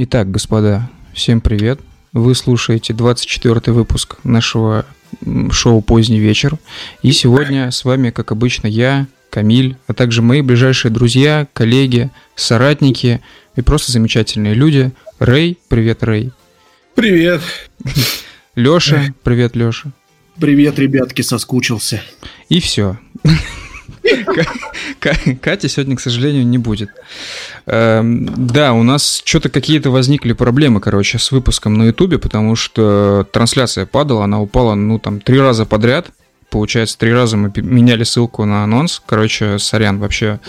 [0.00, 1.80] Итак, господа, всем привет.
[2.12, 4.86] Вы слушаете 24 выпуск нашего
[5.50, 6.56] шоу «Поздний вечер».
[7.02, 13.20] И сегодня с вами, как обычно, я, Камиль, а также мои ближайшие друзья, коллеги, соратники
[13.56, 14.92] и просто замечательные люди.
[15.18, 16.30] Рэй, привет, Рэй.
[16.94, 17.42] Привет.
[18.54, 19.90] Лёша, привет, Лёша.
[20.36, 22.04] Привет, ребятки, соскучился.
[22.48, 22.98] И все.
[25.40, 26.90] Катя сегодня, к сожалению, не будет.
[27.66, 33.26] Эм, да, у нас что-то какие-то возникли проблемы, короче, с выпуском на Ютубе, потому что
[33.32, 36.10] трансляция падала, она упала, ну, там, три раза подряд.
[36.50, 39.02] Получается, три раза мы меняли ссылку на анонс.
[39.04, 40.40] Короче, сорян, вообще.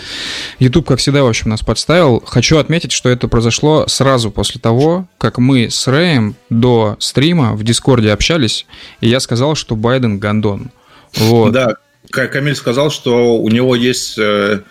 [0.58, 2.22] YouTube, как всегда, в общем, нас подставил.
[2.24, 7.64] Хочу отметить, что это произошло сразу после того, как мы с Рэем до стрима в
[7.64, 8.66] Дискорде общались,
[9.02, 10.70] и я сказал, что Байден гандон.
[11.16, 11.52] Вот.
[11.52, 11.74] Да,
[12.10, 14.62] Камиль сказал, что у него есть э,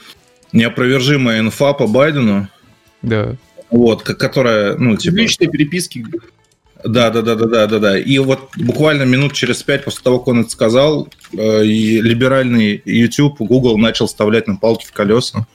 [0.51, 2.47] неопровержимая инфа по Байдену.
[3.01, 3.35] Да.
[3.69, 5.15] Вот, которая, ну, типа...
[5.15, 6.05] Личные переписки.
[6.83, 7.99] Да, да, да, да, да, да, да.
[7.99, 12.81] И вот буквально минут через пять после того, как он это сказал, э, и либеральный
[12.85, 15.45] YouTube, Google начал вставлять на палки в колеса.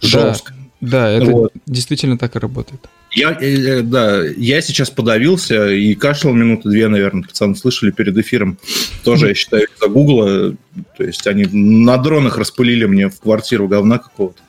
[0.00, 0.54] Жестко.
[0.80, 1.52] Да, это вот.
[1.66, 2.86] действительно так и работает.
[3.16, 8.58] Я, э, да, я сейчас подавился и кашлял минуты две, наверное, пацаны слышали перед эфиром.
[9.04, 10.54] Тоже, я считаю, из-за Гугла.
[10.98, 14.42] То есть они на дронах распылили мне в квартиру говна какого-то.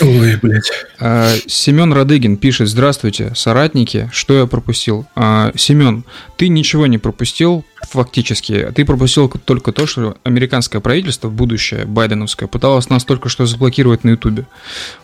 [0.00, 0.70] Ой, блядь.
[0.98, 5.06] А, Семен Радыгин пишет, здравствуйте, соратники, что я пропустил?
[5.14, 6.04] А, Семен,
[6.36, 12.88] ты ничего не пропустил фактически, ты пропустил только то, что американское правительство, будущее байденовское, пыталось
[12.90, 14.46] нас только что заблокировать на ютубе.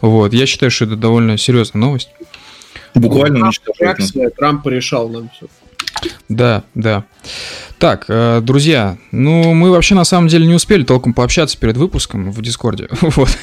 [0.00, 2.08] Вот, я считаю, что это довольно серьезная новость.
[2.94, 4.36] Буквально уничтожает.
[4.36, 5.46] Трамп порешал нам все.
[6.28, 7.04] Да, да.
[7.78, 12.30] Так, э, друзья, ну мы вообще на самом деле не успели толком пообщаться перед выпуском
[12.30, 12.88] в Дискорде.
[13.00, 13.36] Вот.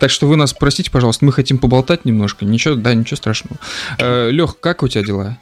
[0.00, 2.44] Так что вы нас простите, пожалуйста, мы хотим поболтать немножко.
[2.44, 3.58] Ничего, да, ничего страшного.
[3.98, 5.38] Э, Лех, как у тебя дела?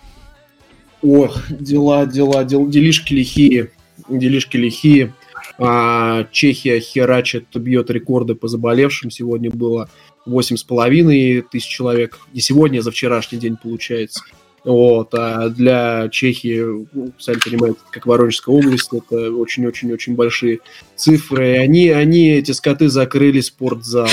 [1.02, 3.70] Ох, дела, дела, дел, делишки лихие.
[4.08, 5.14] Делишки лихие.
[5.58, 9.10] А, Чехия херачит, бьет рекорды по заболевшим.
[9.10, 9.88] Сегодня было
[10.26, 12.18] 8,5 тысяч человек.
[12.32, 14.22] Не сегодня, а за вчерашний день получается.
[14.64, 20.60] Вот, а для Чехии, ну, сами понимаете, как Воронежская область, это очень-очень-очень большие
[20.96, 21.56] цифры.
[21.58, 24.08] Они, они, эти скоты, закрыли спортзал.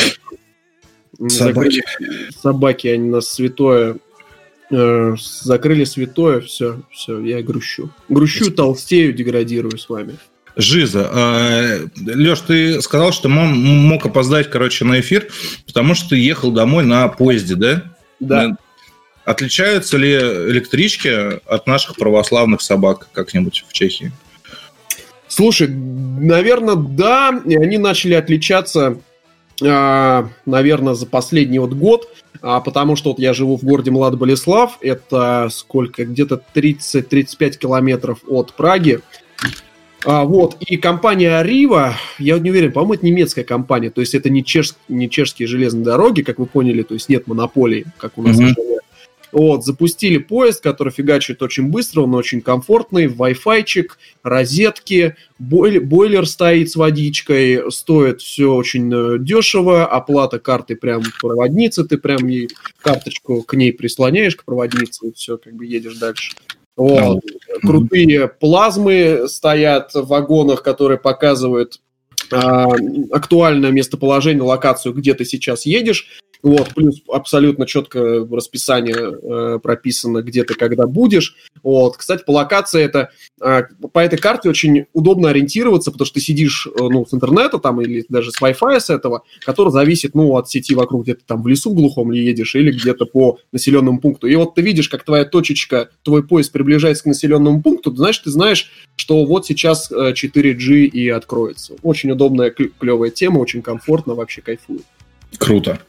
[1.28, 1.82] Собаки.
[1.98, 3.98] Закрыли, собаки, они нас святое.
[4.70, 7.90] Э, закрыли святое, все, все, я грущу.
[8.10, 10.16] Грущу, толстею, деградирую с вами.
[10.58, 11.10] Жиза.
[11.12, 15.28] А, Леш, ты сказал, что мог опоздать, короче, на эфир,
[15.66, 17.84] потому что ты ехал домой на поезде, да?
[18.20, 18.58] Да.
[19.28, 24.14] Отличаются ли электрички от наших православных собак как-нибудь в Чехии?
[25.28, 27.42] Слушай, наверное, да.
[27.46, 29.02] И они начали отличаться,
[29.62, 32.08] а, наверное, за последний вот год,
[32.42, 38.54] а, потому что вот я живу в городе Млад-Болеслав, это сколько, где-то 30-35 километров от
[38.54, 39.02] Праги.
[40.06, 44.30] А, вот, и компания Arriva, я не уверен, по-моему, это немецкая компания, то есть это
[44.30, 48.22] не, чеш, не чешские железные дороги, как вы поняли, то есть нет монополии, как у
[48.22, 48.77] нас mm-hmm.
[49.32, 53.88] Вот, запустили поезд, который фигачит очень быстро, он очень комфортный, Wi-Fi,
[54.24, 61.84] розетки, бойлер, бойлер стоит с водичкой, стоит все очень э, дешево, оплата карты прям проводницы,
[61.84, 62.50] ты прям ей
[62.82, 66.34] карточку к ней прислоняешь, к проводнице, и все, как бы едешь дальше.
[66.78, 67.24] Вот.
[67.62, 71.82] Крутые плазмы стоят в вагонах, которые показывают
[72.32, 76.22] актуальное местоположение, локацию, где ты сейчас едешь.
[76.44, 81.36] Вот, плюс абсолютно четко расписание э, прописано, где ты когда будешь.
[81.64, 83.10] Вот, кстати, по локации это
[83.42, 87.58] э, по этой карте очень удобно ориентироваться, потому что ты сидишь э, ну, с интернета
[87.58, 91.22] там или даже с Wi-Fi с этого, который зависит ну, от сети вокруг, где ты
[91.26, 94.28] там в лесу глухом ли едешь или где-то по населенному пункту.
[94.28, 98.30] И вот ты видишь, как твоя точечка, твой поезд приближается к населенному пункту, значит, ты
[98.30, 101.74] знаешь, что вот сейчас 4G э, и откроется.
[101.82, 104.82] Очень удобная, клевая тема, очень комфортно, вообще кайфую.
[105.38, 105.80] Круто.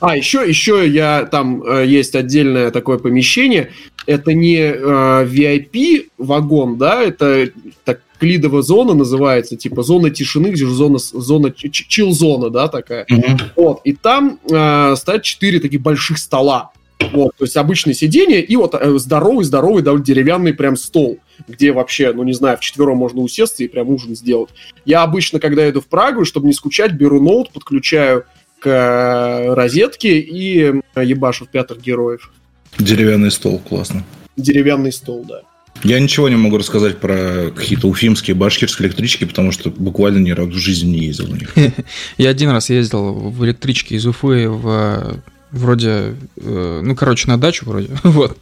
[0.00, 3.70] А, еще, еще я там э, есть отдельное такое помещение.
[4.06, 7.50] Это не э, VIP вагон, да, это
[7.84, 13.04] так клидовая зона называется, типа зона тишины, где же зона, зона чил-зона, да, такая.
[13.04, 13.40] Mm-hmm.
[13.56, 16.70] Вот, и там э, стоят четыре таких больших стола.
[17.12, 21.18] Вот, то есть обычное сиденье и вот э, здоровый, здоровый, довольно деревянный прям стол,
[21.48, 24.50] где вообще, ну не знаю, в четвером можно усесться и прям ужин сделать.
[24.84, 28.24] Я обычно, когда иду в Прагу, чтобы не скучать, беру ноут, подключаю
[28.60, 32.32] к э, розетке и ебашу в пятых героев.
[32.78, 34.04] Деревянный стол, классно.
[34.36, 35.42] Деревянный стол, да.
[35.82, 40.52] Я ничего не могу рассказать про какие-то уфимские, башкирские электрички, потому что буквально ни разу
[40.52, 41.54] в жизни не ездил на них.
[42.16, 45.20] Я один раз ездил в электричке из Уфы в
[45.54, 48.36] вроде, э, ну, короче, на дачу вроде, вот.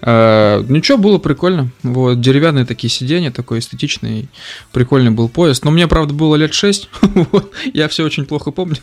[0.00, 4.28] Э, ничего, было прикольно, вот, деревянные такие сиденья, такой эстетичный,
[4.72, 8.78] прикольный был поезд, но мне, правда, было лет 6, вот, я все очень плохо помню,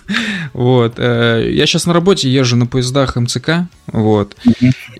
[0.53, 0.95] вот.
[0.97, 4.35] Э, я сейчас на работе езжу на поездах МЦК, вот.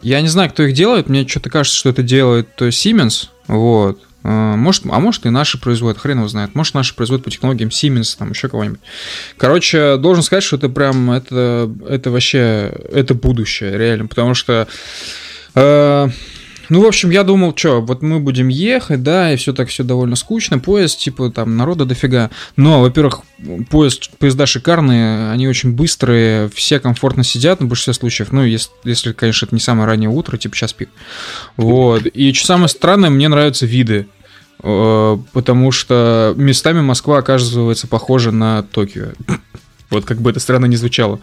[0.02, 4.00] Я не знаю, кто их делает, мне что-то кажется, что это делает то Siemens, вот,
[4.24, 6.56] может, а может и наши производят, хрен его знает.
[6.56, 8.80] Может, наши производят по технологиям Siemens, там еще кого-нибудь.
[9.38, 14.08] Короче, должен сказать, что это прям, это, это вообще, это будущее, реально.
[14.08, 14.68] Потому что
[15.56, 16.10] э,
[16.70, 19.84] ну, в общем, я думал, что, вот мы будем ехать, да, и все так все
[19.84, 22.30] довольно скучно, поезд, типа, там, народа дофига.
[22.56, 23.22] Но, во-первых,
[23.70, 29.14] поезд, поезда шикарные, они очень быстрые, все комфортно сидят, на большинстве случаев, ну, если, если,
[29.14, 30.90] конечно, это не самое раннее утро, типа час пик.
[31.58, 34.08] Вот, и что самое странное, мне нравятся виды,
[34.62, 39.10] э, потому что местами Москва оказывается похожа на Токио.
[39.90, 41.20] Вот как бы это странно не звучало.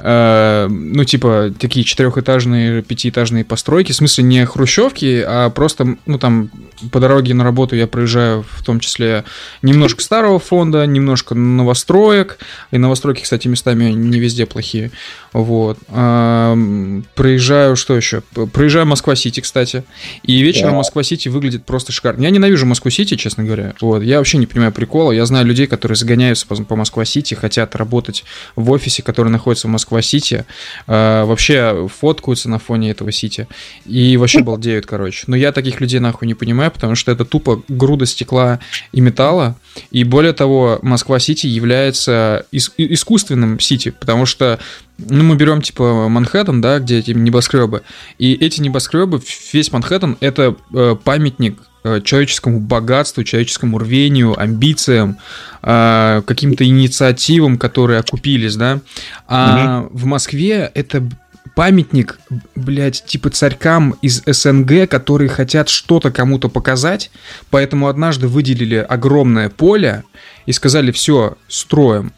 [0.00, 3.92] Э, ну, типа, такие четырехэтажные, пятиэтажные постройки.
[3.92, 6.50] В смысле, не хрущевки, а просто, ну, там,
[6.92, 9.24] по дороге на работу я проезжаю в том числе
[9.60, 12.38] немножко старого фонда, немножко новостроек.
[12.70, 14.90] И новостройки, кстати, местами не везде плохие.
[15.34, 15.78] Вот.
[15.88, 18.22] Э, проезжаю, что еще?
[18.52, 19.84] Проезжаю Москва-Сити, кстати.
[20.22, 22.22] И вечером Москва-Сити выглядит просто шикарно.
[22.22, 23.74] Я ненавижу Москву-Сити, честно говоря.
[23.82, 24.02] Вот.
[24.02, 25.12] Я вообще не понимаю прикола.
[25.12, 29.66] Я знаю людей, которые загоняются по, по Москва-Сити, хотят работать работать в офисе, который находится
[29.66, 30.44] в Москва-Сити,
[30.86, 33.48] э, вообще фоткаются на фоне этого Сити
[33.84, 35.24] и вообще балдеют, короче.
[35.26, 38.60] Но я таких людей нахуй не понимаю, потому что это тупо груда стекла
[38.92, 39.56] и металла,
[39.90, 44.60] и более того, Москва-Сити является ис- искусственным Сити, потому что
[44.98, 47.82] ну, мы берем, типа, Манхэттен, да, где эти небоскребы,
[48.18, 49.20] и эти небоскребы,
[49.52, 55.18] весь Манхэттен, это э, памятник человеческому богатству, человеческому рвению, амбициям,
[55.62, 58.80] э, каким-то инициативам, которые окупились, да.
[59.26, 59.98] А угу.
[59.98, 61.08] в Москве это
[61.54, 62.18] памятник,
[62.54, 67.10] блядь, типа царькам из СНГ, которые хотят что-то кому-то показать,
[67.50, 70.04] поэтому однажды выделили огромное поле
[70.46, 72.12] и сказали, все, строим.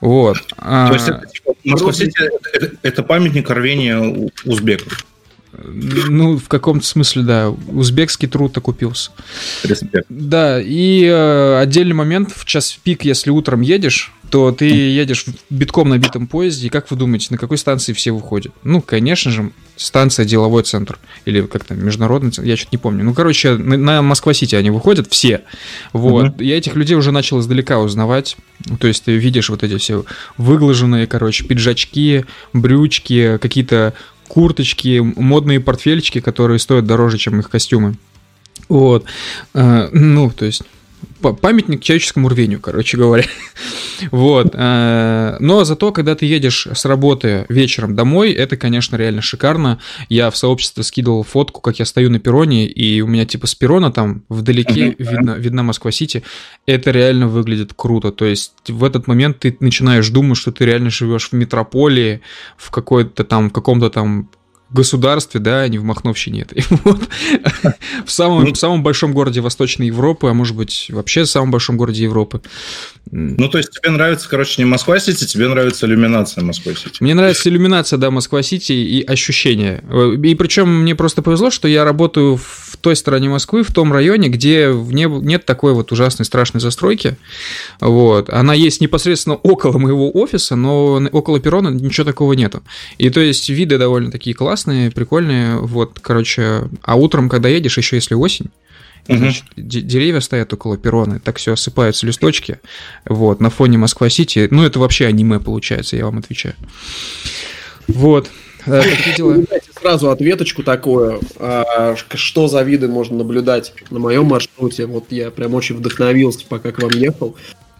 [0.00, 0.38] Вот.
[0.58, 1.54] То есть это, типа,
[2.52, 5.04] это, это памятник рвения узбеков.
[5.64, 7.50] Ну, в каком-то смысле, да.
[7.50, 9.10] Узбекский труд окупился.
[9.62, 10.06] Респект.
[10.08, 15.34] Да, и э, отдельный момент, в час пик, если утром едешь, то ты едешь в
[15.50, 18.52] битком набитом поезде, и как вы думаете, на какой станции все выходят?
[18.64, 20.98] Ну, конечно же, станция деловой центр.
[21.24, 23.04] Или как там, международный центр, я что-то не помню.
[23.04, 25.42] Ну, короче, на, на Москва-Сити они выходят все.
[25.92, 26.30] Вот.
[26.30, 26.42] Угу.
[26.42, 28.36] Я этих людей уже начал издалека узнавать.
[28.80, 30.04] То есть ты видишь вот эти все
[30.38, 33.94] выглаженные, короче, пиджачки, брючки, какие-то
[34.28, 37.96] курточки, модные портфельчики, которые стоят дороже, чем их костюмы.
[38.68, 39.04] Вот.
[39.54, 40.62] Э, ну, то есть
[41.20, 43.24] памятник человеческому рвению, короче говоря.
[44.10, 44.50] вот.
[44.54, 49.78] Э, но зато, когда ты едешь с работы вечером домой, это, конечно, реально шикарно.
[50.08, 53.54] Я в сообществе скидывал фотку, как я стою на перроне, и у меня типа с
[53.54, 56.22] перрона там вдалеке видно, видна Москва-Сити.
[56.66, 58.12] Это реально выглядит круто.
[58.12, 62.20] То есть в этот момент ты начинаешь думать, что ты реально живешь в метрополии,
[62.56, 64.28] в какой-то там, в каком-то там
[64.70, 66.64] государстве, да, не в Махновщине этой.
[66.84, 67.00] Вот.
[68.04, 71.50] в, самом, ну, в самом большом городе Восточной Европы, а может быть, вообще в самом
[71.50, 72.42] большом городе Европы.
[73.10, 77.02] Ну, то есть тебе нравится, короче, не Москва-Сити, тебе нравится иллюминация Москва-Сити.
[77.02, 79.82] Мне нравится иллюминация, да, Москва-Сити и ощущения.
[80.22, 84.28] И причем мне просто повезло, что я работаю в той стороне Москвы, в том районе,
[84.28, 87.16] где не, нет такой вот ужасной, страшной застройки.
[87.80, 88.30] Вот.
[88.30, 92.62] Она есть непосредственно около моего офиса, но около перрона ничего такого нету.
[92.98, 95.56] И то есть виды довольно такие классные, прикольные.
[95.56, 98.50] Вот, короче, а утром, когда едешь, еще если осень,
[99.08, 99.18] Угу.
[99.18, 102.58] Значит, деревья стоят около перрона, так все осыпаются листочки.
[103.04, 104.48] Вот, на фоне Москва-Сити.
[104.50, 106.56] Ну, это вообще аниме получается, я вам отвечаю.
[107.86, 108.28] Вот.
[108.66, 108.82] Э,
[109.80, 114.86] сразу ответочку такую, а, что за виды можно наблюдать на моем маршруте.
[114.86, 117.36] Вот я прям очень вдохновился, пока к вам ехал.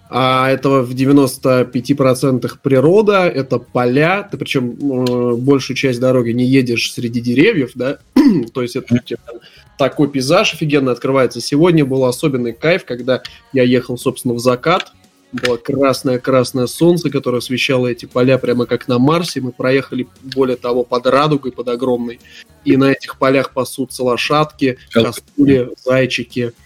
[0.08, 6.92] А это в 95% природа, это поля, ты причем э, большую часть дороги не едешь
[6.92, 7.98] среди деревьев, да,
[8.54, 9.00] то есть это
[9.76, 11.40] такой пейзаж офигенно открывается.
[11.40, 14.92] Сегодня был особенный кайф, когда я ехал, собственно, в закат,
[15.36, 19.40] было красное-красное солнце, которое освещало эти поля прямо как на Марсе.
[19.40, 22.20] Мы проехали, более того, под радугой, под огромной.
[22.64, 26.52] И на этих полях пасутся лошадки, кастрюли, зайчики–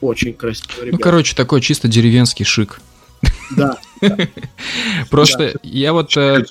[0.00, 0.92] очень красиво, ребята.
[0.92, 2.80] Ну, короче, такой чисто деревенский шик.
[3.56, 3.78] Да.
[5.10, 6.44] Просто я вот э,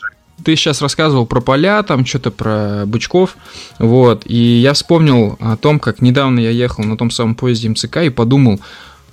[0.44, 3.38] ты сейчас рассказывал про поля, там что-то про бычков,
[3.78, 7.98] вот, и я вспомнил о том, как недавно я ехал на том самом поезде МЦК
[7.98, 8.60] и подумал,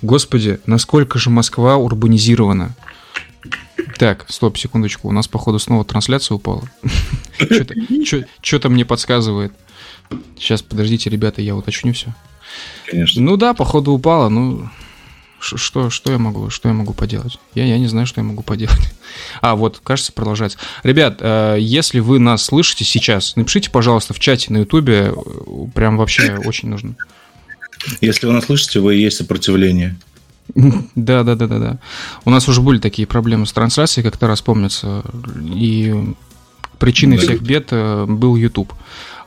[0.03, 2.75] господи, насколько же Москва урбанизирована.
[3.97, 5.07] Так, стоп, секундочку.
[5.07, 6.69] У нас, походу, снова трансляция упала.
[8.41, 9.53] Что-то мне подсказывает.
[10.37, 12.13] Сейчас, подождите, ребята, я уточню все.
[12.87, 13.21] Конечно.
[13.21, 14.29] Ну да, походу упала.
[14.29, 14.69] Ну,
[15.39, 17.39] что, что я могу, что я могу поделать?
[17.53, 18.93] Я, я не знаю, что я могу поделать.
[19.41, 20.57] А, вот, кажется, продолжается.
[20.83, 25.13] Ребят, э, если вы нас слышите сейчас, напишите, пожалуйста, в чате на Ютубе.
[25.13, 26.95] Э, прям вообще очень нужно.
[28.01, 29.97] Если вы нас слышите, вы есть сопротивление.
[30.95, 31.79] Да, да, да, да, да.
[32.25, 35.03] У нас уже были такие проблемы с трансляцией, как-то раз помнится.
[35.41, 35.95] И
[36.79, 38.73] причиной всех бед э, был YouTube.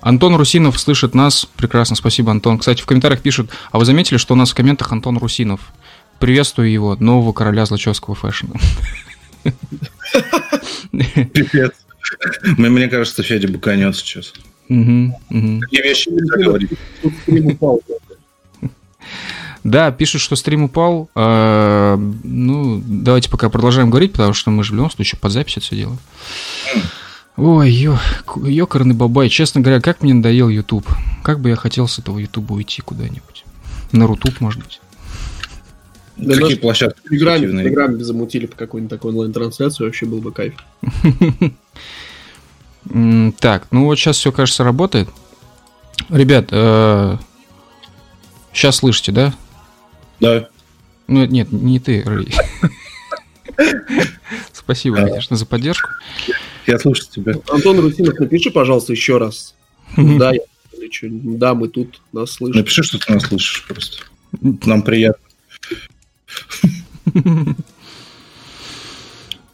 [0.00, 1.48] Антон Русинов слышит нас.
[1.56, 2.58] Прекрасно, спасибо, Антон.
[2.58, 5.72] Кстати, в комментариях пишут, а вы заметили, что у нас в комментах Антон Русинов?
[6.18, 8.54] Приветствую его, нового короля злочевского фэшна.
[10.92, 11.72] Пипец.
[12.56, 14.32] Мне кажется, Федя буканет сейчас.
[14.68, 16.70] Такие вещи нельзя говорить.
[19.64, 21.10] Да, пишут, что стрим упал.
[21.14, 25.56] А, ну, давайте пока продолжаем говорить, потому что мы же в любом случае под запись
[25.56, 25.98] это все делаем.
[27.36, 27.98] Ой, ё,
[28.44, 29.28] ёкарный бабай.
[29.28, 30.88] Честно говоря, как мне надоел YouTube.
[31.22, 33.44] Как бы я хотел с этого YouTube уйти куда-нибудь.
[33.92, 34.80] На Рутуб, может быть.
[36.16, 36.98] Да Какие площадки?
[37.04, 40.54] В Телеграме, в Телеграме замутили по какой-нибудь такой онлайн-трансляцию, вообще был бы кайф.
[43.40, 45.08] Так, ну вот сейчас все, кажется, работает.
[46.08, 46.52] Ребят,
[48.56, 49.34] сейчас слышите, да?
[50.20, 50.48] Да.
[51.06, 52.34] Ну, нет, не ты, Рэй.
[54.52, 55.90] Спасибо, конечно, за поддержку.
[56.66, 57.34] Я слушаю тебя.
[57.48, 59.54] Антон Русинов, напиши, пожалуйста, еще раз.
[59.96, 60.40] Да, я
[61.02, 62.60] да, мы тут нас слышим.
[62.60, 64.04] Напиши, что ты нас слышишь просто.
[64.40, 65.22] Нам приятно.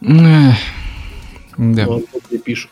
[0.00, 0.58] Да.
[2.44, 2.70] пишут.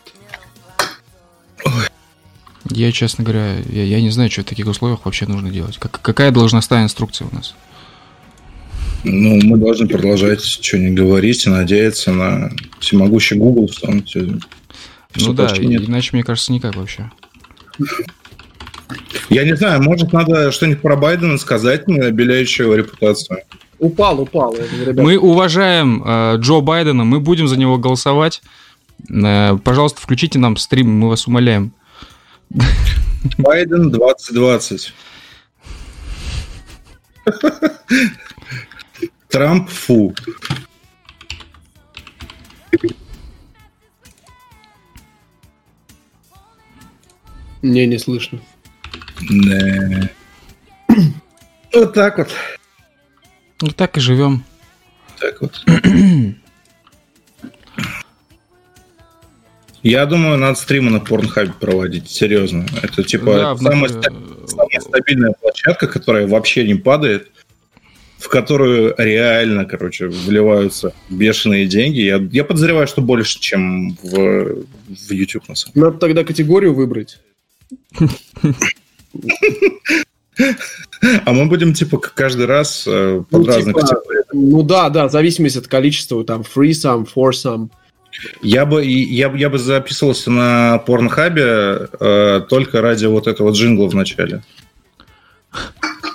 [2.71, 5.77] Я, честно говоря, я, я не знаю, что в таких условиях вообще нужно делать.
[5.77, 7.55] Как, какая должностная инструкция у нас?
[9.03, 14.37] Ну, мы должны продолжать что-нибудь говорить и надеяться на всемогущий Google, что он все,
[15.15, 15.89] Ну да, нет.
[15.89, 17.09] иначе, мне кажется, никак вообще.
[19.29, 23.39] Я не знаю, может, надо что-нибудь про Байдена сказать, обеляющую его репутацию.
[23.79, 24.55] Упал, упал.
[24.55, 25.01] Ребята.
[25.01, 28.43] Мы уважаем э, Джо Байдена, мы будем за него голосовать.
[29.09, 31.73] Э, пожалуйста, включите нам стрим, мы вас умоляем.
[33.37, 34.93] Байден 2020.
[39.29, 40.13] Трамп фу.
[47.61, 48.39] Не, не слышно.
[49.29, 50.09] Да.
[51.73, 52.29] Вот так вот.
[53.61, 54.43] Ну так и живем.
[55.19, 55.63] Так вот.
[59.83, 62.65] Я думаю, надо стримы на Порнхабе проводить, серьезно.
[62.83, 67.31] Это типа да, самая, самая стабильная площадка, которая вообще не падает,
[68.19, 72.01] в которую реально, короче, вливаются бешеные деньги.
[72.01, 75.85] Я, я подозреваю, что больше, чем в, в YouTube, на самом деле.
[75.87, 77.19] Надо тогда категорию выбрать.
[81.25, 84.01] А мы будем, типа, каждый раз э, под ну, разных типа,
[84.33, 87.69] Ну да, да, в зависимости от количества, там, free sum, for sum.
[88.41, 93.95] Я бы, я, я бы записывался на порнхабе э, только ради вот этого джингла в
[93.95, 94.43] начале.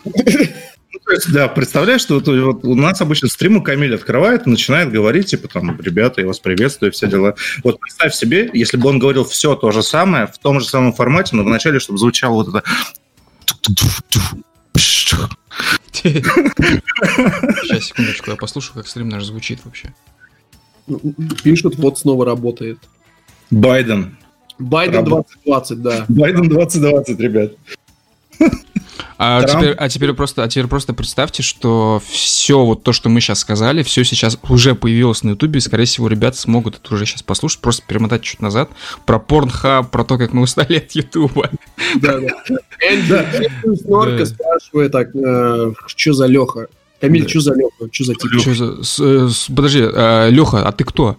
[0.04, 5.46] Ну, да, представляешь, что вот, вот у нас обычно стримы Камиль открывает начинает говорить, типа,
[5.48, 7.36] там, ребята, я вас приветствую, все дела.
[7.62, 10.92] Вот представь себе, если бы он говорил все то же самое, в том же самом
[10.92, 12.64] формате, но вначале, чтобы звучало вот это
[17.62, 19.94] Сейчас, секундочку, я послушаю, как стрим наш звучит вообще.
[21.42, 22.78] Пишут, вот снова работает.
[23.50, 24.16] Байден.
[24.58, 26.04] Байден 2020, да.
[26.08, 27.52] Байден 2020, ребят.
[29.18, 33.20] А теперь, а теперь просто, а теперь просто представьте, что все вот то, что мы
[33.20, 37.06] сейчас сказали, все сейчас уже появилось на Ютубе, и, скорее всего, ребята смогут это уже
[37.06, 38.68] сейчас послушать, просто перемотать чуть назад
[39.06, 41.50] про Порнхаб, про то, как мы устали от Ютуба.
[41.96, 42.28] Да, да.
[42.90, 46.68] Энди Снорка спрашивает, так, э, что за Леха?
[47.00, 47.88] Камиль, что за Леха?
[47.92, 48.30] Что за тип?
[49.54, 51.16] Подожди, э, Леха, а ты кто?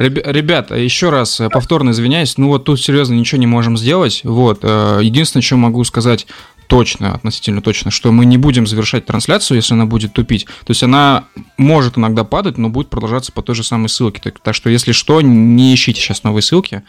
[0.00, 4.22] Ребята, еще раз э, повторно извиняюсь, ну вот тут серьезно ничего не можем сделать.
[4.24, 6.26] Вот, э, единственное, что могу сказать
[6.66, 10.46] точно, относительно точно, что мы не будем завершать трансляцию, если она будет тупить.
[10.46, 11.26] То есть она
[11.56, 14.20] может иногда падать, но будет продолжаться по той же самой ссылке.
[14.20, 16.82] Так, так что, если что, не ищите сейчас новые ссылки.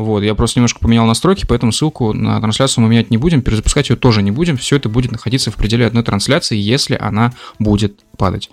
[0.00, 3.90] Вот, я просто немножко поменял настройки, поэтому ссылку на трансляцию мы менять не будем, перезапускать
[3.90, 4.56] ее тоже не будем.
[4.56, 8.50] Все это будет находиться в пределе одной трансляции, если она будет падать.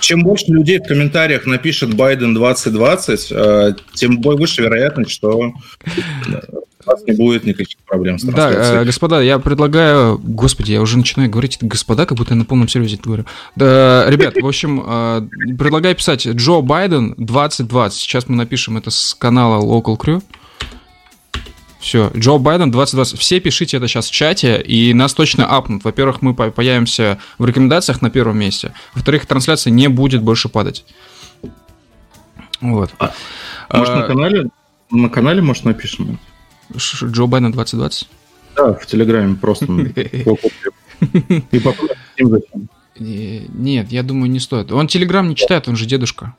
[0.00, 5.52] Чем больше людей в комментариях напишет Байден 2020, э, тем выше вероятность, что
[6.84, 8.82] у нас не будет никаких проблем с Да, трансляцией.
[8.82, 10.18] э, господа, я предлагаю...
[10.18, 13.24] Господи, я уже начинаю говорить господа, как будто я на полном серьезе это говорю.
[13.54, 17.98] Да, ребят, в общем, э, предлагаю писать Джо Байден 2020.
[17.98, 20.22] Сейчас мы напишем это с канала Local Crew.
[21.82, 23.18] Все, Джо Байден 2020.
[23.18, 25.82] Все пишите это сейчас в чате, и нас точно апнут.
[25.82, 28.72] Во-первых, мы по- появимся в рекомендациях на первом месте.
[28.94, 30.84] Во-вторых, трансляция не будет больше падать.
[32.60, 32.90] Вот.
[33.00, 33.12] А,
[33.76, 34.46] Может, на А, канале,
[34.92, 36.20] на канале, может, напишем?
[36.76, 38.08] Джо Байден 2020?
[38.54, 39.66] Да, в Телеграме просто.
[42.16, 42.24] И?
[43.00, 44.70] Не- Нет, я думаю, не стоит.
[44.70, 46.34] Он телеграм не читает, он же дедушка.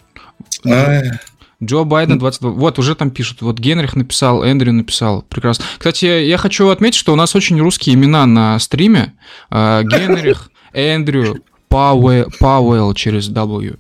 [1.65, 2.51] Джо Байден 22.
[2.51, 3.41] Вот, уже там пишут.
[3.41, 5.23] Вот Генрих написал, Эндрю написал.
[5.23, 5.65] Прекрасно.
[5.77, 9.13] Кстати, я хочу отметить, что у нас очень русские имена на стриме.
[9.49, 13.77] А, Генрих, Эндрю, Пауэ- Пауэлл через W.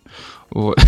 [0.51, 0.77] Вот.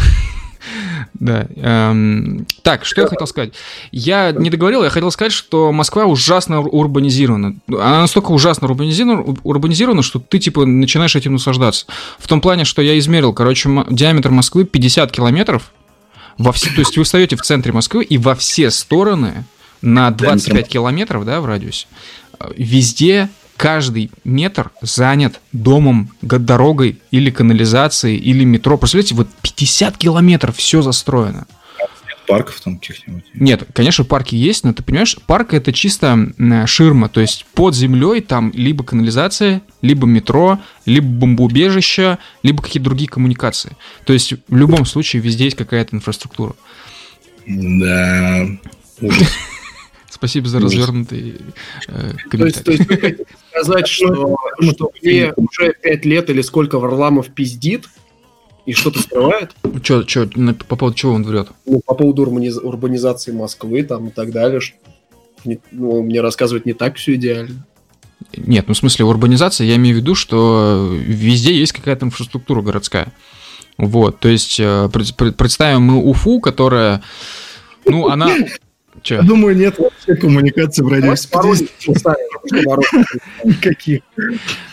[1.14, 1.48] Да.
[1.56, 3.54] эм, Так, что я хотел сказать?
[3.92, 7.56] Я не договорил, я хотел сказать, что Москва ужасно ур- урбанизирована.
[7.70, 11.86] Она настолько ужасно урбанизирована, урбанизирована, что ты, типа, начинаешь этим наслаждаться.
[12.20, 15.72] В том плане, что я измерил, короче, диаметр Москвы 50 километров,
[16.38, 19.46] во все, то есть вы встаете в центре Москвы и во все стороны
[19.82, 21.88] на 25 километров, да, в радиусе,
[22.40, 28.78] э, везде каждый метр занят домом, дорогой или канализацией, или метро.
[28.78, 31.46] Представляете, вот 50 километров все застроено.
[32.26, 33.24] Парков там каких-нибудь.
[33.34, 36.32] Нет, конечно, парки есть, но ты понимаешь, парк это чисто
[36.66, 43.10] ширма, то есть под землей там либо канализация, либо метро, либо бомбоубежище, либо какие-то другие
[43.10, 43.76] коммуникации.
[44.06, 46.56] То есть в любом случае везде есть какая-то инфраструктура.
[47.48, 48.48] Да.
[49.02, 49.28] Ужас.
[50.10, 51.42] Спасибо за развернутый
[51.88, 53.18] э, То есть, то комментарий.
[53.18, 57.90] есть сказать, что, что мне уже 5 лет или сколько Варламов пиздит
[58.66, 59.52] и что-то скрывает?
[59.84, 60.28] Чё, чё,
[60.68, 61.50] по поводу чего он врет?
[61.66, 64.60] Ну, по поводу урбаниз- урбанизации Москвы там и так далее.
[65.72, 67.66] ну, мне рассказывать не так все идеально.
[68.36, 73.14] Нет, ну в смысле урбанизация, я имею в виду, что везде есть какая-то инфраструктура городская.
[73.78, 77.02] Вот, то есть э, пред- пред- представим мы Уфу, которая,
[77.86, 78.30] ну, она...
[79.10, 81.28] Я думаю, нет вообще коммуникации в радиусе
[83.44, 84.02] никаких.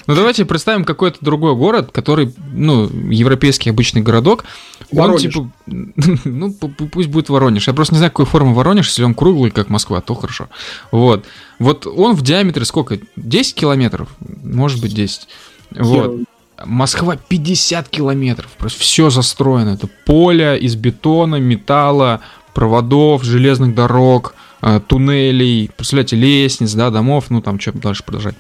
[0.07, 4.45] Ну давайте представим какой-то другой город, который, ну, европейский обычный городок.
[4.91, 5.23] Он Воронеж.
[5.23, 7.67] типа, ну пу- пу- пусть будет Воронеж.
[7.67, 10.49] Я просто не знаю, какой формы Воронеж, если он круглый, как Москва, то хорошо.
[10.91, 11.25] Вот.
[11.59, 12.99] Вот он в диаметре сколько?
[13.17, 14.09] 10 километров?
[14.43, 15.29] Может быть 10.
[15.73, 16.21] Вот.
[16.65, 18.51] Москва 50 километров.
[18.59, 19.71] Просто все застроено.
[19.71, 22.21] Это поле из бетона, металла,
[22.55, 28.35] проводов, железных дорог, э, туннелей, представляете, лестниц, да, домов, ну там что дальше продолжать.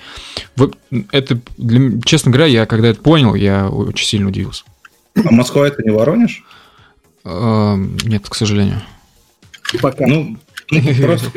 [0.57, 0.77] Вот
[1.11, 4.64] это, для честно говоря, я когда это понял, я очень сильно удивился.
[5.16, 6.44] А Москва это не Воронеж?
[7.25, 8.83] Эм, Нет, к сожалению.
[9.81, 10.07] Пока.
[10.07, 10.37] Ну,
[10.70, 11.31] ну, просто,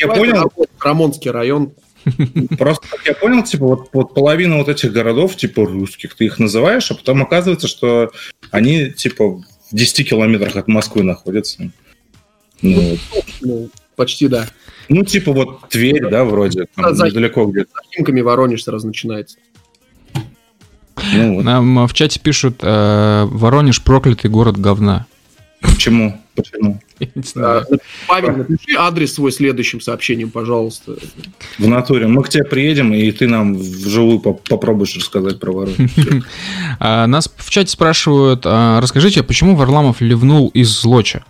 [0.00, 0.52] я понял.
[0.80, 1.72] Рамонский район.
[2.58, 6.38] просто, как я понял, типа, вот, вот половина вот этих городов, типа, русских, ты их
[6.38, 8.10] называешь, а потом оказывается, что
[8.50, 11.70] они, типа, в 10 километрах от Москвы находятся.
[12.62, 12.98] Ну.
[13.40, 14.46] Ну, почти да.
[14.88, 17.70] ну типа, вот Тверь, да, вроде, там За- недалеко где-то.
[17.74, 19.38] За Химками Воронеж сразу начинается.
[21.12, 21.44] Ну, вот.
[21.44, 25.06] Нам э, в чате пишут э, Воронеж проклятый город говна.
[25.60, 26.20] Почему?
[26.34, 26.80] Почему?
[27.36, 27.62] А,
[28.06, 30.96] Павел, напиши адрес свой следующим сообщением, пожалуйста.
[31.58, 32.06] В натуре.
[32.06, 35.90] Мы к тебе приедем, и ты нам вживую поп- попробуешь рассказать про Воронеж.
[35.92, 36.22] Всё.
[36.78, 41.24] А, Нас в чате спрашивают, а, расскажите, почему Варламов ливнул из Злоча?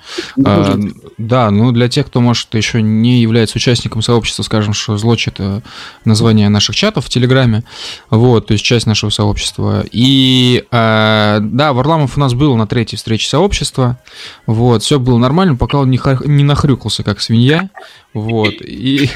[0.45, 0.79] А,
[1.19, 5.63] да, ну для тех, кто, может, еще не является участником сообщества, скажем, что Злоч это
[6.05, 7.65] название наших чатов в Телеграме,
[8.11, 9.85] вот, то есть часть нашего сообщества.
[9.91, 13.99] И да, Варламов у нас был на третьей встрече сообщества,
[14.47, 17.71] вот, все было нормально, пока он не, ха- не нахрюкался, как свинья,
[18.13, 19.09] вот, и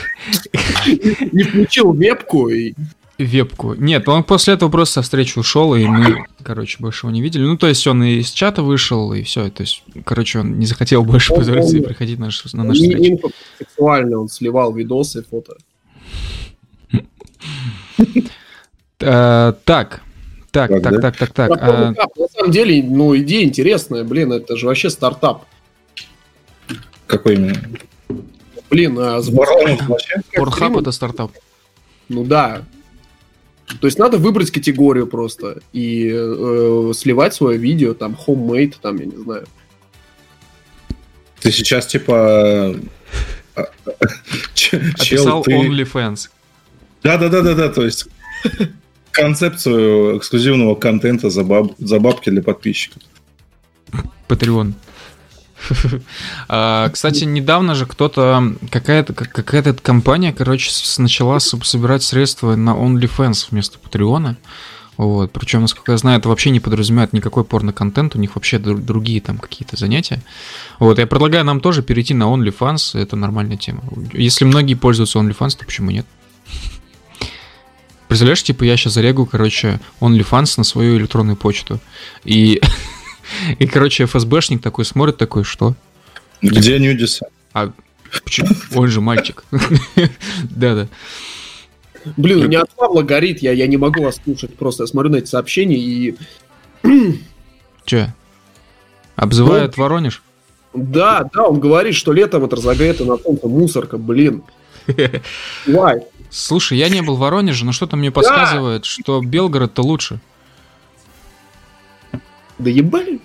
[1.33, 2.73] Не включил вебку и
[3.19, 3.75] вебку.
[3.75, 7.43] Нет, он после этого просто со встречи ушел, и мы, короче, больше его не видели.
[7.43, 9.51] Ну, то есть он и из чата вышел, и все.
[9.51, 13.11] То есть, короче, он не захотел больше позволиться и приходить на наши, на наши встречи.
[13.11, 15.59] инфосексуально он сливал видосы, фото.
[18.99, 20.01] Э, так,
[20.51, 24.67] так, Так, так, так, так, а, на самом деле, ну, идея интересная, блин, это же
[24.67, 25.45] вообще стартап.
[27.07, 27.55] Какой именно?
[28.71, 31.33] Блин, а с стримом- это стартап.
[32.09, 32.63] Ну да.
[33.81, 39.07] То есть надо выбрать категорию просто и э, сливать свое видео, там, homemade, там, я
[39.07, 39.47] не знаю.
[41.41, 42.77] Ты сейчас, типа...
[44.55, 45.53] ч- Описал Чел, ты...
[45.53, 46.29] OnlyFans.
[47.03, 48.09] Да-да-да-да-да, то есть
[49.11, 53.03] концепцию эксклюзивного контента за, баб- за бабки для подписчиков.
[54.29, 54.73] Patreon.
[56.49, 63.79] А, кстати, недавно же кто-то, какая-то какая-то компания, короче, начала собирать средства на OnlyFans вместо
[63.79, 64.37] Патреона.
[64.97, 65.33] Вот.
[65.33, 69.39] Причем, насколько я знаю, это вообще не подразумевает никакой порно-контент, у них вообще другие там
[69.39, 70.23] какие-то занятия.
[70.79, 73.83] Вот, я предлагаю нам тоже перейти на OnlyFans, это нормальная тема.
[74.13, 76.07] Если многие пользуются OnlyFans, то почему нет?
[78.09, 81.81] Представляешь, типа я сейчас зарегу, короче, OnlyFans на свою электронную почту.
[82.25, 82.63] И,
[83.59, 85.75] и короче, ФСБшник такой смотрит, такой, что?
[86.43, 87.27] Где Нюдиса?
[87.53, 87.73] А
[88.25, 88.49] почему?
[88.75, 89.45] Он же мальчик.
[90.43, 90.89] Да-да.
[92.17, 94.85] Блин, у меня от Павла горит, я, я не могу вас слушать просто.
[94.85, 96.17] Я смотрю на эти сообщения и...
[97.85, 98.15] Че?
[99.17, 100.23] Обзывают ну, Воронеж?
[100.75, 104.45] Да, да, он говорит, что летом это разогрето на солнце мусорка, блин.
[105.67, 106.03] Why?
[106.31, 108.89] Слушай, я не был в Воронеже, но что-то мне подсказывает, да.
[108.89, 110.21] что Белгород-то лучше.
[112.59, 113.21] Да ебали.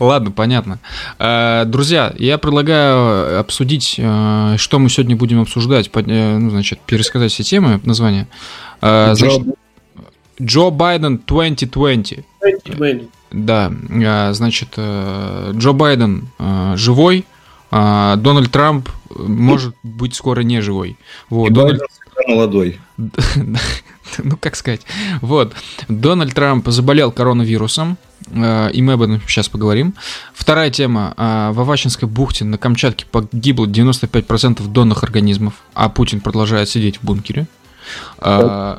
[0.00, 0.78] Ладно, понятно.
[1.18, 5.90] Э, друзья, я предлагаю обсудить, э, что мы сегодня будем обсуждать.
[5.92, 8.26] Э, ну, значит, пересказать все темы, названия.
[8.80, 9.42] Значит,
[10.40, 12.24] Джо Байден 2020.
[12.40, 13.08] 2020.
[13.32, 13.72] Да,
[14.32, 16.28] значит, Джо Байден
[16.76, 17.24] живой,
[17.70, 20.96] Дональд Трамп может быть скоро не живой.
[21.30, 21.82] Вот, Дональд...
[22.28, 22.78] молодой.
[24.18, 24.82] ну, как сказать.
[25.20, 25.54] Вот,
[25.88, 29.94] Дональд Трамп заболел коронавирусом, э, и мы об этом сейчас поговорим.
[30.34, 31.14] Вторая тема.
[31.16, 37.04] Э, в Авачинской бухте на Камчатке погибло 95% донных организмов, а Путин продолжает сидеть в
[37.04, 37.46] бункере.
[38.18, 38.78] Э,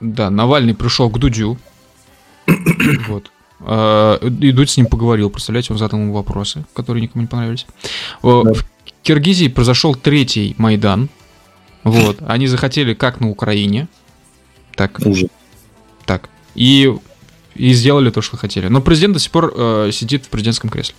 [0.00, 1.58] да, Навальный пришел к Дудю.
[3.08, 3.30] Вот.
[3.62, 7.66] И Дудь с ним поговорил, представляете, он задал ему вопросы, которые никому не понравились.
[8.20, 8.62] В
[9.02, 11.08] Киргизии произошел третий Майдан.
[11.82, 12.18] Вот.
[12.26, 13.88] Они захотели, как на Украине,
[14.76, 15.00] так.
[15.04, 15.28] Уже.
[16.06, 16.28] Так.
[16.54, 16.92] И
[17.54, 18.68] и сделали то, что хотели.
[18.68, 20.94] Но президент до сих пор э, сидит в президентском кресле.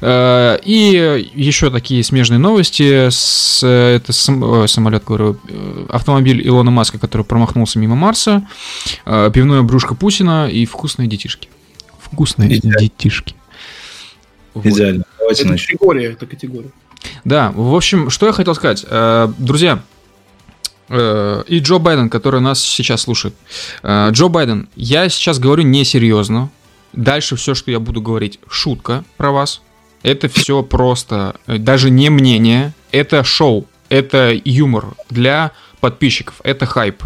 [0.00, 3.08] Э, и еще такие смежные новости.
[3.10, 8.46] С, это сам, э, самолет, говорю, э, автомобиль Илона Маска, который промахнулся мимо Марса,
[9.06, 11.48] э, пивное брюшко Путина и вкусные детишки.
[11.98, 12.78] Вкусные Идеально.
[12.78, 13.34] детишки.
[14.54, 14.66] Вот.
[14.66, 15.04] Идеально.
[15.18, 15.78] Давайте это начнем.
[15.78, 16.70] категория, это категория.
[17.24, 18.84] Да, в общем, что я хотел сказать.
[18.88, 19.82] Э, друзья,
[20.90, 23.34] и Джо Байден, который нас сейчас слушает.
[23.82, 26.50] Э, Джо Байден, я сейчас говорю несерьезно.
[26.92, 29.60] Дальше все, что я буду говорить, шутка про вас.
[30.02, 37.02] Это все просто, э, даже не мнение, это шоу, это юмор для подписчиков, это хайп.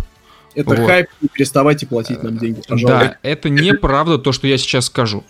[0.54, 0.86] Это вот.
[0.86, 3.18] хайп, не переставайте платить нам деньги, пожалуйста.
[3.22, 5.24] Да, это неправда то, что я сейчас скажу.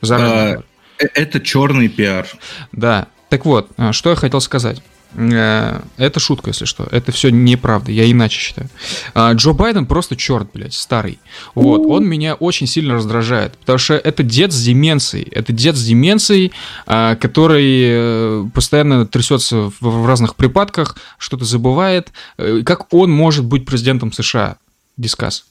[0.00, 0.62] Заранее.
[0.98, 2.26] А, это черный пиар.
[2.72, 3.08] Да.
[3.28, 4.82] Так вот, что я хотел сказать.
[5.16, 6.84] Э, это шутка, если что.
[6.90, 7.92] Это все неправда.
[7.92, 8.68] Я иначе считаю.
[9.14, 11.18] А, Джо Байден просто черт, блядь, старый.
[11.54, 11.86] Вот.
[11.86, 13.56] Он меня очень сильно раздражает.
[13.58, 15.28] Потому что это дед с деменцией.
[15.30, 16.52] Это дед с деменцией,
[16.86, 22.12] а, который э, постоянно трясется в разных припадках, что-то забывает.
[22.38, 24.56] Э, как он может быть президентом США?
[24.96, 25.44] Дискас.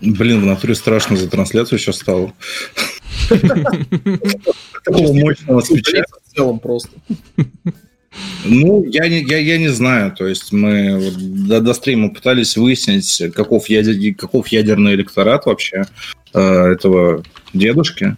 [0.00, 2.32] Блин, в натуре страшно за трансляцию сейчас стало.
[3.28, 6.02] Такого мощного свеча.
[6.26, 6.90] В целом просто.
[8.44, 10.12] Ну, я не, я, я не знаю.
[10.12, 15.84] То есть мы вот до, до стрима пытались выяснить, каков, ядер, каков ядерный электорат вообще
[16.34, 17.22] э, этого
[17.52, 18.16] дедушки.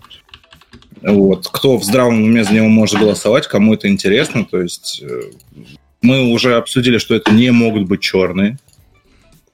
[1.02, 1.48] Вот.
[1.48, 4.44] Кто в здравом уме за него может голосовать, кому это интересно.
[4.44, 5.22] То есть э,
[6.00, 8.58] мы уже обсудили, что это не могут быть черные.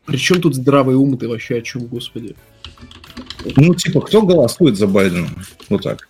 [0.05, 2.35] Причем тут здравый ум ты вообще о чем, господи?
[3.57, 5.29] Ну, типа, кто голосует за Байдена?
[5.69, 6.09] Вот так.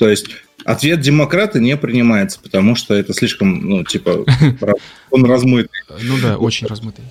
[0.00, 0.28] То есть
[0.64, 4.24] Ответ демократа не принимается, потому что это слишком, ну, типа,
[5.10, 5.70] он размытый.
[6.02, 7.04] Ну да, очень размытый.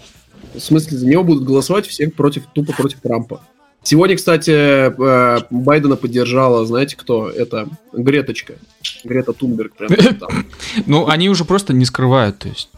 [0.53, 3.41] В смысле, за него будут голосовать все против, тупо против Трампа.
[3.81, 7.29] Сегодня, кстати, э, Байдена поддержала, знаете кто?
[7.29, 8.55] Это Греточка.
[9.03, 9.73] Грета Тунберг.
[10.85, 12.69] Ну, они уже просто не скрывают, то есть.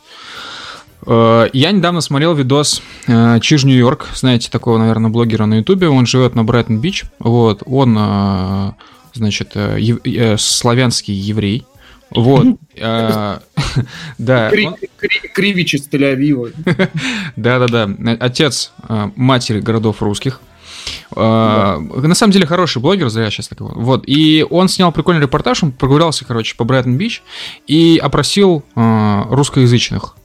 [1.06, 6.06] Э, я недавно смотрел видос э, Чиж Нью-Йорк, знаете такого, наверное, блогера на Ютубе, он
[6.06, 7.98] живет на Брайтон-Бич, вот, он
[9.14, 11.66] значит, э, ев, э, славянский еврей.
[12.10, 12.46] Вот.
[12.76, 13.40] Э,
[14.18, 14.52] да.
[15.34, 16.54] Кривич из Тель-Авива.
[17.36, 17.90] Да-да-да.
[18.20, 18.72] Отец
[19.16, 20.42] матери городов русских.
[21.16, 23.74] На самом деле хороший блогер, зря сейчас такого.
[23.76, 24.04] Вот.
[24.08, 27.22] И он снял прикольный репортаж, он прогулялся, короче, по Брайтон-Бич
[27.68, 30.16] и опросил русскоязычных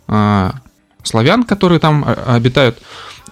[1.03, 2.79] славян, которые там обитают,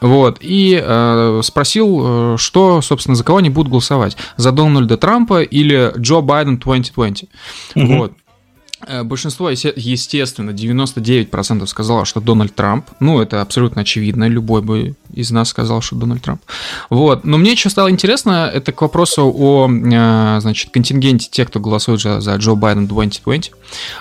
[0.01, 4.17] вот, и э, спросил, э, что, собственно, за кого они будут голосовать.
[4.37, 7.29] За Дональда Трампа или Джо Байден 2020.
[7.75, 7.97] Угу.
[7.97, 8.13] Вот.
[8.87, 12.87] Э, большинство, естественно, 99% сказало, что Дональд Трамп.
[13.01, 14.29] Ну, это абсолютно очевидно.
[14.29, 16.43] Любой бы из нас сказал, что Дональд Трамп.
[16.91, 17.25] Вот.
[17.25, 22.01] Но мне что стало интересно, это к вопросу о, э, значит, контингенте тех, кто голосует
[22.01, 23.53] за, Джо Байден 2020.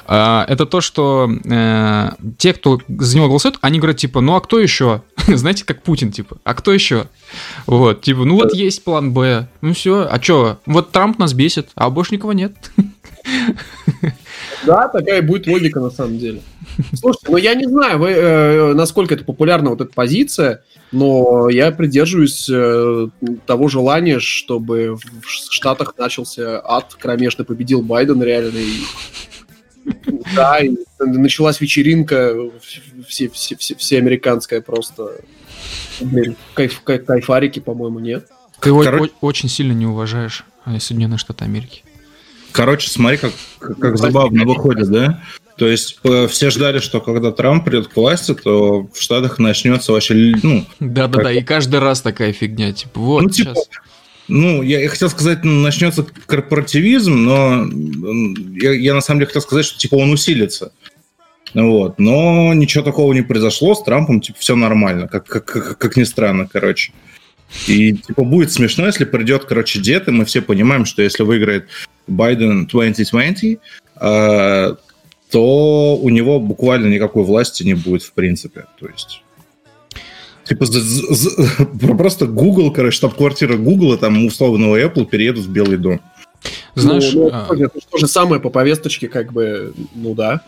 [0.07, 1.29] Э, это то, что
[2.37, 5.01] те, кто за него голосует, они говорят, типа, ну, а кто еще?
[5.27, 7.07] Знаете, как Путин, типа, а кто еще?
[7.65, 9.47] Вот, типа, ну, вот есть план Б.
[9.61, 10.59] Ну, все, а что?
[10.65, 12.53] Вот Трамп нас бесит, а больше никого нет.
[14.65, 16.41] Да, такая будет логика на самом деле.
[16.93, 21.71] Слушайте, ну я не знаю, вы, э, насколько это популярна вот эта позиция, но я
[21.71, 23.07] придерживаюсь э,
[23.45, 28.57] того желания, чтобы в Штатах начался ад, кромешно победил Байден реально.
[28.57, 28.79] И,
[30.35, 32.35] да, и началась вечеринка
[33.07, 35.21] все, все, все, все американская просто.
[35.99, 38.27] Блин, кайф, кайф, кайфарики, по-моему, нет.
[38.59, 39.13] Ты Короче...
[39.21, 40.45] очень сильно не уважаешь
[40.79, 41.83] Соединенные Штаты Америки.
[42.53, 43.33] Короче, смотри, как,
[43.79, 45.21] как забавно выходит, да?
[45.57, 49.91] То есть э, все ждали, что когда Трамп придет к власти, то в Штатах начнется
[49.91, 50.65] вообще, ну...
[50.79, 53.67] Да-да-да, и каждый раз такая фигня, типа, вот ну, типа, сейчас...
[54.27, 57.67] Ну, я, я хотел сказать, начнется корпоративизм, но
[58.55, 60.71] я, я на самом деле хотел сказать, что типа он усилится.
[61.53, 61.99] Вот.
[61.99, 66.03] Но ничего такого не произошло, с Трампом типа все нормально, как, как, как, как ни
[66.03, 66.93] странно, короче.
[67.67, 71.67] И типа будет смешно, если придет, короче, дед, и мы все понимаем, что если выиграет
[72.07, 73.59] Байден 2020,
[74.01, 74.75] э,
[75.29, 78.65] то у него буквально никакой власти не будет, в принципе.
[78.79, 79.22] То есть
[80.45, 80.65] Типа
[81.97, 86.01] просто Google, короче, штаб-квартира Google, там условного Apple переедут в Белый дом.
[86.75, 87.47] Знаешь, ну, ну, а...
[87.55, 90.41] это то же самое по повесточке, как бы, ну да.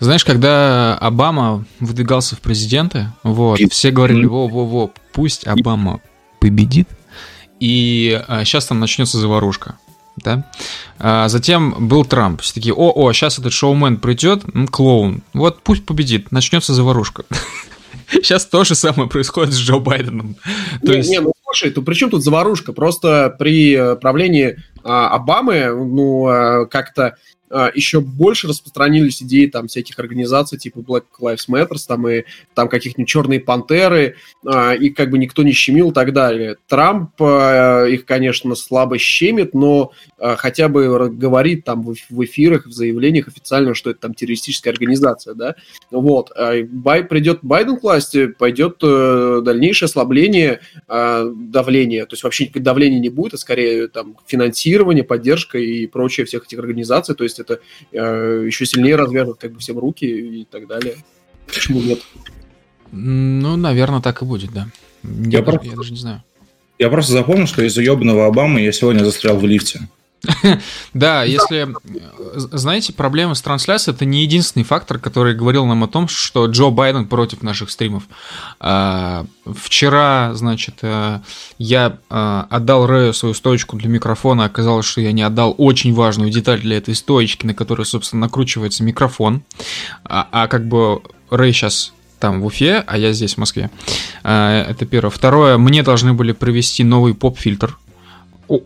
[0.00, 6.00] Знаешь, когда Обама выдвигался в президенты, вот, все говорили, во-во-во, пусть Обама
[6.40, 6.88] победит,
[7.60, 9.76] и а, сейчас там начнется заварушка
[10.16, 10.44] да.
[10.98, 12.42] А затем был Трамп.
[12.42, 15.22] Все такие, о-о, сейчас этот шоумен придет, клоун.
[15.32, 17.24] Вот пусть победит, начнется заварушка.
[18.22, 20.36] Сейчас то же самое происходит с Джо Байденом.
[20.84, 21.10] То не, есть...
[21.10, 22.72] не, ну слушай, то при чем тут заварушка?
[22.72, 27.16] Просто при э, правлении а, Обамы, ну, а, как-то
[27.74, 33.08] еще больше распространились идеи там всяких организаций типа Black Lives Matter, там и там каких-нибудь
[33.08, 36.56] черные пантеры, а, и как бы никто не щемил и так далее.
[36.66, 43.28] Трамп а, их, конечно, слабо щемит, но хотя бы говорит там в эфирах, в заявлениях
[43.28, 45.56] официально, что это там террористическая организация, да,
[45.90, 46.30] вот.
[46.70, 53.08] Бай, придет Байден к власти, пойдет э, дальнейшее ослабление давления, то есть вообще давления не
[53.08, 57.60] будет, а скорее там финансирование, поддержка и прочее всех этих организаций, то есть это
[57.92, 60.96] э, еще сильнее развяжет как бы всем руки и так далее.
[61.46, 62.00] Почему нет?
[62.90, 64.68] Ну, наверное, так и будет, да.
[65.02, 66.22] Я, я, просто, я даже не знаю.
[66.78, 69.88] Я просто запомнил, что из-за ебаного Обамы я сегодня застрял в лифте.
[70.94, 71.68] Да, если...
[72.34, 76.70] Знаете, проблема с трансляцией– это не единственный фактор, который говорил нам о том, что Джо
[76.70, 78.04] Байден против наших стримов.
[78.60, 81.20] А, вчера, значит, э,
[81.58, 86.30] я э, отдал Рэю свою стоечку для микрофона, оказалось, что я не отдал очень важную
[86.30, 89.42] деталь для этой стоечки, на которой, собственно, накручивается микрофон.
[90.04, 93.70] А, а как бы Рэй сейчас там в Уфе, а я здесь в Москве.
[94.22, 95.10] А, это первое.
[95.10, 97.76] Второе, мне должны были провести новый поп-фильтр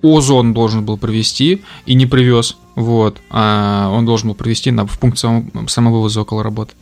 [0.02, 2.56] Озон должен был провести и не привез.
[2.74, 3.18] Вот.
[3.30, 6.74] А он должен был провести на, в пункт само, самовывоза около работы.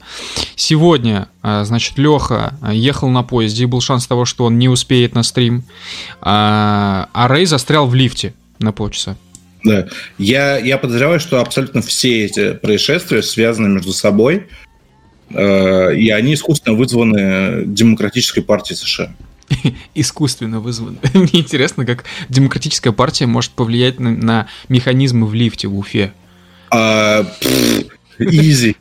[0.57, 5.15] Сегодня, а, значит, Леха ехал на поезде, и был шанс того, что он не успеет
[5.15, 5.65] на стрим.
[6.21, 9.17] А, а Рэй застрял в лифте на полчаса.
[9.65, 9.89] Да.
[10.19, 14.47] Я, я подозреваю, что абсолютно все эти происшествия связаны между собой,
[15.31, 19.15] э, и они искусственно вызваны Демократической партией США.
[19.95, 20.99] искусственно вызван.
[21.15, 26.13] Мне интересно, как демократическая партия может повлиять на, на механизмы в лифте в Уфе.
[26.71, 27.27] А,
[28.19, 28.77] изи.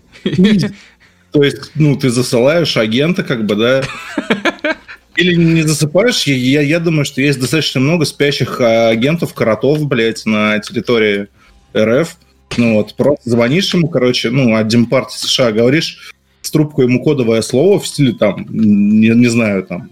[1.32, 3.84] То есть, ну, ты засылаешь агента, как бы, да?
[5.16, 6.24] Или не засыпаешь?
[6.24, 11.28] Я, я, я думаю, что есть достаточно много спящих агентов, коротов, блядь, на территории
[11.76, 12.18] РФ.
[12.58, 17.42] Ну вот, просто звонишь ему, короче, ну, от Демпартии США, говоришь с трубкой ему кодовое
[17.42, 19.90] слово в стиле там, не, не знаю, там,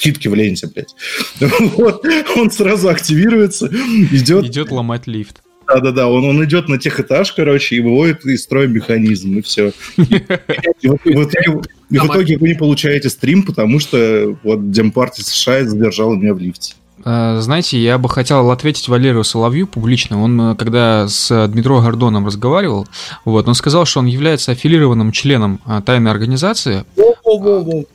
[0.00, 0.94] скидки в ленте, блядь.
[1.76, 2.04] Вот,
[2.36, 4.46] он сразу активируется, идет...
[4.46, 5.42] Идет ломать лифт.
[5.66, 9.72] Да-да-да, он, он идет на техэтаж, короче, и выводит из строя механизм, и все.
[9.98, 16.38] И, в, итоге вы не получаете стрим, потому что вот Демпартия США задержала меня в
[16.38, 16.74] лифте.
[17.04, 20.22] А, знаете, я бы хотел ответить Валерию Соловью публично.
[20.22, 22.86] Он, э, когда с Дмитро Гордоном разговаривал,
[23.24, 26.84] вот, он сказал, что он является аффилированным членом а, тайной организации.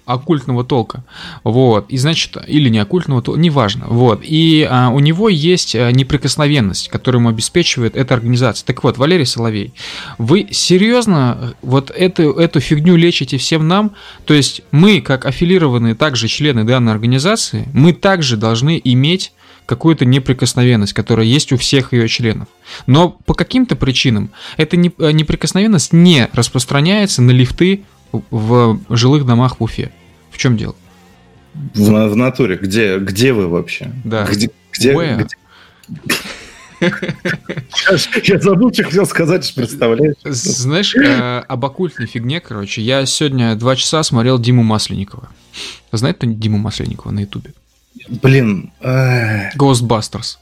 [0.06, 1.04] оккультного толка.
[1.44, 1.86] Вот.
[1.90, 3.86] И значит, или не оккультного толка, неважно.
[3.88, 4.22] Вот.
[4.24, 8.66] И а, у него есть неприкосновенность, которую ему обеспечивает эта организация.
[8.66, 9.74] Так вот, Валерий Соловей,
[10.18, 13.92] вы серьезно э, вот эту, эту фигню лечите всем нам?
[14.26, 19.34] То есть мы, как аффилированные также члены данной организации, мы также должны иметь
[19.66, 22.48] какую-то неприкосновенность, которая есть у всех ее членов.
[22.88, 29.64] Но по каким-то причинам эта э, неприкосновенность не распространяется на лифты в жилых домах в
[29.64, 29.92] Уфе.
[30.32, 30.76] В чем дело?
[31.54, 32.58] В, в натуре.
[32.62, 33.92] Где, где вы вообще?
[34.04, 34.26] Да.
[34.26, 35.28] Где, где, где...
[36.82, 40.16] Я забыл, что хотел сказать, представляешь?
[40.24, 45.30] Знаешь, э, об оккультной фигне, короче, я сегодня два часа смотрел Диму Масленникова.
[45.92, 47.54] Знаете кто Диму Масленникова на Ютубе?
[48.08, 48.72] Блин.
[48.82, 50.38] Э, Ghostbusters.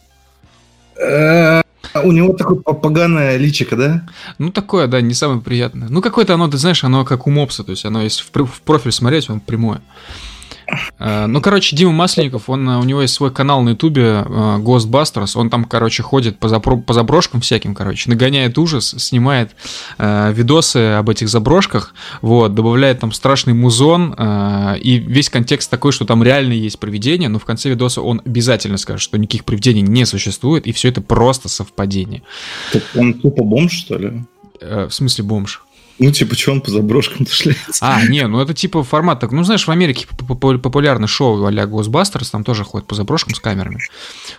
[0.98, 1.62] Э,
[2.04, 4.08] у него такое поганое личико, да?
[4.38, 5.90] Ну, такое, да, не самое приятное.
[5.90, 8.92] Ну, какое-то оно, ты знаешь, оно как у мопса, то есть оно, если в профиль
[8.92, 9.82] смотреть, он прямое.
[11.00, 15.32] Э, ну, короче, Дима Масленников, он, у него есть свой канал на ютубе э, Ghostbusters,
[15.36, 19.52] он там, короче, ходит по, запро- по заброшкам всяким, короче, нагоняет ужас, снимает
[19.98, 25.92] э, видосы об этих заброшках, вот, добавляет там страшный музон, э, и весь контекст такой,
[25.92, 29.82] что там реально есть привидения, но в конце видоса он обязательно скажет, что никаких привидений
[29.82, 32.24] не существует, и все это просто совпадение.
[32.96, 34.24] Он тупо бомж, что ли?
[34.62, 35.62] Э, в смысле бомж?
[36.04, 37.80] Ну, типа, что он по заброшкам шляется?
[37.80, 39.32] А, не, ну это типа формат так.
[39.32, 43.80] Ну, знаешь, в Америке популярное шоу а-ля Ghostbusters, там тоже ходят по заброшкам с камерами.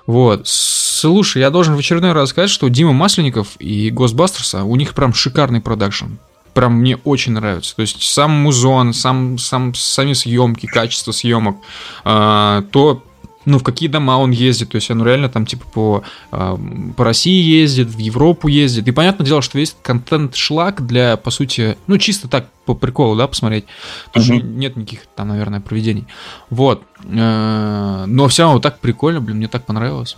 [0.06, 0.42] Вот.
[0.46, 5.14] Слушай, я должен в очередной раз сказать, что Дима Масленников и Ghostbusters, у них прям
[5.14, 6.06] шикарный продакшн
[6.52, 7.74] прям мне очень нравится.
[7.74, 11.56] То есть сам музон, сам, сам, сами съемки, качество съемок,
[12.04, 13.02] э, то
[13.44, 16.56] ну, в какие дома он ездит, то есть он реально там типа по, э,
[16.96, 18.88] по России ездит, в Европу ездит.
[18.88, 23.26] И понятное дело, что весь контент-шлак для, по сути, ну, чисто так по приколу, да,
[23.26, 23.64] посмотреть.
[24.06, 24.38] Потому uh-huh.
[24.38, 26.06] что нет никаких там, наверное, проведений.
[26.50, 26.82] Вот.
[27.04, 30.16] Э, но все равно так прикольно, блин, мне так понравилось.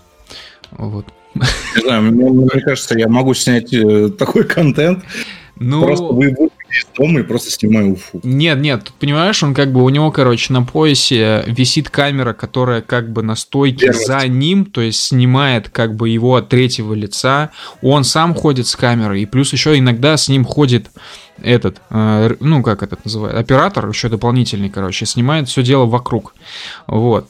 [0.70, 1.06] Вот.
[1.34, 5.04] Не знаю, мне, мне кажется, я могу снять э, такой контент.
[5.58, 5.82] Ну...
[5.82, 6.34] Просто вы
[6.70, 8.20] из дома и просто снимаю Уфу.
[8.22, 12.82] Нет, нет, тут понимаешь, он как бы у него, короче, на поясе висит камера, которая
[12.82, 14.06] как бы на стойке Верность.
[14.06, 17.50] за ним, то есть снимает как бы его от третьего лица.
[17.82, 20.90] Он сам ходит с камерой, и плюс еще иногда с ним ходит
[21.42, 26.34] этот, э, ну как этот называют, оператор еще дополнительный, короче, снимает все дело вокруг.
[26.86, 27.28] Вот.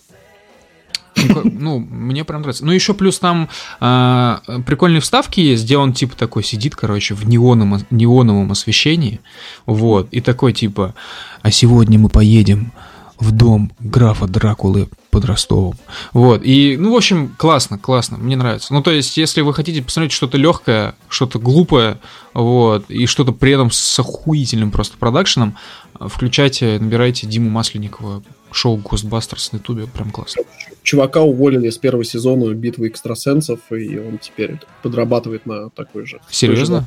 [1.44, 2.64] Ну, мне прям нравится.
[2.64, 3.48] Ну, еще плюс там
[3.80, 9.20] э, прикольные вставки есть, где он типа такой сидит, короче, в неоновом, неоновом освещении.
[9.64, 10.08] Вот.
[10.10, 10.94] И такой типа,
[11.42, 12.72] а сегодня мы поедем
[13.18, 15.76] в дом графа Дракулы под Ростовом.
[16.12, 16.42] Вот.
[16.44, 18.74] И, ну, в общем, классно, классно, мне нравится.
[18.74, 21.98] Ну, то есть, если вы хотите посмотреть что-то легкое, что-то глупое,
[22.34, 25.56] вот, и что-то при этом с охуительным просто продакшеном,
[25.98, 28.22] включайте, набирайте Диму Масленникова,
[28.56, 30.42] шоу Ghostbusters на ютубе, прям классно.
[30.82, 36.20] Чувака уволили с первого сезона битвы экстрасенсов, и он теперь подрабатывает на такой же.
[36.30, 36.80] Серьезно?
[36.80, 36.86] Же,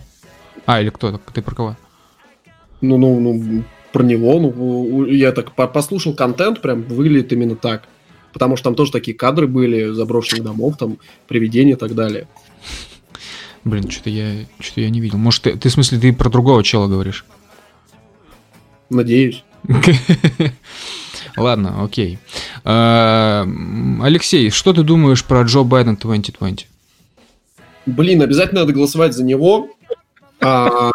[0.65, 1.19] А, или кто?
[1.33, 1.77] Ты про кого?
[2.81, 7.87] Ну, ну, ну, про него, ну, я так послушал контент, прям выглядит именно так.
[8.33, 12.27] Потому что там тоже такие кадры были, заброшенных домов, там, привидения и так далее.
[13.63, 15.17] Блин, что-то я, что я не видел.
[15.17, 17.25] Может, ты, ты, в смысле, ты про другого чела говоришь?
[18.89, 19.43] Надеюсь.
[21.37, 22.19] Ладно, окей.
[22.63, 23.47] А,
[24.01, 26.67] Алексей, что ты думаешь про Джо Байден 2020?
[27.85, 29.69] Блин, обязательно надо голосовать за него.
[30.41, 30.91] А,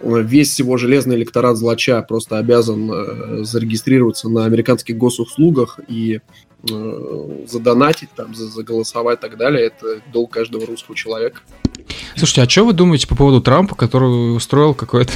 [0.00, 6.20] весь его железный электорат злача просто обязан э, зарегистрироваться на американских госуслугах и
[7.46, 9.66] задонатить, там, заголосовать и так далее.
[9.66, 11.40] Это долг каждого русского человека.
[12.16, 15.12] Слушайте, а что вы думаете по поводу Трампа, который устроил какое-то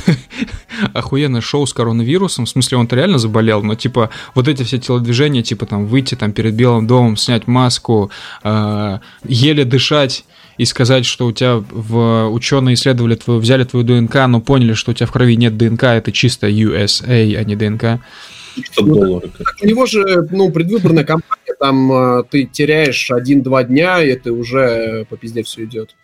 [0.93, 2.45] охуенное шоу с коронавирусом?
[2.45, 6.33] В смысле, он-то реально заболел, но типа вот эти все телодвижения, типа там выйти там
[6.33, 8.11] перед Белым домом, снять маску,
[8.43, 10.25] э, еле дышать
[10.57, 14.91] и сказать, что у тебя в ученые исследовали твою, взяли твою ДНК, но поняли, что
[14.91, 18.01] у тебя в крови нет ДНК, это чисто USA, а не ДНК.
[18.79, 19.23] Ну,
[19.63, 25.07] у него же, ну, предвыборная кампания, там э, ты теряешь один-два дня, и это уже
[25.09, 25.95] по пизде все идет.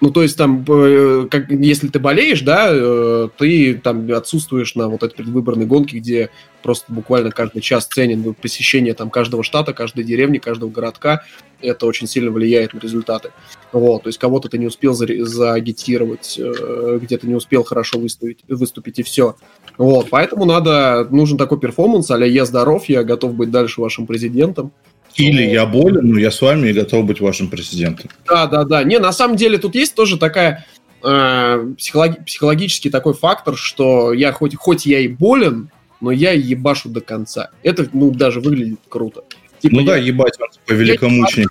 [0.00, 4.88] Ну, то есть там, э, как, если ты болеешь, да, э, ты там отсутствуешь на
[4.88, 6.28] вот этой предвыборной гонке, где
[6.62, 11.22] просто буквально каждый час ценен посещение там каждого штата, каждой деревни, каждого городка.
[11.62, 13.30] Это очень сильно влияет на результаты.
[13.72, 18.98] Вот, то есть кого-то ты не успел заагитировать, э, где-то не успел хорошо выступить, выступить
[18.98, 19.36] и все.
[19.78, 24.72] Вот, поэтому надо, нужен такой перформанс, а я здоров, я готов быть дальше вашим президентом.
[25.16, 28.10] Или я болен, но я с вами и готов быть вашим президентом.
[28.26, 28.84] Да, да, да.
[28.84, 30.66] Не, на самом деле тут есть тоже такая
[31.02, 36.90] э, психологи- психологический такой фактор, что я хоть, хоть я и болен, но я ебашу
[36.90, 37.50] до конца.
[37.62, 39.24] Это, ну, даже выглядит круто.
[39.60, 41.48] Типа, ну я, да, ебать, он типа великомученик.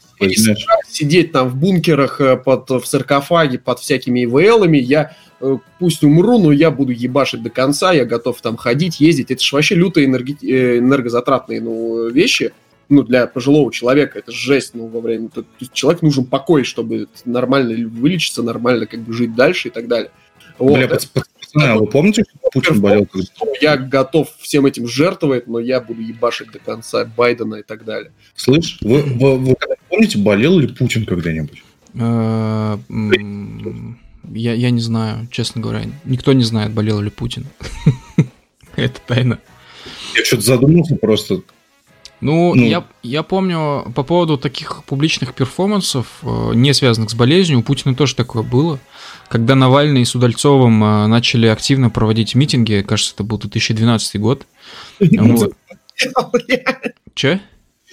[0.88, 6.38] Сидеть там в бункерах э, под, в саркофаге под всякими ИВЛами, я э, пусть умру,
[6.38, 9.32] но я буду ебашить до конца, я готов там ходить, ездить.
[9.32, 10.38] Это же вообще лютые энерги...
[10.44, 12.54] Э, энергозатратные ну, вещи
[12.90, 15.30] ну, для пожилого человека это жесть, ну, во время...
[15.30, 19.88] То есть человек нужен покой, чтобы нормально вылечиться, нормально как бы жить дальше и так
[19.88, 20.12] далее.
[20.58, 20.78] Вот.
[20.78, 23.08] Бля, пацаны, а вы помните, что Путин болел?
[23.62, 28.12] Я готов всем этим жертвовать, но я буду ебашить до конца Байдена и так далее.
[28.36, 29.56] Слышь, вы, вы, вы
[29.90, 31.64] помните, болел ли Путин когда-нибудь?
[31.96, 32.78] Э,
[34.34, 35.84] я, я не знаю, честно говоря.
[36.06, 37.46] Никто не знает, болел ли Путин.
[38.76, 39.40] Это тайна.
[40.16, 41.42] Я что-то задумался просто.
[42.22, 42.64] Ну, ну.
[42.64, 47.96] Я, я помню по поводу таких публичных перформансов, э, не связанных с болезнью, у Путина
[47.96, 48.80] тоже такое было.
[49.28, 54.46] Когда Навальный с Удальцовым э, начали активно проводить митинги, кажется, это был 2012 год.
[57.14, 57.42] Че?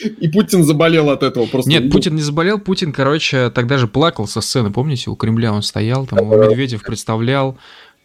[0.02, 1.70] И Путин заболел от этого просто.
[1.70, 5.62] Нет, Путин не заболел, Путин, короче, тогда же плакал со сцены, помните, у Кремля он
[5.62, 7.56] стоял, там его Медведев представлял,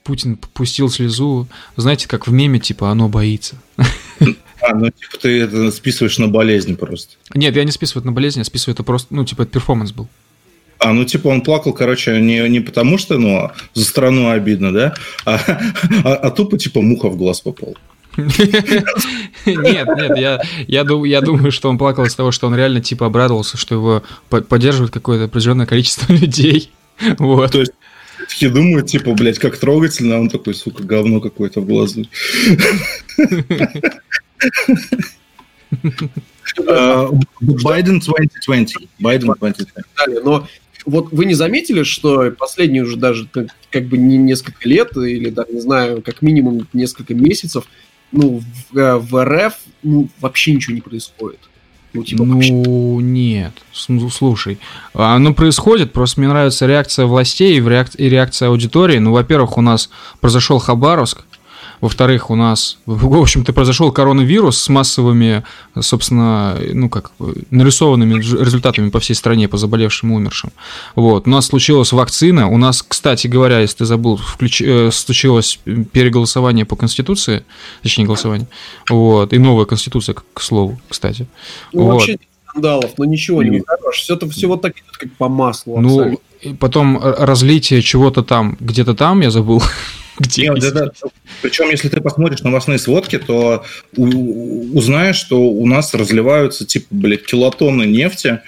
[0.04, 3.56] Путин пустил слезу, знаете, как в меме, типа, оно боится.
[4.68, 7.16] А, ну, типа, ты это списываешь на болезнь просто.
[7.34, 9.94] Нет, я не списываю это на болезнь, я списываю это просто, ну, типа, это перформанс
[9.94, 10.10] был.
[10.80, 14.94] А, ну, типа, он плакал, короче, не, не потому что, ну, за страну обидно, да,
[15.26, 15.40] а,
[16.04, 17.76] а, а тупо, типа, муха в глаз попал.
[18.18, 18.68] Нет,
[19.46, 23.06] нет, я, я, дум, я думаю, что он плакал из того, что он реально, типа,
[23.06, 26.72] обрадовался, что его поддерживает какое-то определенное количество людей.
[27.20, 27.52] Вот.
[27.52, 27.74] То есть,
[28.28, 32.06] такие думают, типа, блядь, как трогательно, а он такой, сука, говно какое-то в глазу.
[37.64, 38.88] Байден 2020.
[39.00, 40.24] Байден 2020.
[40.24, 40.48] Но
[40.86, 43.28] вот вы не заметили, что последние уже даже
[43.70, 47.66] как бы не несколько лет, или даже, не знаю, как минимум несколько месяцев,
[48.12, 51.40] ну, в, э, в РФ ну, вообще ничего не происходит.
[51.94, 52.54] Ну, типа, ну вообще...
[52.54, 54.60] нет, слушай,
[54.94, 59.00] оно происходит, просто мне нравится реакция властей и реакция аудитории.
[59.00, 61.24] Ну, во-первых, у нас произошел Хабаровск,
[61.82, 65.44] во-вторых, у нас, в общем-то, произошел коронавирус с массовыми,
[65.80, 67.12] собственно, ну как,
[67.52, 70.52] нарисованными результатами по всей стране по заболевшим и умершим.
[70.96, 71.28] Вот.
[71.28, 72.48] У нас случилась вакцина.
[72.48, 74.62] У нас, кстати говоря, если ты забыл, включ...
[74.62, 77.44] Э, случилось переголосование по Конституции,
[77.84, 78.48] точнее, голосование.
[78.90, 79.34] Вот.
[79.34, 81.28] И новая Конституция, к слову, кстати.
[81.74, 81.94] Ну, вот.
[81.94, 82.18] вообще
[82.48, 83.98] скандалов, но ничего не хорош.
[83.98, 85.80] Все это все вот так идет, как по маслу.
[85.80, 86.20] Ну,
[86.60, 89.62] потом разлитие чего-то там, где-то там, я забыл.
[90.20, 90.92] Где Нет, да, да.
[91.42, 93.64] Причем, если ты посмотришь новостные сводки, то
[93.96, 98.42] узнаешь, что у нас разливаются, типа, блядь, килотонны нефти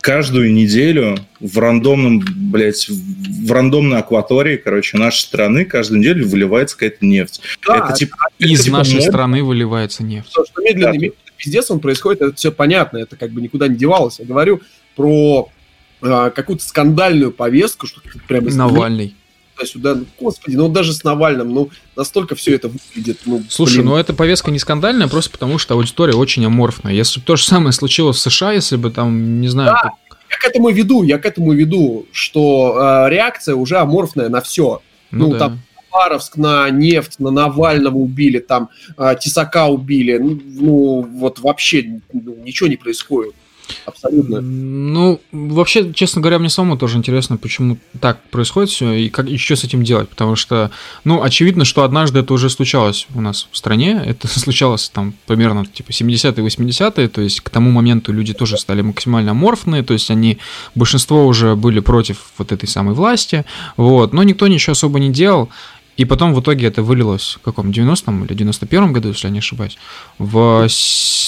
[0.00, 2.22] каждую неделю в рандомном,
[2.52, 7.40] блядь, в рандомной акватории, короче, нашей страны каждую неделю выливается какая-то нефть.
[7.66, 9.02] Да, это, типа, из это, типа, нашей мод...
[9.02, 10.32] страны выливается нефть.
[10.32, 10.92] То, что медленно, да.
[10.92, 14.18] медленно пиздец он происходит, это все понятно, это как бы никуда не девалось.
[14.18, 14.60] Я говорю
[14.94, 15.50] про
[16.02, 18.50] а, какую-то скандальную повестку, что прямо...
[18.50, 19.14] Навальный
[19.56, 19.94] туда-сюда.
[19.94, 23.20] Ну, господи, ну даже с Навальным, ну настолько все это выглядит.
[23.24, 23.86] Ну, Слушай, блин.
[23.86, 26.92] ну эта повестка не скандальная, просто потому что аудитория очень аморфная.
[26.92, 29.70] Если бы то же самое случилось в США, если бы там, не знаю...
[29.72, 29.92] Да, как...
[30.30, 34.82] я к этому веду, я к этому веду, что э, реакция уже аморфная на все.
[35.10, 35.38] Ну, ну да.
[35.38, 40.18] там Хабаровск на нефть, на Навального убили, там э, Тесака убили.
[40.18, 43.34] Ну, ну вот вообще ну, ничего не происходит.
[43.84, 44.40] Абсолютно.
[44.40, 49.36] Ну, вообще, честно говоря, мне самому тоже интересно, почему так происходит все и, как, и
[49.36, 50.08] что с этим делать.
[50.08, 50.70] Потому что,
[51.04, 54.02] ну, очевидно, что однажды это уже случалось у нас в стране.
[54.04, 57.08] Это случалось там примерно типа 70-е, 80-е.
[57.08, 59.82] То есть к тому моменту люди тоже стали максимально аморфные.
[59.82, 60.38] То есть они,
[60.74, 63.44] большинство уже были против вот этой самой власти.
[63.76, 64.12] Вот.
[64.12, 65.50] Но никто ничего особо не делал.
[65.96, 69.38] И потом в итоге это вылилось в каком 90-м или 91-м году, если я не
[69.38, 69.78] ошибаюсь,
[70.18, 70.68] в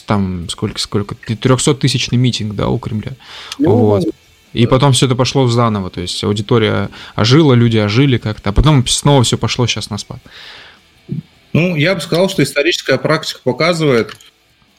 [0.07, 3.13] там сколько, сколько, 300-тысячный митинг, да, у Кремля.
[3.59, 4.05] Ну, вот.
[4.53, 8.87] И потом все это пошло заново, то есть аудитория ожила, люди ожили как-то, а потом
[8.87, 10.21] снова все пошло сейчас на спад.
[11.53, 14.17] Ну, я бы сказал, что историческая практика показывает,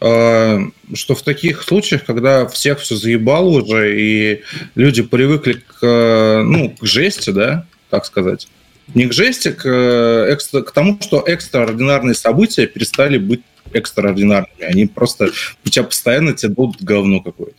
[0.02, 0.60] э,
[0.94, 4.44] что в таких случаях, когда всех все заебало уже, и
[4.76, 8.48] люди привыкли к, э, ну, к жести, да, так сказать,
[8.96, 13.42] не к жести, к, э, экстра, к тому, что экстраординарные события перестали быть
[13.74, 14.64] экстраординарными.
[14.64, 15.30] Они просто
[15.66, 17.58] у тебя постоянно тебе будут говно какое-то.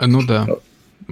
[0.00, 0.46] Ну да.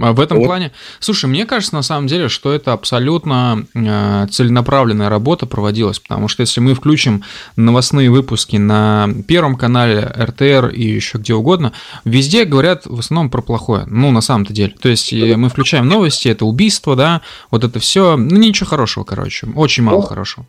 [0.00, 0.46] А в этом вот.
[0.46, 6.26] плане, слушай, мне кажется на самом деле, что это абсолютно э, целенаправленная работа проводилась, потому
[6.28, 7.22] что если мы включим
[7.56, 11.72] новостные выпуски на Первом канале, РТР и еще где угодно,
[12.04, 14.74] везде говорят в основном про плохое, ну, на самом-то деле.
[14.80, 17.20] То есть мы включаем новости, это убийство, да,
[17.50, 20.46] вот это все, ну, ничего хорошего, короче, очень мало ну, хорошего.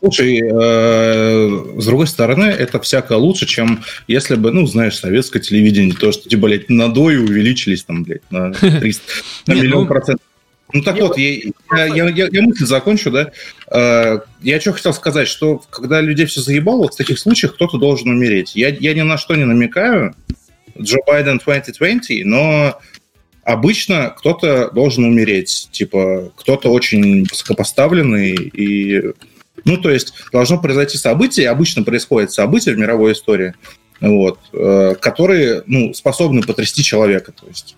[0.00, 5.94] Слушай, э, с другой стороны, это всяко лучше, чем если бы, ну, знаешь, советское телевидение,
[5.94, 8.52] то, что, типа, блядь, надои увеличились там, блядь, на
[8.86, 9.02] 300,
[9.46, 10.26] на миллион ну, процентов.
[10.72, 11.34] Ну так вот, я,
[11.72, 13.30] я, я, я мысль закончу, да.
[13.70, 18.10] Э, я что хотел сказать, что когда людей все заебало, в таких случаях кто-то должен
[18.10, 18.54] умереть.
[18.54, 20.14] Я, я ни на что не намекаю,
[20.78, 22.78] Джо Байден 2020, но
[23.44, 25.68] обычно кто-то должен умереть.
[25.70, 29.12] Типа, кто-то очень высокопоставленный и
[29.64, 33.54] ну, то есть должно произойти событие, обычно происходит событие в мировой истории,
[34.00, 37.32] вот, э, которые ну, способны потрясти человека.
[37.32, 37.76] То есть,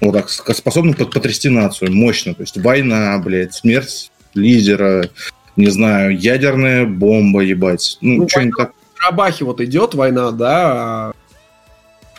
[0.00, 2.34] вот так, способны потрясти нацию мощно.
[2.34, 5.10] То есть война, блядь, смерть лидера,
[5.56, 7.98] не знаю, ядерная бомба, ебать.
[8.00, 8.72] Ну, ну что-нибудь так.
[8.94, 10.72] В Карабахе вот идет война, да.
[10.72, 11.12] А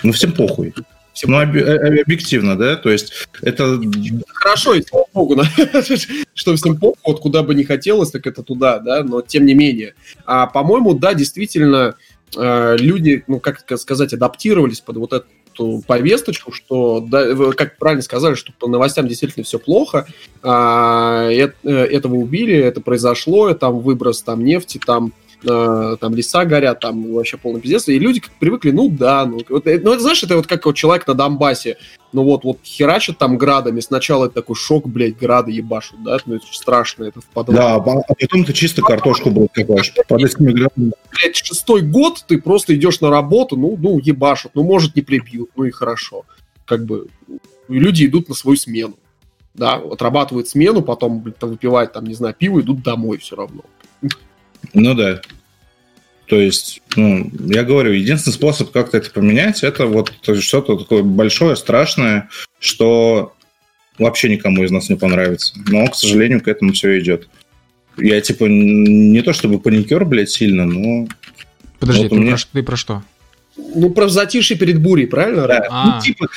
[0.04, 0.74] ну, всем похуй.
[1.26, 3.80] Ну, об, э, объективно, да, то есть это...
[4.34, 5.44] Хорошо, и слава богу, да?
[6.34, 9.54] что всем похуй, вот куда бы не хотелось, так это туда, да, но тем не
[9.54, 9.94] менее.
[10.26, 11.96] А, по-моему, да, действительно,
[12.36, 15.14] э, люди, ну, как сказать, адаптировались под вот
[15.54, 20.08] эту повесточку, что, да, как правильно сказали, что по новостям действительно все плохо,
[20.44, 25.14] а, э, этого убили, это произошло, там выброс там нефти, там
[25.44, 29.40] э, там леса горят, там вообще полный пиздец, и люди как привыкли, ну да, ну,
[29.50, 31.78] вот, э, ну это, знаешь, это вот как вот человек на Донбассе,
[32.14, 36.36] ну вот, вот херачат там градами, сначала это такой шок, блядь, грады ебашут, да, ну
[36.36, 37.84] это страшно, это в подвал.
[37.84, 40.92] Да, а потом ты чисто картошку будет копаешь под этими градами.
[41.12, 45.50] Блядь, шестой год ты просто идешь на работу, ну, ну, ебашут, ну, может, не прибьют,
[45.56, 46.26] ну и хорошо.
[46.66, 47.08] Как бы
[47.68, 48.96] люди идут на свою смену
[49.54, 53.64] да, отрабатывают смену, потом, блин, там, выпивают, там, не знаю, пиво, идут домой все равно.
[54.74, 55.22] Ну да.
[56.28, 61.58] То есть, ну, я говорю, единственный способ как-то это поменять, это вот что-то такое большое,
[61.58, 63.34] страшное, что
[63.98, 65.54] вообще никому из нас не понравится.
[65.68, 67.28] Но, к сожалению, к этому все идет.
[67.98, 71.08] Я, типа, не то чтобы паникер, блядь, сильно, но...
[71.80, 72.36] Подожди, вот ты, меня...
[72.38, 73.04] про, ты про что?
[73.58, 75.48] Ну, про затишье перед бурей, правильно?
[75.48, 75.68] Да.
[75.70, 75.96] А.
[75.96, 76.30] Ну, типа,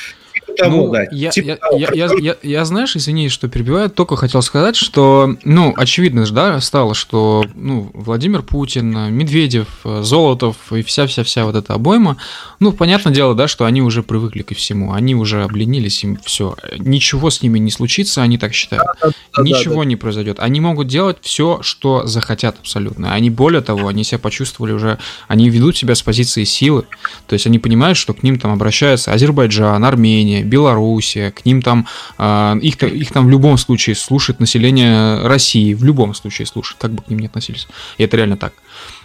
[0.55, 1.05] того, ну, да.
[1.11, 4.75] Я, типа я, того, я, я, я, я, знаешь, извини, что перебиваю, только хотел сказать,
[4.75, 11.55] что, ну, очевидно же, да, стало, что, ну, Владимир Путин, Медведев, Золотов и вся-вся-вся вот
[11.55, 12.17] эта обойма,
[12.59, 16.55] ну, понятное дело, да, что они уже привыкли ко всему, они уже обленились, им все,
[16.77, 19.85] ничего с ними не случится, они так считают, да, да, ничего да, да.
[19.85, 24.71] не произойдет, они могут делать все, что захотят абсолютно, они, более того, они себя почувствовали
[24.71, 24.97] уже,
[25.27, 26.85] они ведут себя с позиции силы,
[27.27, 31.87] то есть они понимают, что к ним там обращаются Азербайджан, Армения, Белоруссия, к ним там,
[32.17, 36.91] а, их, их там в любом случае слушает население России, в любом случае слушает, как
[36.91, 37.67] бы к ним не относились.
[37.97, 38.53] И это реально так.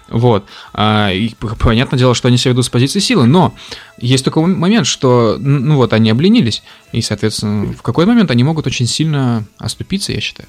[0.09, 0.45] Вот.
[0.73, 3.55] А, и понятное дело, что они себя ведут с позиции силы, но
[3.99, 6.63] есть такой момент, что, ну вот, они обленились,
[6.93, 10.49] и, соответственно, в какой момент они могут очень сильно оступиться, я считаю.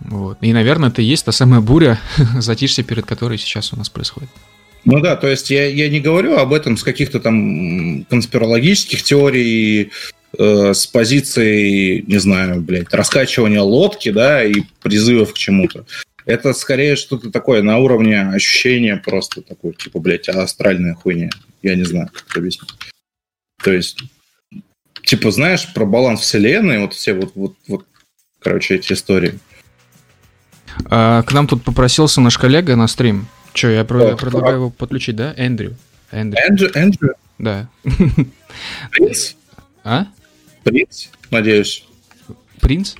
[0.00, 0.38] Вот.
[0.40, 2.00] И, наверное, это и есть та самая буря,
[2.38, 4.30] затишье, перед которой сейчас у нас происходит.
[4.84, 9.90] Ну да, то есть я, я не говорю об этом с каких-то там конспирологических теорий,
[10.36, 15.86] э, с позиции, не знаю, блядь, раскачивания лодки, да, и призывов к чему-то.
[16.24, 21.30] Это скорее что-то такое на уровне ощущения просто такой, типа, блядь, астральная хуйня.
[21.62, 22.70] Я не знаю, как это объяснить.
[23.62, 24.02] То есть,
[25.04, 27.86] типа, знаешь, про баланс вселенной, вот все вот, вот, вот
[28.40, 29.38] короче, эти истории.
[30.86, 33.26] А, к нам тут попросился наш коллега на стрим.
[33.52, 35.34] Че, я про- предлагаю его подключить, да?
[35.36, 35.76] Эндрю.
[36.10, 36.40] Эндрю.
[36.44, 36.70] Эндрю?
[36.74, 37.14] Эндрю?
[37.38, 37.68] Да.
[38.90, 39.34] Принц?
[39.84, 40.06] А?
[40.64, 41.84] Принц, надеюсь.
[42.60, 42.94] Принц?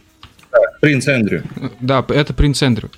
[0.51, 1.45] Да, принц Эндрю.
[1.81, 2.91] Да, это принц Эндрю.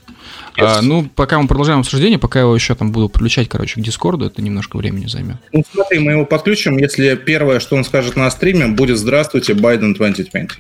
[0.57, 0.65] Yes.
[0.79, 3.85] А, ну, пока мы продолжаем обсуждение, пока я его еще там буду подключать, короче, к
[3.85, 5.37] Дискорду, это немножко времени займет.
[5.53, 9.95] Ну, смотри, мы его подключим, если первое, что он скажет на стриме, будет «Здравствуйте, Байден
[9.95, 10.51] 2020».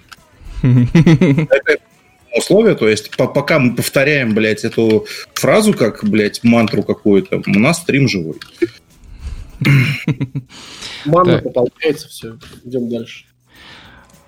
[1.51, 1.79] это
[2.37, 7.59] условия, то есть по пока мы повторяем, блядь, эту фразу как, блядь, мантру какую-то, у
[7.59, 8.37] нас стрим живой.
[11.05, 13.24] Манна пополняется, все, идем дальше.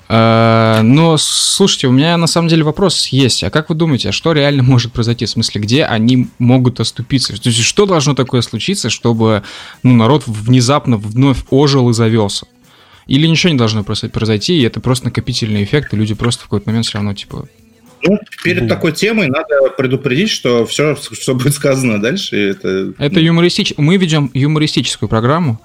[0.08, 3.42] А, но, слушайте, у меня на самом деле вопрос есть.
[3.42, 5.26] А как вы думаете, а что реально может произойти?
[5.26, 7.32] В смысле, где они могут оступиться?
[7.40, 9.42] То есть, что должно такое случиться, чтобы
[9.82, 12.46] ну, народ внезапно вновь ожил и завелся?
[13.08, 16.68] Или ничего не должно произойти, и это просто накопительный эффект, и люди просто в какой-то
[16.68, 17.48] момент все равно, типа,
[18.06, 18.68] ну, перед Бум.
[18.68, 22.92] такой темой надо предупредить, что все, что будет сказано дальше, это...
[22.98, 23.74] Это юмористич...
[23.76, 25.60] Мы ведем юмористическую программу,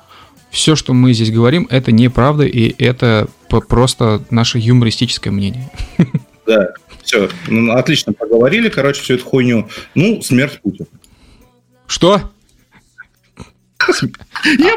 [0.49, 5.69] все, что мы здесь говорим, это неправда, и это просто наше юмористическое мнение.
[6.47, 6.73] Да,
[7.03, 9.69] все, ну, отлично поговорили, короче, всю эту хуйню.
[9.93, 10.87] Ну, смерть Путина.
[11.85, 12.31] Что?
[14.57, 14.75] Я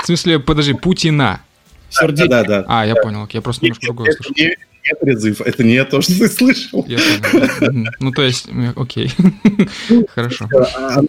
[0.00, 1.42] В смысле, подожди, Путина.
[1.90, 2.28] Сердечко.
[2.28, 4.34] Да, да, А, я понял, я просто немножко другое слышал.
[4.82, 6.84] Это призыв, это не то, что ты слышал.
[6.88, 6.98] Я
[7.30, 7.90] понял.
[8.00, 9.12] Ну, то есть, окей.
[10.14, 10.48] Хорошо.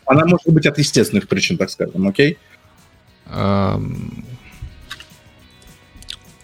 [0.06, 2.38] Она может быть от естественных причин, так скажем, окей?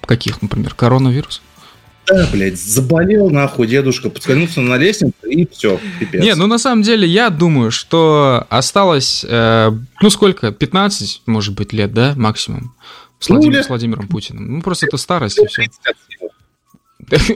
[0.02, 1.42] Каких, например, коронавирус?
[2.08, 6.24] Да, блядь, заболел нахуй дедушка, подскользнулся на лестнице и все, пипец.
[6.24, 9.72] Не, ну на самом деле я думаю, что осталось, э,
[10.02, 12.76] ну сколько, 15, может быть, лет, да, максимум,
[13.20, 14.58] с, ну, Владимир, с Владимиром Путиным.
[14.58, 15.64] Ну просто это старость и все.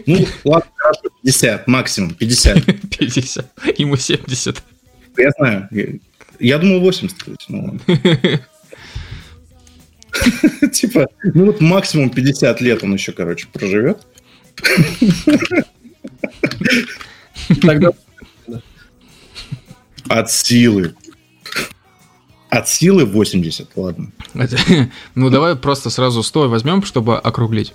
[0.05, 2.65] Ну, ладно, хорошо, 50, максимум, 50.
[2.97, 4.63] 50, ему 70.
[5.17, 5.69] Я знаю,
[6.39, 7.17] я думал 80,
[7.49, 7.79] ну
[10.71, 14.05] Типа, ну вот максимум 50 лет он еще, короче, проживет.
[17.61, 17.89] Тогда...
[20.07, 20.95] От силы.
[22.49, 24.11] От силы 80, ладно.
[25.13, 27.73] Ну, давай просто сразу 100 возьмем, чтобы округлить.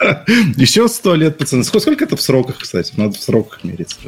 [0.56, 1.64] Еще 100 лет, пацаны.
[1.64, 2.92] Сколько это в сроках, кстати?
[2.96, 3.96] Надо в сроках мерить.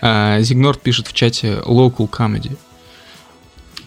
[0.00, 2.56] А, Зигнорд пишет в чате local comedy.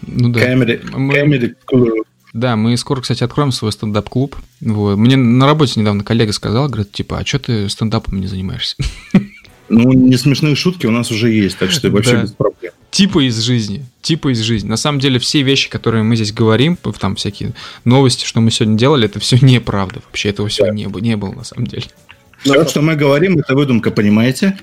[0.02, 0.52] Ну да.
[0.52, 2.04] Comedy, comedy club.
[2.32, 4.36] Да, мы скоро, кстати, откроем свой стендап-клуб.
[4.60, 4.96] Вот.
[4.96, 8.76] Мне на работе недавно коллега сказал, говорит, типа, а что ты стендапом не занимаешься?
[9.68, 12.22] Ну, не смешные шутки у нас уже есть, так что вообще да.
[12.22, 12.72] без проблем.
[12.90, 14.68] Типа из жизни, типа из жизни.
[14.68, 17.52] На самом деле все вещи, которые мы здесь говорим, там всякие
[17.84, 20.00] новости, что мы сегодня делали, это все неправда.
[20.06, 20.72] Вообще этого всего да.
[20.72, 21.84] не, не было на самом деле.
[22.42, 24.58] Все, что мы говорим, это выдумка, понимаете?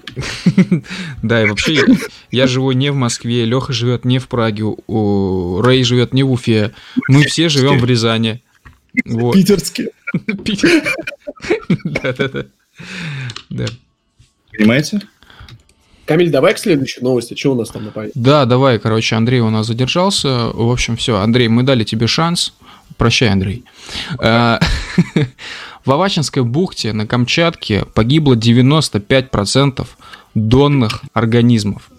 [1.22, 1.84] Да, и вообще
[2.32, 6.74] я живу не в Москве, Леха живет не в Праге, Рэй живет не в Уфе.
[7.08, 8.42] Мы все живем в Рязани.
[8.94, 9.90] Питерске.
[11.84, 13.66] Да-да-да.
[14.58, 15.02] Понимаете?
[16.06, 17.36] Камиль, давай к следующей новости.
[17.36, 18.20] Что у нас там на повестке?
[18.20, 18.78] Да, давай.
[18.80, 20.50] Короче, Андрей у нас задержался.
[20.54, 21.18] В общем, все.
[21.18, 22.54] Андрей, мы дали тебе шанс.
[22.98, 23.64] Прощай, Андрей.
[24.20, 24.60] А,
[25.86, 29.86] В Авачинской бухте на Камчатке погибло 95%
[30.34, 31.90] донных организмов.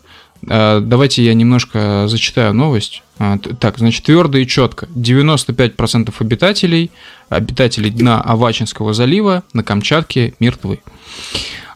[0.48, 3.02] Э, давайте я немножко зачитаю новость.
[3.18, 4.86] А, так, значит, твердо и четко.
[4.94, 6.90] 95% обитателей,
[7.28, 10.80] обитателей дна Авачинского залива на Камчатке мертвы.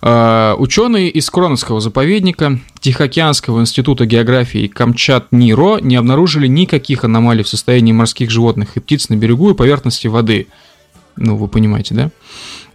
[0.02, 7.92] Э, ученые из Кроновского заповедника Тихоокеанского института географии Камчат-НИРО не обнаружили никаких аномалий в состоянии
[7.92, 10.46] морских животных и птиц на берегу и поверхности воды–
[11.16, 12.10] ну, вы понимаете, да?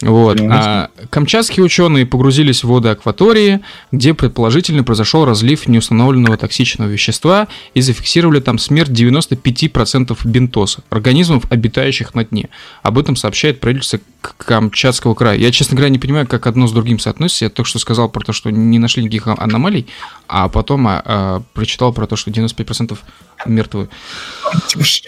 [0.02, 0.40] Вот.
[0.42, 7.82] А камчатские ученые погрузились в воды акватории, где предположительно произошел разлив неустановленного токсичного вещества и
[7.82, 12.50] зафиксировали там смерть 95% бентоса, организмов, обитающих на дне.
[12.84, 14.00] Об этом сообщает правительство
[14.38, 15.38] Камчатского края.
[15.38, 17.46] Я, честно говоря, не понимаю, как одно с другим соотносится.
[17.46, 19.88] Я только что сказал про то, что не нашли никаких аномалий,
[20.28, 22.98] а потом а, а, прочитал про то, что 95%
[23.46, 23.90] мертвы.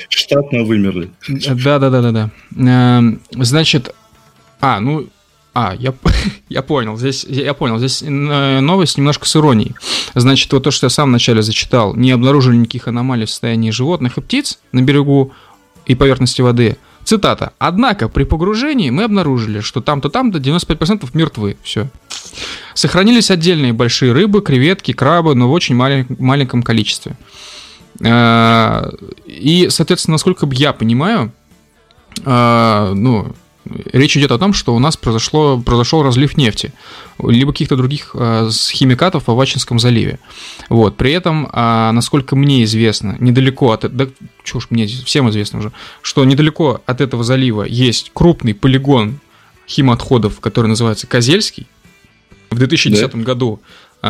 [0.09, 1.09] Штатно вымерли.
[1.27, 2.29] Да-да-да-да-да.
[2.55, 3.93] Эм, значит,
[4.59, 5.07] а, ну,
[5.53, 5.93] а, я,
[6.49, 9.75] я понял, здесь, я понял, здесь новость немножко с иронией.
[10.13, 14.17] Значит, вот то, что я сам вначале зачитал, не обнаружили никаких аномалий в состоянии животных
[14.17, 15.31] и птиц на берегу
[15.85, 16.77] и поверхности воды.
[17.03, 17.53] Цитата.
[17.57, 21.57] Однако при погружении мы обнаружили, что там-то там-то 95% мертвы.
[21.63, 21.87] Все.
[22.73, 27.15] Сохранились отдельные большие рыбы, креветки, крабы, но в очень малень, маленьком количестве.
[28.05, 28.91] А,
[29.25, 31.31] и, соответственно, насколько я понимаю,
[32.25, 33.33] а, ну,
[33.91, 36.73] речь идет о том, что у нас произошло, произошел разлив нефти,
[37.23, 40.19] либо каких-то других э, химикатов в Авачинском заливе.
[40.69, 40.97] Вот.
[40.97, 43.95] При этом, э, насколько мне известно, недалеко от...
[43.95, 44.07] Да,
[44.43, 49.19] чушь, мне всем известно уже, что недалеко от этого залива есть крупный полигон
[49.67, 51.67] химоотходов, который называется Козельский.
[52.49, 53.17] В 2010 да?
[53.19, 53.67] году а,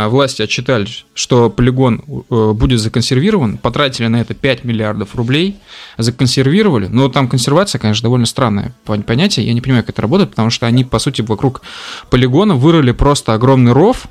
[0.09, 5.57] власти отчитали, что полигон э, будет законсервирован, потратили на это 5 миллиардов рублей,
[5.97, 10.49] законсервировали, но там консервация, конечно, довольно странное понятие, я не понимаю, как это работает, потому
[10.49, 11.61] что они, по сути, вокруг
[12.09, 14.07] полигона вырыли просто огромный ров,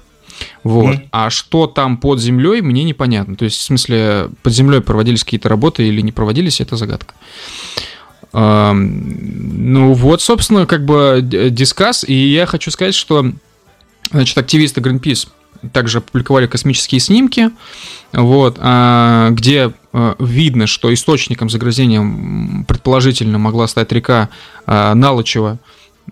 [0.63, 0.97] вот.
[0.97, 1.09] Mm.
[1.13, 3.37] А что там под землей, мне непонятно.
[3.37, 7.15] То есть, в смысле, под землей проводились какие-то работы или не проводились, это загадка.
[8.33, 12.05] Ну вот, собственно, как бы дискас.
[12.07, 13.33] И я хочу сказать, что
[14.11, 15.29] значит, активисты Greenpeace
[15.73, 17.51] также опубликовали космические снимки,
[18.13, 24.29] вот, а, где а, видно, что источником загрязнения предположительно могла стать река
[24.67, 25.59] а, Налычева,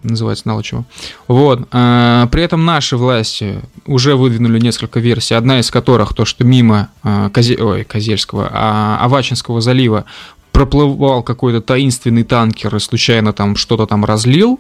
[0.03, 0.85] называется Налычева.
[1.29, 1.69] Вот.
[1.69, 6.89] При этом наши власти уже выдвинули несколько версий, одна из которых то, что мимо
[7.33, 7.57] Козе...
[7.57, 10.05] Ой, Козельского, а, Авачинского залива
[10.51, 14.59] проплывал какой-то таинственный танкер и случайно там что-то там разлил.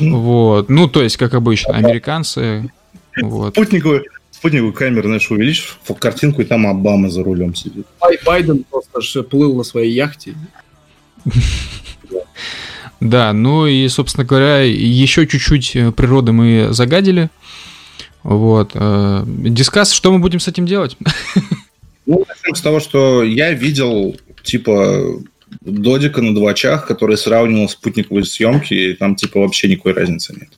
[0.00, 0.68] Вот.
[0.68, 2.70] Ну, то есть, как обычно, американцы...
[3.22, 3.54] Вот.
[3.54, 7.86] Спутниковую, спутниковую камеру, знаешь, увеличишь картинку, и там Обама за рулем сидит.
[8.24, 10.34] Байден просто плыл на своей яхте.
[13.00, 17.30] Да, ну и, собственно говоря, еще чуть-чуть э, природы мы загадили.
[18.24, 18.72] Вот.
[18.74, 20.96] Э, дискас, что мы будем с этим делать?
[22.06, 25.20] Ну, начнем с того, что я видел, типа,
[25.60, 30.48] додика на двачах, который сравнивал спутниковые съемки, и там, типа, вообще никакой разницы нет.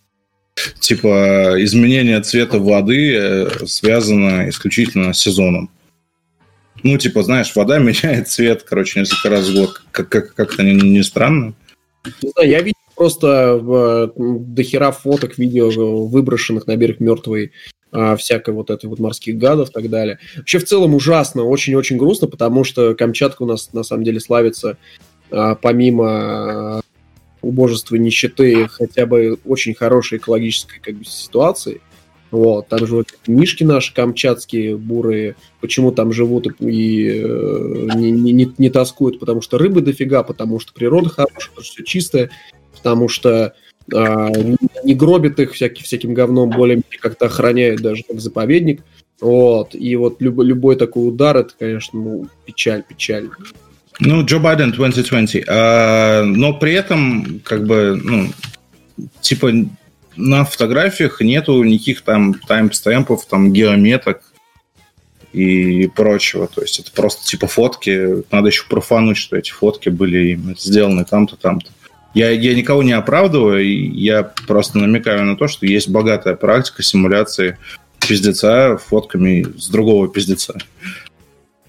[0.78, 5.70] Типа, изменение цвета воды э, связано исключительно с сезоном.
[6.82, 9.82] Ну, типа, знаешь, вода меняет цвет, короче, несколько раз в год.
[9.90, 11.54] Как- как- как-то не, не странно.
[12.22, 15.70] Не знаю, я видел просто в, дохера фоток, видео
[16.06, 17.52] выброшенных на берег мертвой
[17.92, 20.18] а, всякой вот этой вот морских гадов и так далее.
[20.36, 24.76] Вообще в целом ужасно, очень-очень грустно, потому что Камчатка у нас на самом деле славится
[25.30, 26.82] а, помимо
[27.42, 31.80] убожества нищеты хотя бы очень хорошей экологической как бы, ситуации.
[32.30, 38.70] Вот, там же вот наши камчатские, бурые, почему там живут и э, не, не, не
[38.70, 42.30] тоскуют, потому что рыбы дофига, потому что природа хорошая, потому что все чистое,
[42.76, 43.54] потому что
[43.92, 48.82] э, не, гробит их всяким, всяким говном, более как-то охраняет даже как заповедник.
[49.20, 53.28] Вот, и вот любой, любой такой удар, это, конечно, ну, печаль, печаль.
[54.00, 55.44] Ну, Джо Байден 2020.
[55.48, 58.28] А, но при этом, как бы, ну,
[59.20, 59.52] типа,
[60.16, 64.22] на фотографиях нету никаких там таймстемпов, там геометок
[65.32, 66.46] и прочего.
[66.46, 68.24] То есть это просто типа фотки.
[68.30, 71.70] Надо еще профануть, что эти фотки были сделаны там-то, там-то.
[72.12, 77.56] Я, я никого не оправдываю, я просто намекаю на то, что есть богатая практика симуляции
[78.00, 80.58] пиздеца фотками с другого пиздеца.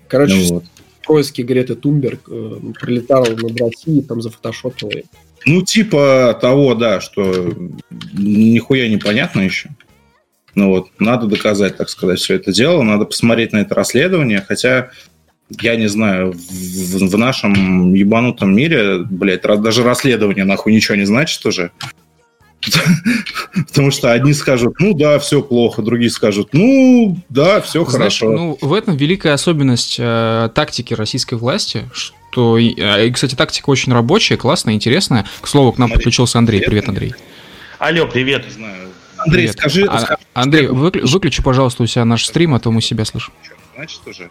[0.08, 0.66] Короче, ну, вот.
[1.04, 5.04] Поиски Греты Тумберг э, прилетал над Россией, там зафотошопил ее.
[5.46, 7.54] Ну, типа того, да, что
[8.14, 9.70] нихуя непонятно еще.
[10.54, 14.92] Ну вот, надо доказать, так сказать, все это дело, надо посмотреть на это расследование, хотя,
[15.50, 21.46] я не знаю, в, в нашем ебанутом мире, блядь, даже расследование нахуй ничего не значит
[21.46, 21.72] уже.
[23.68, 28.32] Потому что одни скажут, ну да, все плохо, другие скажут, ну да, все Знаешь, хорошо.
[28.32, 33.94] Ну, в этом великая особенность э, тактики российской власти, что, э, и, кстати, тактика очень
[33.94, 35.26] рабочая, классная, интересная.
[35.42, 36.62] К слову, к нам подключился Андрей.
[36.62, 37.14] Привет, Андрей.
[37.80, 38.46] Алло, привет.
[39.18, 39.58] Андрей, привет.
[39.58, 39.86] скажи...
[39.90, 43.34] А, скажи Андрей, выклю, выключи, пожалуйста, у себя наш стрим, а то мы себя слышим.
[43.76, 44.30] Значит, уже.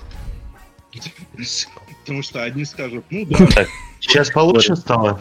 [2.10, 3.66] Потому что одни скажут, ну да.
[4.00, 5.20] Сейчас получше стало?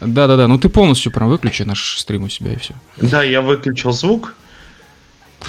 [0.00, 2.72] Да-да-да, ну ты полностью прям выключи наш стрим у себя и все.
[2.96, 4.34] Да, я выключил звук.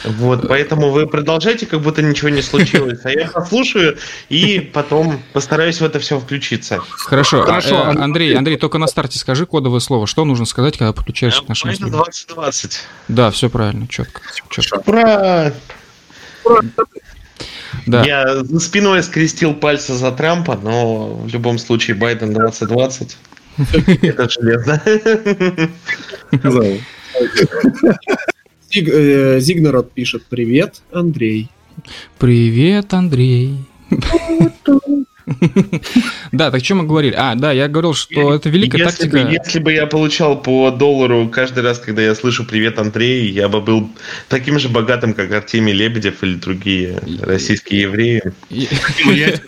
[0.04, 5.80] Вот, поэтому вы продолжайте, как будто ничего не случилось, а я послушаю и потом постараюсь
[5.80, 6.80] в это все включиться.
[6.80, 7.84] Хорошо, Хорошо.
[7.86, 10.08] А, э, Андрей, Андрей, только на старте скажи кодовое слово.
[10.08, 12.04] Что нужно сказать, когда подключаешься к нашему стриму?
[12.04, 12.80] 2020.
[13.08, 14.20] Да, все правильно, четко.
[14.50, 14.84] четко.
[14.86, 15.54] Ура!
[16.44, 16.62] Ура!
[17.86, 18.04] Да.
[18.04, 23.18] Я спиной скрестил пальцы за Трампа, но в любом случае Байден 2020.
[24.02, 24.82] Это железно.
[28.74, 31.50] Э, Зигнарод пишет «Привет, Андрей».
[32.18, 33.58] Привет, Андрей.
[36.32, 37.14] Да, так что мы говорили?
[37.18, 39.18] А, да, я говорил, что это великая тактика.
[39.18, 43.62] Если бы я получал по доллару каждый раз, когда я слышу «Привет, Андрей», я бы
[43.62, 43.90] был
[44.30, 48.22] таким же богатым, как Артемий Лебедев или другие российские евреи.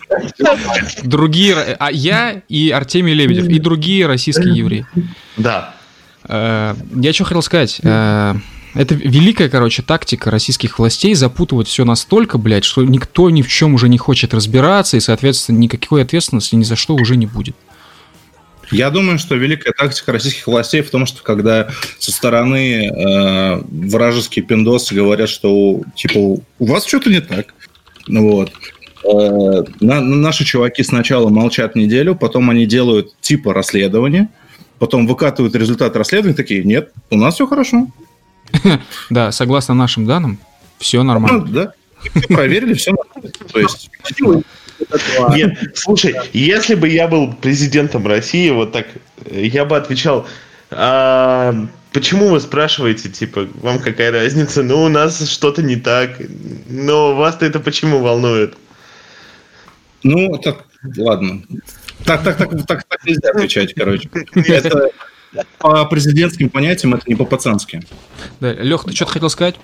[1.02, 1.54] Другие...
[1.78, 4.86] А я и Артемий Лебедев, и другие российские евреи.
[5.36, 5.74] Да.
[6.24, 7.80] Э, я что хотел сказать?
[8.74, 13.74] Это великая, короче, тактика российских властей запутывать все настолько, блядь, что никто ни в чем
[13.74, 17.54] уже не хочет разбираться, и, соответственно, никакой ответственности ни за что уже не будет.
[18.72, 21.68] Я думаю, что великая тактика российских властей в том, что когда
[21.98, 26.18] со стороны э, вражеские пиндосы говорят, что типа
[26.58, 27.54] у вас что-то не так,
[28.08, 28.50] вот,
[29.04, 34.28] э, на, наши чуваки сначала молчат неделю, потом они делают типа расследование,
[34.78, 37.88] потом выкатывают результат расследования, такие, нет, у нас все хорошо.
[39.10, 40.38] Да, согласно нашим данным,
[40.78, 41.44] все нормально.
[41.46, 41.72] Ну, да.
[42.28, 43.30] Проверили, все нормально.
[43.52, 43.90] То есть...
[45.34, 48.86] Нет, слушай, если бы я был президентом России, вот так,
[49.30, 50.26] я бы отвечал,
[50.70, 51.54] а
[51.92, 54.62] почему вы спрашиваете, типа, вам какая разница?
[54.62, 56.20] Ну, у нас что-то не так.
[56.68, 58.54] Но вас-то это почему волнует?
[60.02, 61.42] Ну, так, ладно.
[62.04, 64.10] Так, так, так, так, так нельзя отвечать, короче.
[64.34, 64.90] Это,
[65.58, 67.82] по президентским понятиям это не по-пацански.
[68.40, 69.56] Да, Лех, ты что-то хотел сказать?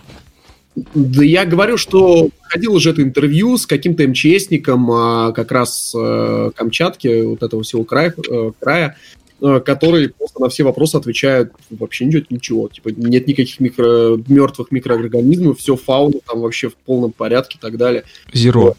[0.94, 6.50] Да я говорю, что ходил уже это интервью с каким-то МЧСником а, как раз э,
[6.54, 8.96] Камчатки, вот этого всего края, э, края
[9.42, 12.68] э, который просто на все вопросы отвечает вообще нет ничего.
[12.68, 17.76] Типа нет никаких микро, мертвых микроорганизмов, все фауна там вообще в полном порядке и так
[17.76, 18.04] далее.
[18.32, 18.76] Зеро.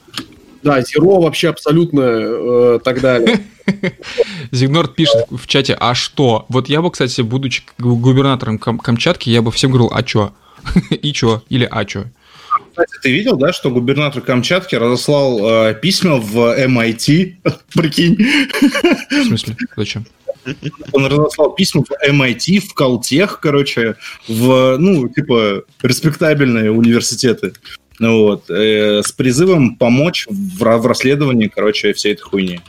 [0.63, 3.39] Да, зеро вообще абсолютно э, так далее.
[4.51, 6.45] Зигнорд пишет в чате, а что?
[6.49, 10.33] Вот я бы, кстати, будучи губернатором Кам- Камчатки, я бы всем говорил, а чё?
[10.89, 11.43] И чё?
[11.49, 12.05] Или а чё?
[12.69, 15.39] Кстати, ты видел, да, что губернатор Камчатки разослал
[15.69, 17.35] э, письма в MIT,
[17.73, 18.17] прикинь?
[19.09, 19.57] В смысле?
[19.75, 20.05] Зачем?
[20.91, 23.95] Он разослал письма в MIT, в Калтех, короче,
[24.27, 27.53] в, ну, типа, респектабельные университеты.
[28.01, 32.59] Ну вот, э, с призывом помочь в, в расследовании, короче, всей этой хуйни.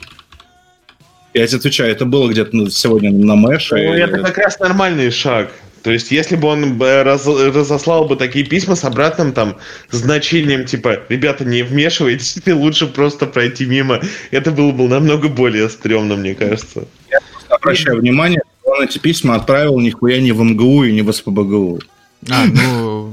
[1.33, 3.73] Я тебе отвечаю, это было где-то ну, сегодня на Мэше.
[3.73, 5.51] Ну, это как раз нормальный шаг.
[5.81, 9.57] То есть, если бы он раз, разослал бы такие письма с обратным там
[9.89, 16.15] значением, типа, ребята, не вмешивайтесь, лучше просто пройти мимо, это было бы намного более стрёмно,
[16.15, 16.85] мне кажется.
[17.09, 21.01] Я просто обращаю внимание, что он эти письма отправил нихуя не в МГУ и не
[21.01, 21.79] в СПБГУ.
[22.29, 23.12] А, ну,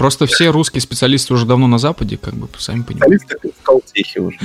[0.00, 3.18] просто все русские специалисты уже давно на Западе, как бы, сами понимаете.
[3.18, 4.38] Специалисты уже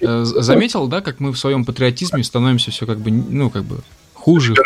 [0.00, 0.24] давно.
[0.42, 3.78] Заметил, да, как мы в своем патриотизме становимся все как бы, ну, как бы
[4.12, 4.56] хуже.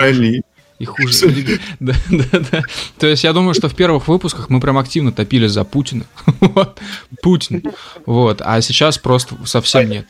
[0.79, 1.59] И хуже.
[1.79, 2.63] Да, да, да.
[2.99, 6.07] То есть я думаю, что в первых выпусках мы прям активно топили за Путина.
[6.41, 6.81] Вот.
[7.21, 7.65] Путин.
[8.07, 8.41] Вот.
[8.43, 10.07] А сейчас просто совсем нет.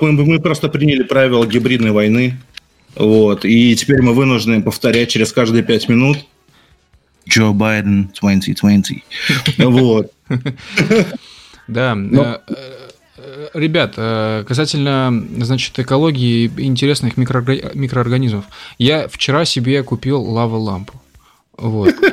[0.00, 2.38] Мы, мы просто приняли правила гибридной войны.
[2.94, 3.44] Вот.
[3.44, 6.18] И теперь мы вынуждены повторять через каждые пять минут
[7.28, 9.04] Джо Байден 2020.
[9.58, 10.10] Вот.
[11.68, 11.96] Да.
[11.96, 12.38] Э,
[13.18, 18.44] э, Ребят, э, касательно, значит, экологии и интересных микроорга- микроорганизмов.
[18.78, 21.00] Я вчера себе купил лава-лампу.
[21.56, 21.94] Вот.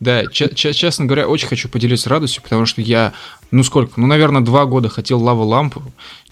[0.00, 3.12] Да, че- че- честно говоря, очень хочу поделиться радостью, потому что я,
[3.52, 5.80] ну сколько, ну, наверное, два года хотел лаву-лампу.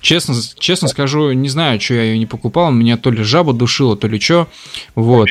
[0.00, 3.96] Честно, честно скажу, не знаю, что я ее не покупал, меня то ли жаба душила,
[3.96, 4.48] то ли что.
[4.96, 5.28] Вот.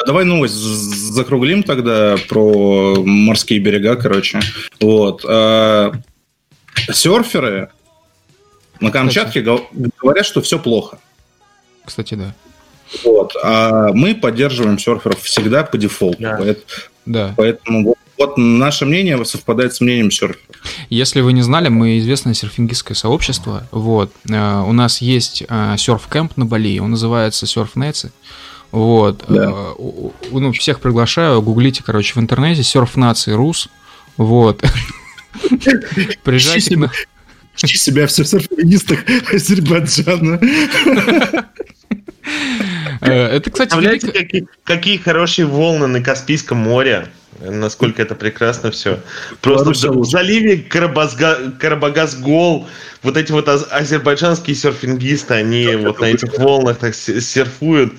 [0.00, 4.40] А Давай новость закруглим тогда про морские берега, короче.
[4.80, 5.24] Вот.
[5.26, 5.92] А,
[6.92, 7.70] Серферы
[8.80, 9.68] на Камчатке гов-
[10.00, 10.98] говорят, что все плохо.
[11.84, 12.34] Кстати, да.
[13.04, 13.32] Вот.
[13.42, 16.18] А мы поддерживаем серферов всегда по дефолту.
[16.22, 16.36] Да.
[16.38, 16.64] Поэт-
[17.06, 17.34] Да.
[17.36, 20.40] Поэтому вот, вот наше мнение совпадает с мнением серферов.
[20.90, 23.66] Если вы не знали, мы известное серфингистское сообщество.
[23.70, 24.12] Вот.
[24.28, 28.12] Э, У нас есть э, серф-кэмп на Бали, он называется Серфнецы.
[28.76, 29.24] Вот.
[29.28, 29.50] Да.
[29.78, 33.70] Э, Ну, всех приглашаю, гуглите, короче, в интернете серф-нации Рус.
[34.18, 34.62] Вот.
[36.22, 36.90] Приезжайте к нам.
[37.62, 38.98] Ищи себя в серфингистах
[39.32, 40.38] Азербайджана.
[43.00, 47.08] Э, Это, кстати, Представляете, велико- какие, какие хорошие волны на Каспийском море?
[47.40, 49.00] Насколько это прекрасно все.
[49.42, 52.66] Просто Беларусь в заливе Карабазга, Карабагаз-Гол,
[53.02, 57.94] вот эти вот аз- азербайджанские серфингисты, они вот на этих волнах так се- серфуют.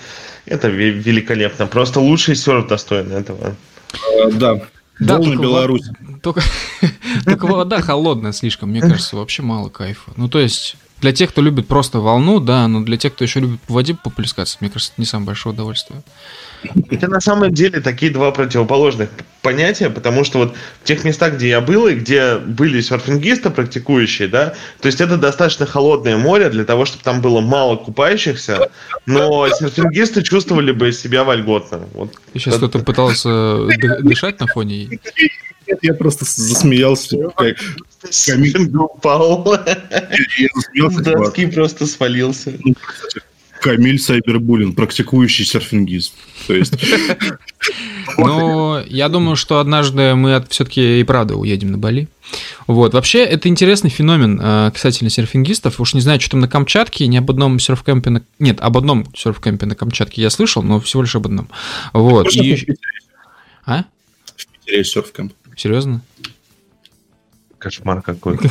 [0.47, 1.67] Это ве- великолепно.
[1.67, 3.55] Просто лучший серф достоин этого.
[3.93, 4.61] Э, Да.
[4.99, 5.83] Да, только Беларусь.
[6.23, 6.41] Только,
[7.25, 10.11] только вода холодная слишком, мне кажется, вообще мало кайфа.
[10.15, 13.41] Ну, то есть, для тех, кто любит просто волну, да, но для тех, кто еще
[13.41, 16.01] любит в воде поплескаться, мне кажется, это не самое большое удовольствие.
[16.89, 19.09] Это на самом деле такие два противоположных
[19.41, 24.27] понятия, потому что вот в тех местах, где я был и где были серфингисты практикующие,
[24.27, 28.69] да, то есть это достаточно холодное море для того, чтобы там было мало купающихся,
[29.05, 31.81] но серфингисты чувствовали бы себя вольготно.
[31.93, 32.13] Вот.
[32.33, 33.29] Сейчас кто-то пытался
[33.67, 34.99] ды- дышать на фоне.
[35.67, 37.17] Нет, я просто засмеялся.
[37.37, 37.57] Как-
[38.09, 39.57] Серфинг упал,
[40.35, 42.53] Я засмеялся, с доски просто свалился.
[43.67, 46.13] Камиль Сайбербулин, практикующий серфингист.
[46.47, 46.73] То есть,
[48.17, 52.07] Но я думаю, что однажды мы все-таки и правда уедем на Бали.
[52.65, 52.93] Вот.
[52.93, 55.81] Вообще, это интересный феномен э, касательно серфингистов.
[55.81, 58.21] Уж не знаю, что там на Камчатке, ни об одном серф-кемпе на...
[58.39, 61.49] Нет, об одном серф-кемпе на Камчатке я слышал, но всего лишь об одном.
[61.91, 62.33] Вот.
[62.33, 62.67] И-
[63.65, 63.83] А?
[64.37, 65.33] в Питере серфкэмп.
[65.57, 66.01] Серьезно?
[67.59, 68.39] Кошмар какой.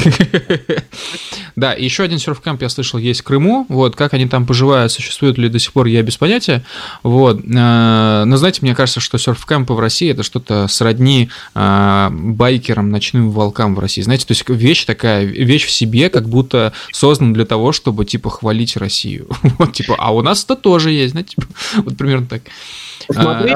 [1.57, 3.65] Да, и еще один серф-камп я слышал есть в Крыму.
[3.71, 6.63] Вот, как они там поживают, существуют ли до сих пор, я без понятия.
[7.03, 7.39] Вот.
[7.39, 13.31] э, Но знаете, мне кажется, что серф-кампы в России это что-то сродни э, байкерам, ночным
[13.31, 14.03] волкам в России.
[14.03, 18.29] Знаете, то есть вещь такая, вещь в себе, как будто создана для того, чтобы, типа,
[18.29, 19.29] хвалить Россию.
[19.59, 21.47] Вот, типа, а у нас это тоже есть, знаете, типа,
[21.77, 22.43] вот примерно так.
[23.09, 23.55] Посмотри,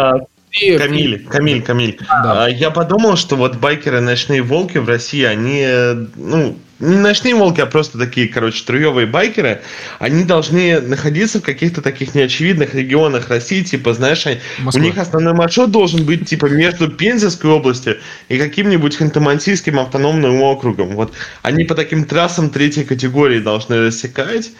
[0.52, 1.98] Камиль, Камиль, Камиль.
[2.08, 2.44] Да.
[2.44, 7.34] А, Я подумал, что вот байкеры ночные волки в России, они, э, ну, не ночные
[7.34, 9.60] волки, а просто такие, короче, труевые байкеры,
[9.98, 14.24] они должны находиться в каких-то таких неочевидных регионах России, типа, знаешь,
[14.58, 14.80] Москва.
[14.80, 17.98] у них основной маршрут должен быть, типа, между Пензенской областью
[18.28, 20.96] и каким-нибудь Ханты-Мансийским автономным округом.
[20.96, 24.50] Вот они по таким трассам третьей категории должны рассекать,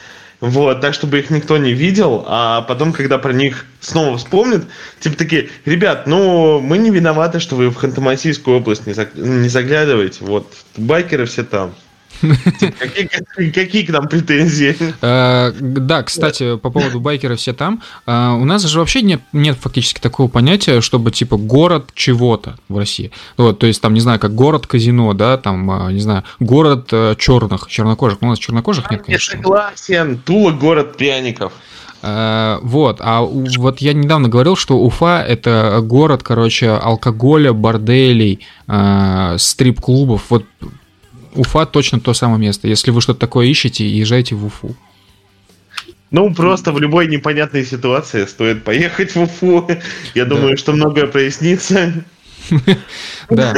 [0.41, 4.65] вот, так, чтобы их никто не видел, а потом, когда про них снова вспомнят,
[4.99, 10.25] типа такие, ребят, ну, мы не виноваты, что вы в Ханты-Мансийскую область не, не заглядываете,
[10.25, 11.75] вот, байкеры все там.
[12.21, 14.77] Какие, какие к нам претензии?
[15.01, 17.83] Э, да, кстати, по поводу байкера все там.
[18.07, 22.77] Э, у нас же вообще нет, нет фактически такого понятия, чтобы типа город чего-то в
[22.77, 23.11] России.
[23.37, 26.93] Вот, то есть там, не знаю, как город казино, да, там, э, не знаю, город
[27.19, 28.21] черных, чернокожих.
[28.21, 29.37] Ну, у нас чернокожих нет, конечно.
[29.37, 30.19] Я согласен.
[30.19, 31.53] Тула город пряников.
[32.03, 38.41] Вот, а вот я недавно говорил, что Уфа это город, короче, алкоголя, борделей,
[39.37, 40.23] стрип-клубов.
[40.31, 40.47] Вот
[41.35, 42.69] Уфа точно то самое место.
[42.69, 44.75] Если вы что-то такое ищете, езжайте в Уфу.
[46.11, 49.69] Ну, просто в любой непонятной ситуации стоит поехать в Уфу.
[50.15, 51.93] Я думаю, что многое прояснится.
[53.31, 53.55] Да.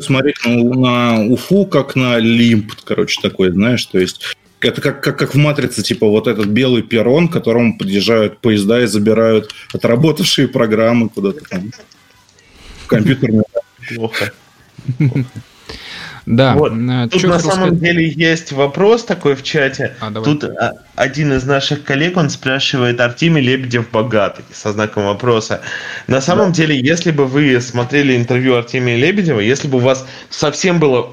[0.00, 5.34] Смотреть на Уфу как на лимб, короче, такой, знаешь, то есть это как, как, как
[5.34, 11.08] в «Матрице», типа вот этот белый перрон, к которому подъезжают поезда и забирают отработавшие программы
[11.10, 11.70] куда-то там
[12.84, 13.44] в компьютерную.
[13.94, 14.32] Плохо.
[16.28, 16.54] Да.
[16.54, 16.72] Вот.
[16.72, 17.80] Э, Тут на самом сказать?
[17.80, 19.94] деле есть вопрос такой в чате.
[19.98, 25.62] А, Тут а, один из наших коллег, он спрашивает, Артемий Лебедев богатый, со знаком вопроса.
[26.06, 26.56] На самом да.
[26.56, 31.10] деле, если бы вы смотрели интервью Артемия Лебедева, если бы у вас совсем было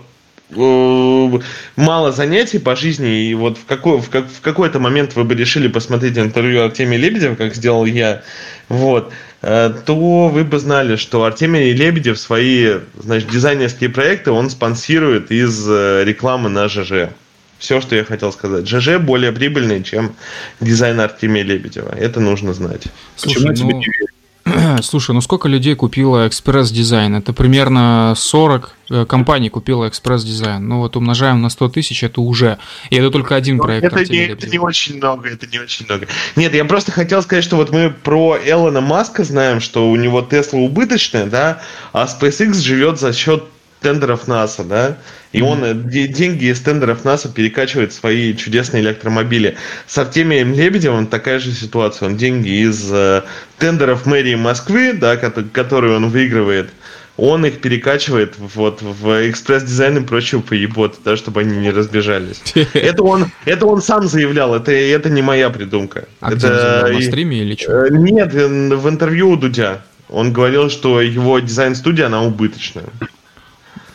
[0.52, 5.34] мало занятий по жизни, и вот в, какой, в, как, в какой-то момент вы бы
[5.34, 8.22] решили посмотреть интервью Артемия Лебедева, как сделал я,
[8.70, 9.12] вот,
[9.48, 15.70] Э, то вы бы знали, что Артемий Лебедев свои значит, дизайнерские проекты он спонсирует из
[15.70, 17.12] э, рекламы на ЖЖ.
[17.60, 18.68] Все, что я хотел сказать.
[18.68, 20.16] ЖЖ более прибыльный, чем
[20.62, 21.94] дизайн Артемия Лебедева.
[21.96, 22.86] Это нужно знать.
[23.16, 23.56] Слушай, Почему ну...
[23.56, 24.15] тебе не верю?
[24.82, 27.16] Слушай, ну сколько людей купило экспресс-дизайн?
[27.16, 30.68] Это примерно 40 э, компаний купило экспресс-дизайн.
[30.68, 32.58] Ну вот умножаем на 100 тысяч, это уже.
[32.90, 33.86] И это только один ну, проект.
[33.86, 36.08] Это не, это не очень много, это не очень много.
[36.36, 40.22] Нет, я просто хотел сказать, что вот мы про Элона Маска знаем, что у него
[40.22, 41.62] Тесла убыточная, да,
[41.94, 43.44] а SpaceX живет за счет
[43.82, 44.98] тендеров НАСА, да,
[45.32, 46.08] и он mm-hmm.
[46.08, 49.58] деньги из тендеров НАСА перекачивает в свои чудесные электромобили.
[49.86, 52.08] С Артемием Лебедевым такая же ситуация.
[52.08, 53.24] Он деньги из э,
[53.60, 56.70] тендеров мэрии Москвы, да, которые он выигрывает,
[57.18, 62.42] он их перекачивает вот в экспресс-дизайн и прочую поеботу, да, чтобы они не разбежались.
[62.74, 66.06] Это он, это он сам заявлял, это, это не моя придумка.
[66.20, 67.86] А это, где на стриме или что?
[67.86, 69.82] Э, нет, в интервью у Дудя.
[70.10, 72.86] Он говорил, что его дизайн-студия, она убыточная.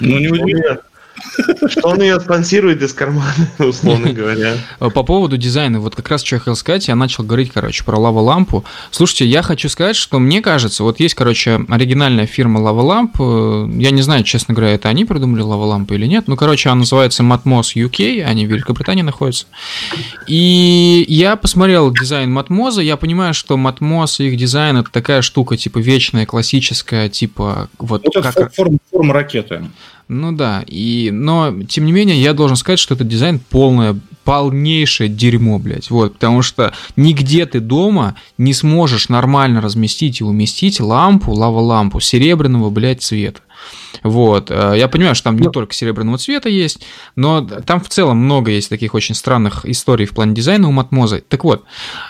[0.01, 0.80] Ну, не удивительно.
[1.68, 4.54] Что он ее спонсирует из кармана, условно говоря.
[4.78, 7.98] По поводу дизайна, вот как раз что я хотел сказать, я начал говорить, короче, про
[7.98, 8.64] лава лампу.
[8.90, 13.16] Слушайте, я хочу сказать, что мне кажется, вот есть, короче, оригинальная фирма лава ламп.
[13.18, 16.28] Я не знаю, честно говоря, это они придумали лава лампу или нет.
[16.28, 19.46] Ну, короче, она называется Matmos UK, они в Великобритании находятся.
[20.26, 25.56] И я посмотрел дизайн Матмоза, я понимаю, что Матмоз и их дизайн это такая штука,
[25.56, 28.06] типа вечная, классическая, типа вот.
[28.06, 28.54] Это как...
[28.54, 29.64] форма, форма ракеты.
[30.12, 35.08] Ну да, и, но тем не менее я должен сказать, что этот дизайн полное, полнейшее
[35.08, 35.88] дерьмо, блядь.
[35.88, 42.70] Вот, потому что нигде ты дома не сможешь нормально разместить и уместить лампу, лава-лампу серебряного,
[42.70, 43.42] блядь, цвета.
[44.02, 44.50] Вот.
[44.50, 46.84] Э, я понимаю, что там не только серебряного цвета есть,
[47.14, 51.20] но там в целом много есть таких очень странных историй в плане дизайна у Матмоза.
[51.20, 51.62] Так вот,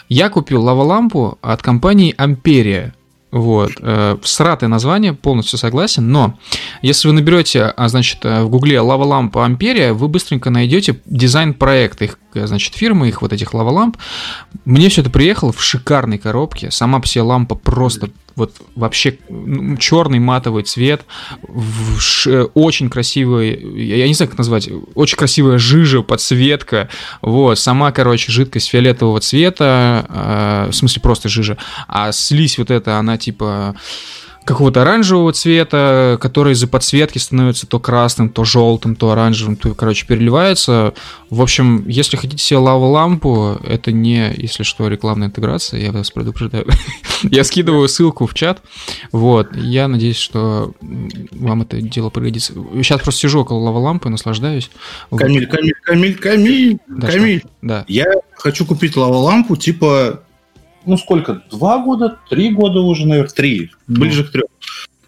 [0.09, 2.95] я купил лава-лампу от компании Амперия.
[3.31, 3.73] Вот.
[3.81, 6.39] Э, Сратое название, полностью согласен, но
[6.83, 11.55] если вы наберете, а, значит, э, в гугле лава лампа Амперия, вы быстренько найдете дизайн
[11.55, 13.97] проекта их, э, значит, фирмы, их вот этих лава ламп.
[14.65, 16.71] Мне все это приехало в шикарной коробке.
[16.71, 18.11] Сама по лампа просто
[18.41, 19.19] вот вообще
[19.79, 21.05] черный матовый цвет,
[22.55, 26.89] очень красивый, я не знаю, как назвать, очень красивая жижа, подсветка,
[27.23, 32.99] вот, сама, короче, жидкость фиолетового цвета, э, в смысле просто жижа, а слизь вот эта,
[32.99, 33.77] она типа
[34.45, 40.07] какого-то оранжевого цвета, который из-за подсветки становится то красным, то желтым, то оранжевым, то, короче,
[40.07, 40.95] переливается.
[41.29, 46.67] В общем, если хотите себе лаву-лампу, это не, если что, рекламная интеграция, я вас предупреждаю.
[47.23, 48.63] я скидываю ссылку в чат.
[49.13, 52.55] Вот, я надеюсь, что вам это дело пригодится.
[52.75, 54.71] Сейчас просто сижу около лава-лампы, наслаждаюсь.
[55.15, 57.45] Камиль, Камиль, Камиль, Камиль, Камиль.
[57.63, 57.85] Да.
[57.89, 60.23] Я хочу купить лава-лампу типа
[60.87, 64.01] ну сколько, два года, три года уже, наверное, три, ну.
[64.01, 64.47] ближе к трем.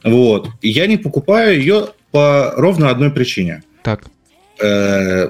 [0.05, 0.49] Вот.
[0.61, 3.63] И я не покупаю ее по ровно одной причине.
[3.83, 4.05] Так.
[4.61, 5.29] Э,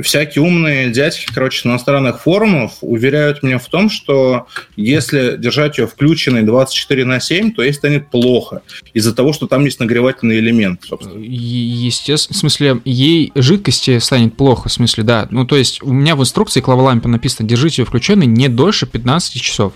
[0.00, 5.86] всякие умные дядьки, короче, на иностранных форумах уверяют меня в том, что если держать ее
[5.86, 8.62] включенной 24 на 7, то ей станет плохо
[8.94, 11.22] из-за того, что там есть нагревательный элемент, собственно.
[11.22, 15.28] Естественно, в смысле, ей жидкости станет плохо, в смысле, да.
[15.30, 18.86] Ну, то есть у меня в инструкции к лавалампе написано, держите ее включенной не дольше
[18.86, 19.74] 15 часов.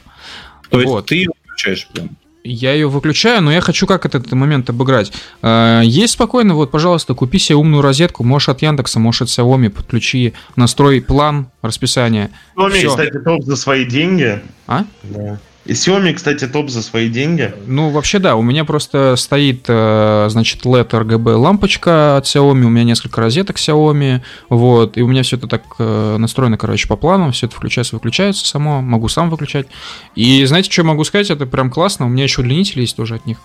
[0.71, 1.07] То есть вот.
[1.07, 2.17] ты ее включаешь прям?
[2.47, 5.12] Я ее выключаю, но я хочу как этот момент обыграть.
[5.42, 9.70] А, есть спокойно, вот, пожалуйста, купи себе умную розетку, можешь от Яндекса, можешь от Xiaomi,
[9.70, 12.30] подключи, настрой план, расписание.
[12.57, 14.40] Xiaomi, кстати, топ за свои деньги.
[14.66, 14.84] А?
[15.03, 15.38] Да.
[15.67, 17.53] И Xiaomi, кстати, топ за свои деньги.
[17.67, 22.69] Ну, вообще, да, у меня просто стоит, э, значит, LED RGB лампочка от Xiaomi, у
[22.69, 26.97] меня несколько розеток Xiaomi, вот, и у меня все это так э, настроено, короче, по
[26.97, 29.67] плану, все это включается, выключается само, могу сам выключать.
[30.14, 31.31] И знаете, что могу сказать?
[31.31, 33.39] Это прям классно, у меня еще удлинители есть тоже от них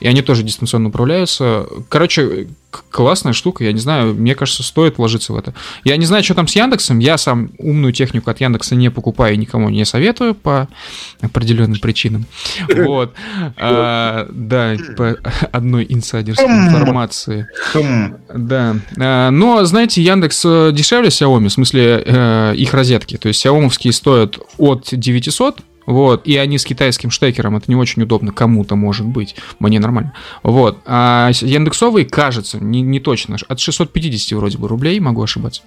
[0.00, 1.66] и они тоже дистанционно управляются.
[1.88, 2.48] Короче,
[2.90, 5.54] классная штука, я не знаю, мне кажется, стоит вложиться в это.
[5.84, 9.34] Я не знаю, что там с Яндексом, я сам умную технику от Яндекса не покупаю
[9.34, 10.68] и никому не советую по
[11.20, 12.26] определенным причинам.
[12.84, 13.14] Вот.
[13.56, 15.16] А, да, по
[15.52, 16.68] одной инсайдерской хм.
[16.68, 17.48] информации.
[17.72, 18.14] Хм.
[18.34, 18.76] Да.
[18.98, 23.16] А, но, знаете, Яндекс э, дешевле Xiaomi, в смысле э, их розетки.
[23.16, 28.02] То есть Xiaomi стоят от 900 вот, и они с китайским штекером, это не очень
[28.02, 30.14] удобно кому-то, может быть, мне нормально.
[30.42, 35.62] Вот, а Яндексовые, кажется, не, не точно, от 650 вроде бы рублей, могу ошибаться.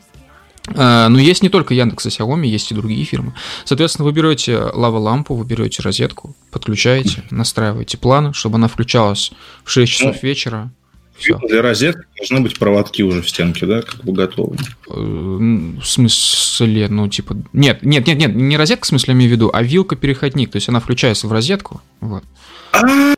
[0.75, 3.33] А, но есть не только Яндекс и Xiaomi, есть и другие фирмы.
[3.63, 9.31] Соответственно, вы берете лава-лампу, вы берете розетку, подключаете, настраиваете план, чтобы она включалась
[9.63, 10.71] в 6 часов ну, вечера,
[11.17, 11.37] все.
[11.47, 14.57] Для розетки должны быть проводки уже в стенке, да, как бы готовы.
[14.89, 17.35] Э, в смысле, ну, типа...
[17.53, 20.51] Нет, нет, нет, нет, не розетка, в смысле, я имею в виду, а вилка-переходник.
[20.51, 21.81] То есть она включается в розетку.
[22.01, 22.23] Вот.
[22.71, 23.15] А!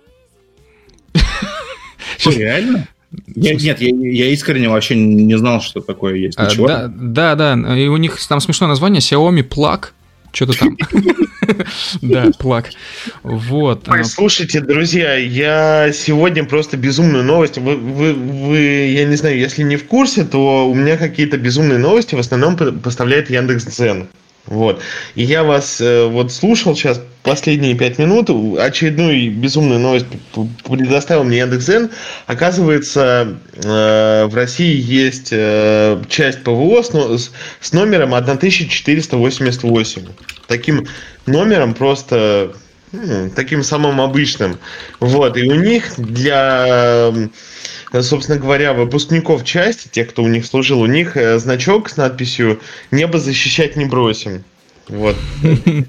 [2.26, 2.88] Реально?
[3.36, 6.38] Нет, нет, я, я искренне вообще не знал, что такое есть.
[6.38, 7.78] А, да, да, да.
[7.78, 9.88] И у них там смешное название Xiaomi Plug.
[10.32, 10.78] Что-то там.
[12.02, 12.70] Да, плак.
[13.24, 13.90] Вот.
[13.90, 17.58] Ой, слушайте, друзья, я сегодня просто безумную новость.
[17.58, 21.80] Вы, вы, вы, я не знаю, если не в курсе, то у меня какие-то безумные
[21.80, 24.10] новости в основном поставляет Яндекс Дзен.
[24.50, 24.82] Вот.
[25.14, 30.08] И я вас э, вот слушал сейчас последние пять минут, очередную безумную новость
[30.66, 31.92] предоставил мне Яндекс.Зен.
[32.26, 37.32] Оказывается, э, в России есть э, часть ПВО с,
[37.62, 40.06] с номером 1488.
[40.48, 40.88] Таким
[41.28, 42.52] номером просто
[43.36, 44.58] таким самым обычным.
[45.00, 45.38] Вот.
[45.38, 47.12] И у них для
[47.92, 52.60] собственно говоря, выпускников части, тех, кто у них служил, у них э, значок с надписью
[52.92, 54.44] «Небо защищать не бросим».
[54.90, 55.16] Вот.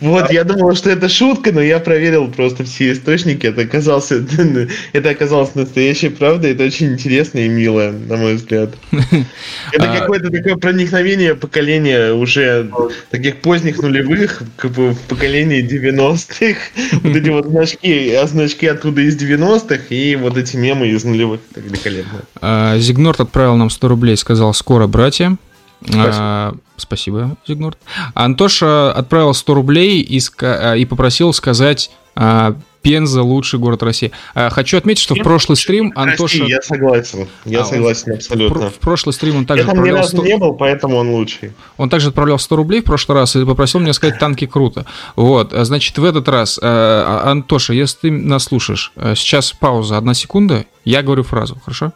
[0.00, 3.46] Вот, я думал, что это шутка, но я проверил просто все источники.
[3.46, 4.12] Это оказалось,
[4.92, 6.52] это оказалось настоящей правдой.
[6.52, 8.74] Это очень интересно и мило, на мой взгляд.
[9.72, 12.70] Это а какое-то такое проникновение поколения уже
[13.10, 16.58] таких поздних нулевых, как бы в поколении 90-х.
[17.02, 21.40] Вот эти вот значки, а значки оттуда из 90-х и вот эти мемы из нулевых.
[21.54, 22.22] Великолепно.
[22.40, 25.36] А, Зигнорт отправил нам 100 рублей, сказал «Скоро, братья».
[25.84, 26.10] Спасибо.
[26.14, 27.78] А, спасибо, Зигнорд.
[28.14, 34.10] Антоша отправил 100 рублей и, ска- а, и попросил сказать а, Пенза лучший город России.
[34.34, 36.40] А, хочу отметить, что в прошлый стрим Антоша...
[36.40, 38.70] России, я согласен, я а, согласен абсолютно.
[38.70, 40.22] В, в прошлый стрим он также я там ни разу 100...
[40.24, 41.52] не был, поэтому он лучший.
[41.76, 44.84] Он также отправлял 100 рублей в прошлый раз и попросил меня сказать «танки круто».
[45.14, 51.02] Вот, значит, в этот раз, Антоша, если ты нас слушаешь, сейчас пауза, одна секунда, я
[51.02, 51.92] говорю фразу, хорошо?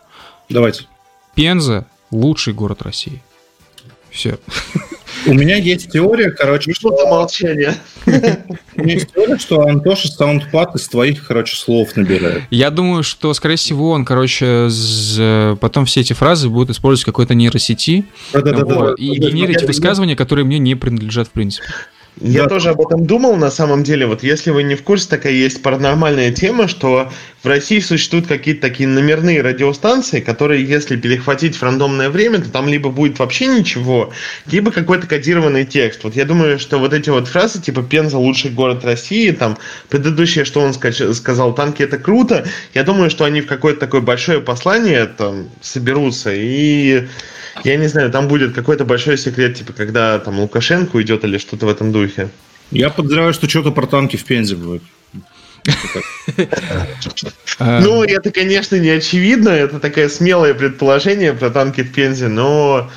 [0.49, 0.87] Давайте.
[1.35, 3.23] Пенза– лучший город России.
[4.17, 4.39] Все.
[5.27, 6.91] У меня есть теория, короче, что...
[6.91, 7.75] то молчание.
[8.07, 12.45] У меня есть теория, что Антоша саундпад из твоих, короче, слов набирает.
[12.51, 14.69] Я думаю, что, скорее всего, он, короче,
[15.61, 21.29] потом все эти фразы будут использовать какой-то нейросети и генерить высказывания, которые мне не принадлежат
[21.29, 21.67] в принципе.
[22.21, 22.49] Я да.
[22.49, 24.07] тоже об этом думал, на самом деле.
[24.07, 27.13] Вот если вы не в курсе, такая есть паранормальная тема, что
[27.43, 32.69] в России существуют какие-то такие номерные радиостанции, которые, если перехватить в рандомное время, то там
[32.69, 34.13] либо будет вообще ничего,
[34.51, 36.05] либо какой-то кодированный текст.
[36.05, 39.59] Вот я думаю, что вот эти вот фразы, типа «Пенза– лучший город России», там,
[39.91, 44.41] предыдущее, что он сказал, «Танки– это круто», я думаю, что они в какое-то такое большое
[44.41, 47.07] послание там соберутся и
[47.65, 51.67] я не знаю, там будет какой-то большой секрет, типа, когда там Лукашенко уйдет или что-то
[51.67, 52.29] в этом духе.
[52.71, 54.83] Я подозреваю, что что-то про танки в Пензе будет.
[57.59, 62.91] Ну, это, конечно, не очевидно, это такое смелое предположение про танки в Пензе, но,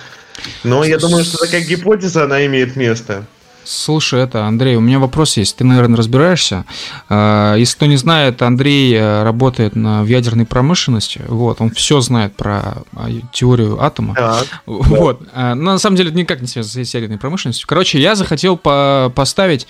[0.64, 3.26] но я думаю, что такая гипотеза, она имеет место.
[3.64, 5.58] Слушай, это, Андрей, у меня вопрос есть.
[5.58, 6.66] Ты, наверное, разбираешься.
[7.08, 11.22] А, если кто не знает, Андрей э, работает на, в ядерной промышленности.
[11.28, 14.16] Вот, он все знает про а, теорию атома.
[14.16, 14.42] Да.
[14.66, 15.22] Вот.
[15.34, 15.56] Да.
[15.56, 17.68] Но на самом деле это никак не связано с ядерной промышленностью.
[17.68, 19.68] Короче, я захотел по поставить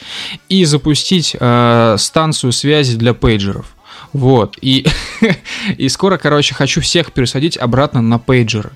[0.47, 1.35] и запустить
[1.97, 3.75] станцию связи для пейджеров.
[4.13, 4.57] Вот.
[4.61, 4.85] И,
[5.77, 8.71] и скоро, короче, хочу всех пересадить обратно на пейджеры.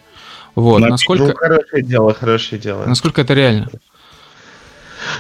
[0.56, 0.80] Вот.
[0.80, 1.26] На, насколько...
[1.26, 2.86] Ну, хорошее дело, хорошее дело.
[2.86, 3.70] Насколько это реально?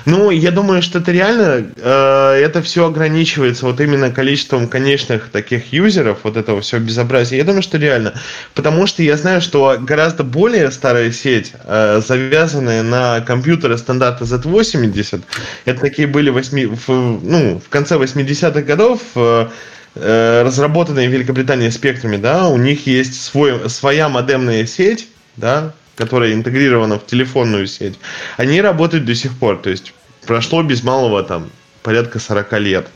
[0.05, 5.71] Ну, я думаю, что это реально, э, это все ограничивается вот именно количеством конечных таких
[5.73, 7.37] юзеров, вот этого все безобразия.
[7.37, 8.13] Я думаю, что реально.
[8.53, 15.21] Потому что я знаю, что гораздо более старая сеть, э, завязанная на компьютеры стандарта Z80,
[15.65, 19.47] это такие были 8, в, ну, в конце 80-х годов, э,
[19.95, 25.07] э, разработанные в Великобритании спектрами, да, у них есть свой, своя модемная сеть,
[25.37, 27.99] да, которая интегрирована в телефонную сеть,
[28.37, 29.57] они работают до сих пор.
[29.57, 29.93] То есть
[30.25, 31.49] прошло без малого там
[31.81, 32.87] порядка 40 лет.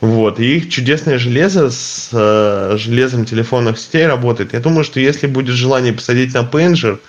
[0.00, 4.52] Вот, и их чудесное железо с э, железом телефонных сетей работает.
[4.52, 7.00] Я думаю, что если будет желание посадить на пенджер,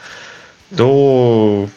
[0.75, 1.69] то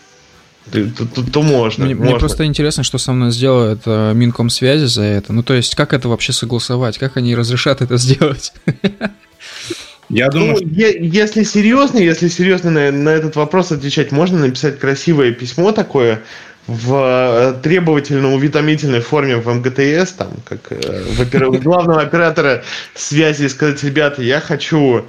[0.70, 1.84] то, то, то можно.
[1.84, 2.12] Мне, можно.
[2.12, 5.34] мне просто интересно, что со мной сделает э, Минкомсвязи за это.
[5.34, 6.96] Ну, то есть, как это вообще согласовать?
[6.98, 8.54] Как они разрешат это сделать?
[10.12, 10.66] Я думаю, ну, что...
[10.68, 16.20] если серьезно, если серьезно на, на этот вопрос отвечать, можно написать красивое письмо такое
[16.66, 22.62] в э, требовательно-уведомительной форме в МГТС, там, как э, в главного оператора
[22.94, 25.06] связи, сказать, ребята, я хочу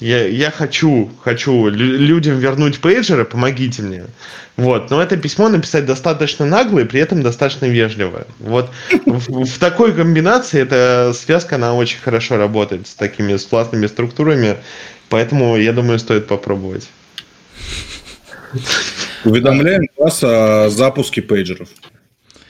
[0.00, 4.04] я, я хочу, хочу людям вернуть пейджеры, помогите мне.
[4.56, 4.90] Вот.
[4.90, 8.26] Но это письмо написать достаточно нагло и при этом достаточно вежливо.
[8.38, 8.70] Вот
[9.06, 14.58] в, в такой комбинации эта связка, она очень хорошо работает с такими с пластными структурами,
[15.08, 16.88] поэтому, я думаю, стоит попробовать.
[19.24, 21.68] Уведомляем вас о запуске пейджеров.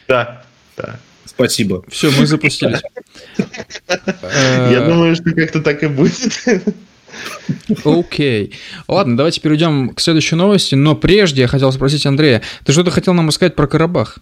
[0.09, 0.45] Да,
[0.77, 0.99] да.
[1.25, 1.85] Спасибо.
[1.89, 2.81] Все, мы запустились.
[3.39, 6.39] Я думаю, что как-то так и будет.
[7.85, 8.47] Окей.
[8.47, 8.53] Okay.
[8.89, 10.75] Ладно, давайте перейдем к следующей новости.
[10.75, 14.19] Но прежде я хотел спросить Андрея, ты что-то хотел нам рассказать про Карабах?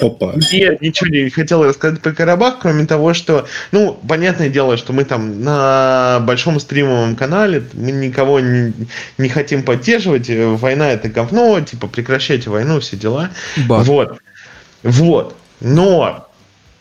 [0.00, 0.34] Опа.
[0.52, 5.04] Нет, ничего не хотел рассказать про Карабах, кроме того, что, ну, понятное дело, что мы
[5.04, 8.74] там на большом стримовом канале, мы никого не,
[9.16, 13.30] не хотим поддерживать, война это говно, типа прекращайте войну, все дела.
[13.66, 13.78] Ба.
[13.78, 14.20] Вот.
[14.82, 15.34] Вот.
[15.60, 16.27] Но Э,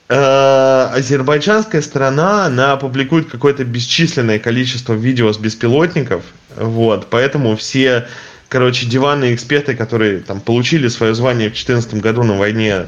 [0.10, 6.24] азербайджанская сторона, она публикует какое-то бесчисленное количество видео с беспилотников,
[6.56, 8.08] вот, поэтому все,
[8.48, 12.88] короче, диванные эксперты, которые там получили свое звание в 2014 году на войне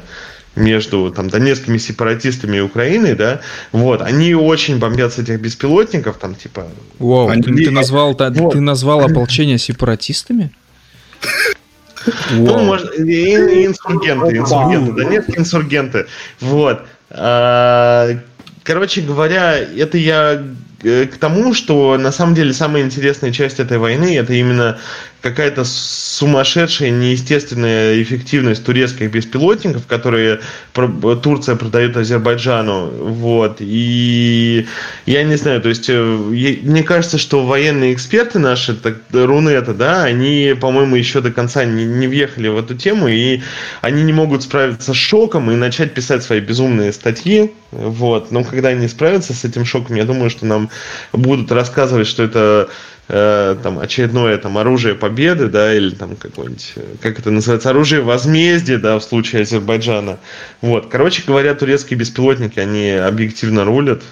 [0.56, 3.42] между там донецкими сепаратистами и Украиной, да,
[3.72, 6.68] вот, они очень бомбят с этих беспилотников, там, типа...
[6.98, 7.42] Вау, они...
[7.42, 8.52] ты, ты, назвал, вот.
[8.52, 10.52] ты назвал ополчение сепаратистами?
[12.30, 16.06] Ну, может, инсургенты, инсургенты, донецкие инсургенты,
[16.40, 16.86] вот.
[17.10, 18.08] А,
[18.62, 20.42] короче говоря, это я
[20.82, 24.78] э, к тому, что на самом деле самая интересная часть этой войны это именно
[25.20, 30.40] какая-то сумасшедшая, неестественная эффективность турецких беспилотников, которые
[31.22, 32.86] Турция продает Азербайджану.
[32.86, 33.56] Вот.
[33.60, 34.66] И
[35.06, 40.04] я не знаю, то есть э, мне кажется, что военные эксперты наши, так, Рунета, да,
[40.04, 43.40] они, по-моему, еще до конца не, не въехали в эту тему, и
[43.82, 47.52] они не могут справиться с шоком и начать писать свои безумные статьи.
[47.70, 48.32] Вот.
[48.32, 50.70] Но когда они справятся с этим шоком, я думаю, что нам
[51.12, 52.68] будут рассказывать, что это
[53.12, 58.02] Э, там очередное там оружие победы, да, или там какое-нибудь, э, как это называется, оружие
[58.02, 60.20] возмездия, да, в случае Азербайджана.
[60.60, 64.02] Вот, короче говоря, турецкие беспилотники, они объективно рулят,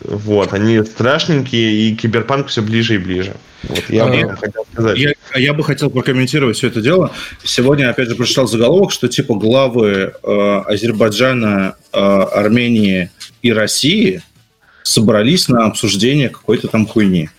[0.00, 3.34] вот, они страшненькие, и киберпанк все ближе и ближе.
[3.62, 4.98] Вот, я, а, хотел сказать.
[4.98, 7.12] Я, я бы хотел прокомментировать все это дело.
[7.44, 13.10] Сегодня, опять же, прочитал заголовок, что типа главы э, Азербайджана, э, Армении
[13.40, 14.20] и России
[14.82, 17.30] собрались на обсуждение какой-то там хуйни.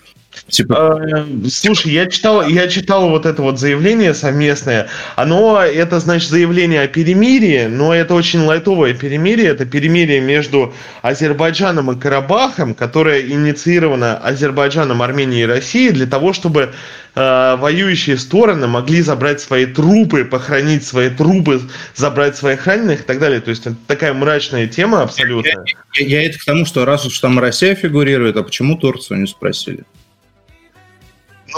[0.53, 1.01] Типа...
[1.01, 4.87] А, слушай, я читал, я читал вот это вот заявление совместное.
[5.15, 9.47] Оно, это, значит, заявление о перемирии, но это очень лайтовое перемирие.
[9.47, 10.71] Это перемирие между
[11.01, 16.71] Азербайджаном и Карабахом, которое инициировано Азербайджаном, Арменией и Россией для того, чтобы
[17.15, 21.61] э, воюющие стороны могли забрать свои трупы, похоронить свои трупы,
[21.95, 23.41] забрать своих раненых и так далее.
[23.41, 25.49] То есть это такая мрачная тема абсолютно.
[25.95, 29.21] Я, я, я это к тому, что раз уж там Россия фигурирует, а почему Турцию
[29.21, 29.83] не спросили?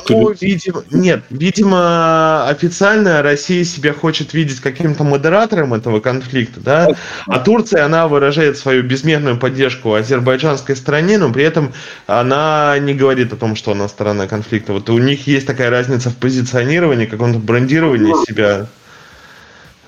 [0.09, 6.87] Ну, видимо, нет, видимо, официально Россия себя хочет видеть каким-то модератором этого конфликта, да,
[7.27, 11.73] а Турция, она выражает свою безмерную поддержку азербайджанской стране, но при этом
[12.07, 14.73] она не говорит о том, что она сторона конфликта.
[14.73, 18.67] Вот у них есть такая разница в позиционировании, каком-то брендировании себя.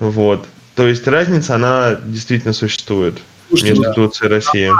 [0.00, 0.46] Вот.
[0.74, 3.18] То есть разница, она действительно существует
[3.48, 4.72] Слушайте, между Турцией и Россией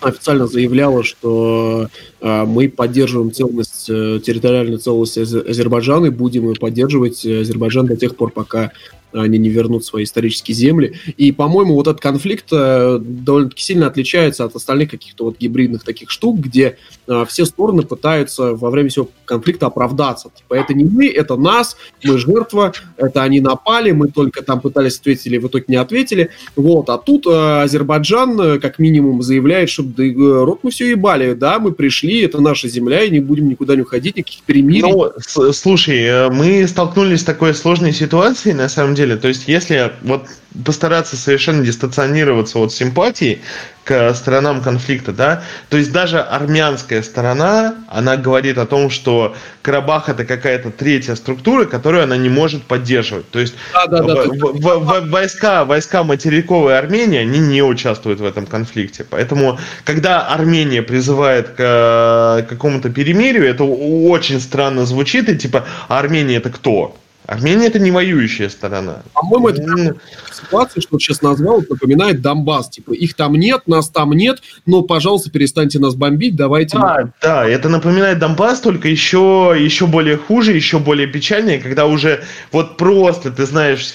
[0.00, 1.88] официально заявляла, что
[2.20, 8.30] э, мы поддерживаем целостность, э, территориальную целостность Азербайджана и будем поддерживать Азербайджан до тех пор,
[8.30, 8.72] пока
[9.12, 10.94] они не вернут свои исторические земли.
[11.16, 16.10] И, по-моему, вот этот конфликт э, довольно-таки сильно отличается от остальных каких-то вот гибридных таких
[16.10, 16.76] штук, где
[17.06, 20.30] э, все стороны пытаются во время всего конфликта оправдаться.
[20.34, 24.98] Типа, это не мы, это нас, мы жертва, это они напали, мы только там пытались
[24.98, 26.30] ответить или в итоге не ответили.
[26.54, 30.04] Вот, а тут э, Азербайджан как минимум заявляет, что да,
[30.44, 33.82] рот мы все ебали, да, мы пришли, это наша земля, и не будем никуда не
[33.82, 34.82] уходить, никаких перемирий.
[34.82, 35.12] Ну,
[35.52, 39.16] слушай, мы столкнулись с такой сложной ситуацией, на самом деле.
[39.16, 40.26] То есть, если вот
[40.64, 43.42] постараться совершенно дистанционироваться от симпатии
[43.84, 50.08] к сторонам конфликта, да, то есть даже армянская сторона, она говорит о том, что Карабах
[50.08, 53.30] это какая-то третья структура, которую она не может поддерживать.
[53.30, 58.20] То есть да, да, да, в, в, в, войска, войска материковой Армении, они не участвуют
[58.20, 59.04] в этом конфликте.
[59.08, 66.36] Поэтому, когда Армения призывает к какому-то перемирию, это очень странно звучит, и типа, «А Армения
[66.36, 66.96] это кто?
[67.26, 69.02] Армения это не воюющая сторона.
[69.12, 69.96] По-моему, это
[70.32, 72.68] ситуация, что сейчас назвал, напоминает Донбасс.
[72.70, 76.78] Типа, их там нет, нас там нет, но, пожалуйста, перестаньте нас бомбить, давайте...
[76.78, 82.22] Да, да, это напоминает Донбасс, только еще, еще более хуже, еще более печальнее, когда уже
[82.52, 83.94] вот просто, ты знаешь,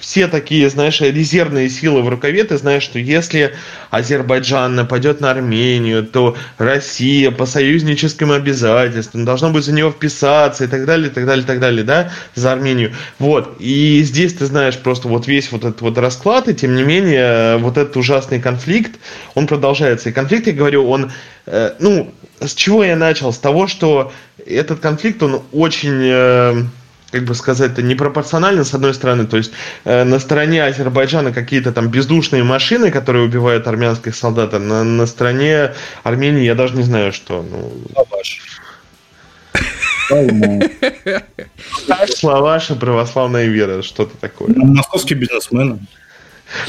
[0.00, 3.54] все такие, знаешь, резервные силы в рукаве, ты знаешь, что если
[3.90, 10.66] Азербайджан нападет на Армению, то Россия по союзническим обязательствам должна будет за него вписаться и
[10.66, 12.94] так далее, и так далее, и так далее, да, за Армению.
[13.18, 13.56] Вот.
[13.60, 17.58] И здесь ты знаешь просто вот весь вот этот вот расклад, и тем не менее
[17.58, 18.98] вот этот ужасный конфликт,
[19.34, 20.08] он продолжается.
[20.08, 21.12] И конфликт, я говорю, он,
[21.46, 23.32] э, ну, с чего я начал?
[23.32, 24.12] С того, что
[24.46, 26.00] этот конфликт, он очень...
[26.02, 26.64] Э,
[27.10, 29.52] как бы сказать, это непропорционально, с одной стороны, то есть
[29.84, 35.06] э, на стороне Азербайджана какие-то там бездушные машины, которые убивают армянских солдат, а на, на
[35.06, 37.42] стороне Армении я даже не знаю, что.
[37.42, 37.72] Ну...
[42.08, 44.54] Славаш и православная вера, что-то такое.
[44.56, 45.78] Московские бизнесмены.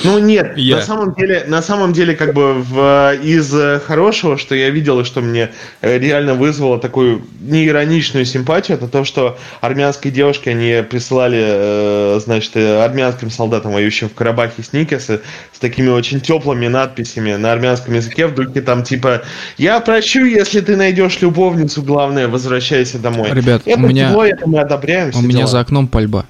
[0.03, 0.78] Ну нет, я.
[0.78, 3.53] на самом деле, на самом деле, как бы в, из
[3.86, 5.52] хорошего, что я видел и что мне
[5.82, 12.56] э, реально вызвало такую неироничную симпатию, это то, что армянские девушки, они присылали, э, значит,
[12.56, 15.22] армянским солдатам, воюющим в Карабахе, сникерсы
[15.52, 19.24] с такими очень теплыми надписями на армянском языке, в духе там типа
[19.58, 23.32] «Я прощу, если ты найдешь любовницу, главное, возвращайся домой».
[23.32, 24.10] Ребят, это у меня...
[24.10, 25.12] Тепло, это мы одобряем.
[25.16, 25.48] У меня дела.
[25.48, 26.26] за окном пальба.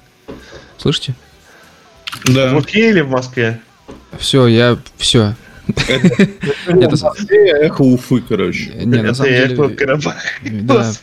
[0.78, 1.14] Слышите?
[2.24, 2.50] Да.
[2.50, 3.60] В Москве или в Москве?
[4.18, 4.78] Все, я...
[4.96, 5.34] Все.
[5.88, 7.12] Это
[7.60, 8.72] эхо Уфы, короче.
[8.74, 9.54] Не, на самом деле...
[10.40, 10.94] Эхо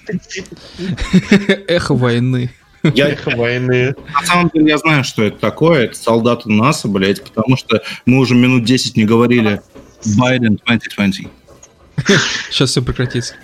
[1.68, 2.52] Эхо войны.
[2.84, 3.94] Я, эхо войны.
[4.14, 5.86] На самом деле я знаю, что это такое.
[5.86, 9.62] Это солдаты НАСА, блядь, потому что мы уже минут 10 не говорили
[10.18, 11.28] Байден 2020.
[12.50, 13.36] Сейчас все прекратится.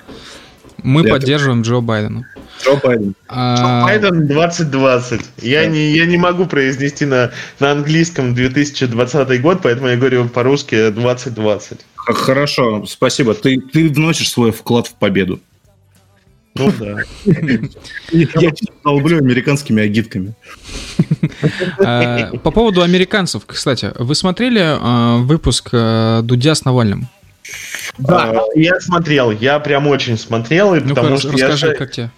[0.84, 2.28] Мы поддерживаем Джо Байдена.
[2.64, 3.16] Джо Байден.
[3.28, 3.56] А...
[3.56, 5.22] Джо Байден 2020.
[5.42, 10.90] Я, не, я не могу произнести на, на английском 2020 год, поэтому я говорю по-русски
[10.90, 11.80] 2020.
[11.96, 13.34] Хорошо, спасибо.
[13.34, 15.40] Ты, ты вносишь свой вклад в победу.
[16.56, 17.00] Ну да.
[18.12, 18.52] Я
[18.84, 20.34] долблю американскими агитками.
[21.80, 27.10] А, по поводу американцев, кстати, вы смотрели а, выпуск Дудя с Навальным?
[27.98, 31.74] Да, я смотрел, я прям очень смотрел, и потому что расскажи, я...
[31.74, 32.10] как тебе?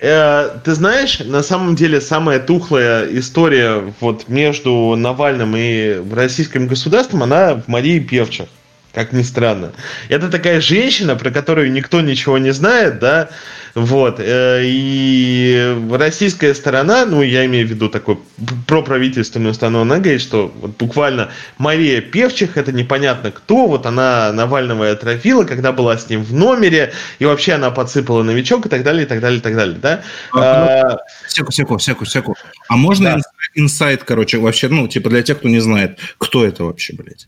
[0.00, 7.22] Э, ты знаешь, на самом деле самая тухлая история вот между Навальным и российским государством,
[7.22, 8.46] она в Марии Певчих
[8.92, 9.72] как ни странно.
[10.08, 13.30] Это такая женщина, про которую никто ничего не знает, да,
[13.74, 18.18] вот, э, и российская сторона, ну, я имею в виду такой
[18.66, 24.90] проправительственную сторону, она говорит, что вот буквально Мария Певчих, это непонятно кто, вот она Навального
[24.90, 29.04] отравила, когда была с ним в номере, и вообще она подсыпала новичок и так далее,
[29.04, 30.02] и так далее, и так далее, да.
[30.34, 32.36] А, секу, секу, секу, секу.
[32.68, 33.20] А можно да.
[33.54, 37.26] инсайт, короче, вообще, ну, типа для тех, кто не знает, кто это вообще, блядь?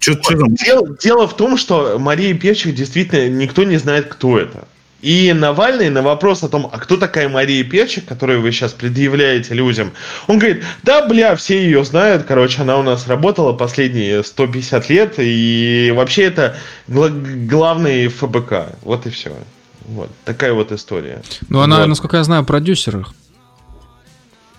[0.00, 0.54] Что, что там?
[0.54, 4.66] Дело, дело в том, что Мария Певчих действительно никто не знает, кто это.
[5.02, 9.54] И Навальный на вопрос о том, а кто такая Мария Певчих, которую вы сейчас предъявляете
[9.54, 9.92] людям,
[10.26, 15.14] он говорит, да, бля, все ее знают, короче, она у нас работала последние 150 лет,
[15.18, 16.56] и вообще это
[16.86, 18.74] главный ФБК.
[18.82, 19.32] Вот и все.
[19.86, 21.22] Вот такая вот история.
[21.48, 21.86] Ну, она, вот.
[21.86, 23.06] насколько я знаю, продюсер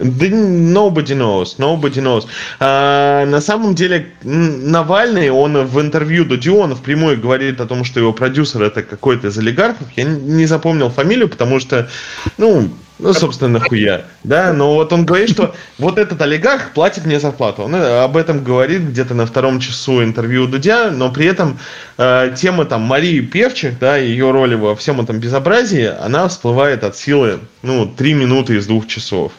[0.01, 2.27] да nobody knows, nobody knows.
[2.59, 7.99] А, на самом деле Навальный, он в интервью Дудю, он впрямую говорит о том, что
[7.99, 9.87] его продюсер это какой-то из олигархов.
[9.95, 11.89] Я не запомнил фамилию, потому что,
[12.37, 12.69] ну,
[12.99, 14.05] Ну, собственно, нахуя.
[14.23, 17.63] Да, но вот он говорит, что вот этот олигарх платит мне зарплату.
[17.63, 21.57] Он э, об этом говорит где-то на втором часу интервью Дудя, но при этом
[21.97, 26.95] э, тема там Марии Певчих, да, ее роли во всем этом безобразии, она всплывает от
[26.95, 29.31] силы, ну, три минуты из двух часов.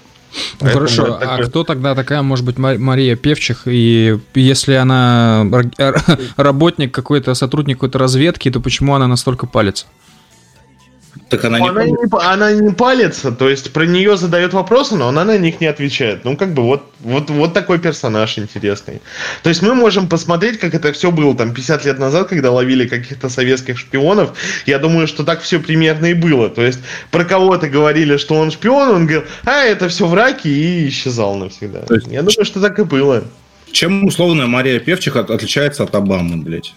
[0.61, 3.63] Ну, хорошо, а кто тогда такая может быть Мария Певчих?
[3.67, 5.47] И если она
[6.37, 9.87] работник какой-то, сотрудник какой-то разведки, то почему она настолько палится?
[11.33, 15.09] Так она, не, она, не, она не палится, то есть про нее задают вопросы, но
[15.09, 16.27] она на них не отвечает.
[16.27, 19.01] Ну, как бы вот, вот, вот такой персонаж интересный.
[19.43, 22.87] То есть мы можем посмотреть, как это все было там 50 лет назад, когда ловили
[22.87, 24.37] каких-то советских шпионов.
[24.67, 26.51] Я думаю, что так все примерно и было.
[26.51, 26.81] То есть
[27.11, 31.81] про кого-то говорили, что он шпион, он говорил, а, это все враки, и исчезал навсегда.
[31.81, 33.25] То есть, Я думаю, что так и было.
[33.71, 36.75] Чем условная Мария Певчих отличается от Обамы, блядь?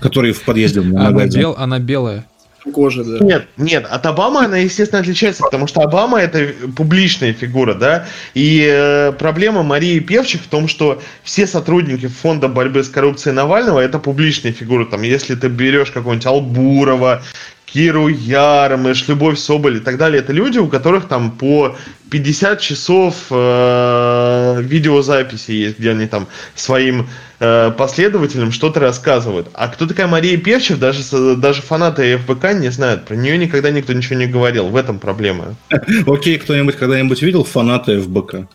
[0.00, 2.26] Который в подъезде она, бел, она белая
[2.72, 3.24] кожи, да.
[3.24, 8.66] Нет, нет, от Обамы она, естественно, отличается, потому что Обама это публичная фигура, да, и
[8.70, 13.98] э, проблема Марии Певчих в том, что все сотрудники фонда борьбы с коррупцией Навального это
[13.98, 17.22] публичные фигуры, там, если ты берешь какого-нибудь Албурова,
[17.72, 20.20] Киру Ярмыш, Любовь Соболь и так далее.
[20.20, 21.76] Это люди, у которых там по
[22.10, 27.08] 50 часов э, видеозаписи есть, где они там своим
[27.40, 29.48] э, последователям что-то рассказывают.
[29.54, 33.04] А кто такая Мария Певчих, даже, даже фанаты ФБК не знают.
[33.04, 34.68] Про нее никогда никто ничего не говорил.
[34.68, 35.56] В этом проблема.
[36.06, 38.48] Окей, кто-нибудь когда-нибудь видел фанаты ФБК?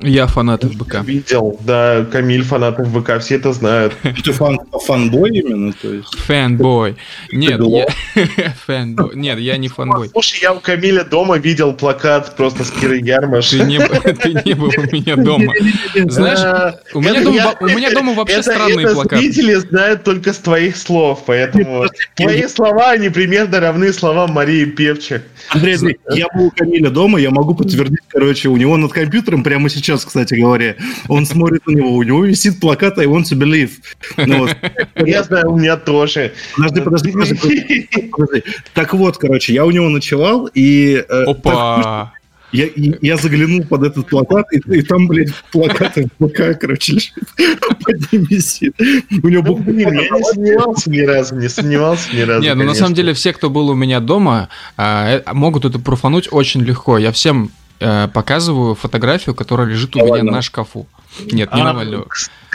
[0.00, 1.02] Я фанат ФБК.
[1.04, 3.94] Видел, да, Камиль фанат ФБК, все это знают.
[4.24, 5.72] Ты фан, фанбой именно?
[5.72, 6.14] То есть?
[6.18, 6.96] Fanboy.
[7.32, 7.86] Нет, я...
[8.66, 9.12] Fanboy.
[9.14, 10.10] Нет, я не фанбой.
[10.10, 13.48] Слушай, я у Камиля дома видел плакат просто с Кирой Ярмаш.
[13.48, 13.78] Ты не,
[14.22, 15.54] ты не был у меня дома.
[15.94, 19.16] Знаешь, у меня, дома, у меня дома вообще странные плакаты.
[19.16, 21.86] Зрители знают только с твоих слов, поэтому
[22.16, 25.22] твои слова, они примерно равны словам Марии Певчик.
[25.48, 29.42] Андрей, Андрей, я был у Камиля дома, я могу подтвердить, короче, у него над компьютером
[29.42, 30.76] прямо сейчас сейчас, кстати говоря.
[31.08, 33.70] Он смотрит на него, у него висит плакат I want to believe.
[34.16, 34.48] Ну,
[35.06, 36.32] я знаю, у меня тоже.
[36.56, 38.44] Подожди, подожди, подожди, подожди.
[38.74, 41.04] Так вот, короче, я у него ночевал, и...
[41.08, 42.12] Э, Опа!
[42.52, 42.68] Я,
[43.02, 47.12] я заглянул под этот плакат, и, и там, блядь, плакат ФБК, короче, лежит.
[47.84, 48.74] Под ним висит.
[49.22, 52.42] У него ну, блин, я не сомневался ни разу, не сомневался ни разу.
[52.42, 55.78] Не, ну на самом деле все, кто был у меня дома, а, э, могут это
[55.80, 56.98] профануть очень легко.
[56.98, 60.86] Я всем показываю фотографию, которая лежит у меня на шкафу.
[61.24, 62.06] Нет, не а, Навального.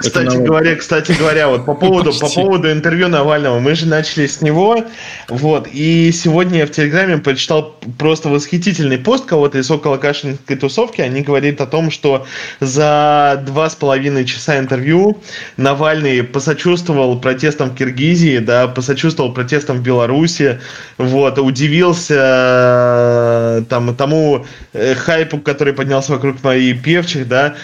[0.01, 4.41] Кстати говоря, кстати говоря, вот по поводу, по поводу интервью Навального, мы же начали с
[4.41, 4.83] него,
[5.27, 11.01] вот, и сегодня я в Телеграме прочитал просто восхитительный пост кого-то из около Кашинской тусовки,
[11.01, 12.25] они говорят о том, что
[12.59, 15.21] за два с половиной часа интервью
[15.57, 20.59] Навальный посочувствовал протестам в Киргизии, да, посочувствовал протестам в Беларуси,
[20.97, 27.55] вот, удивился э, там тому э, хайпу, который поднялся вокруг моей певчих, да,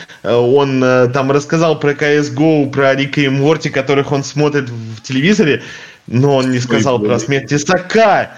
[0.87, 5.63] э, там рассказал про CSGO, про Рика и Морти, которых он смотрит в телевизоре,
[6.07, 8.31] но он не сказал про смерть Тесака,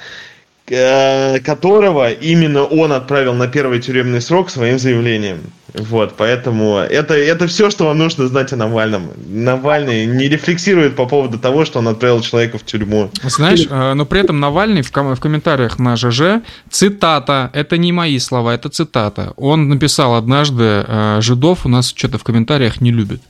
[0.68, 5.40] э, которого именно он отправил на первый тюремный срок своим заявлением.
[5.74, 9.12] Вот, поэтому это, это все, что вам нужно знать о Навальном.
[9.28, 13.12] Навальный не рефлексирует по поводу того, что он отправил человека в тюрьму.
[13.24, 17.92] Знаешь, э, но при этом Навальный в, ком- в комментариях на ЖЖ, цитата, это не
[17.92, 19.34] мои слова, это цитата.
[19.38, 23.22] Он написал однажды, э, жидов у нас что-то в комментариях не любят.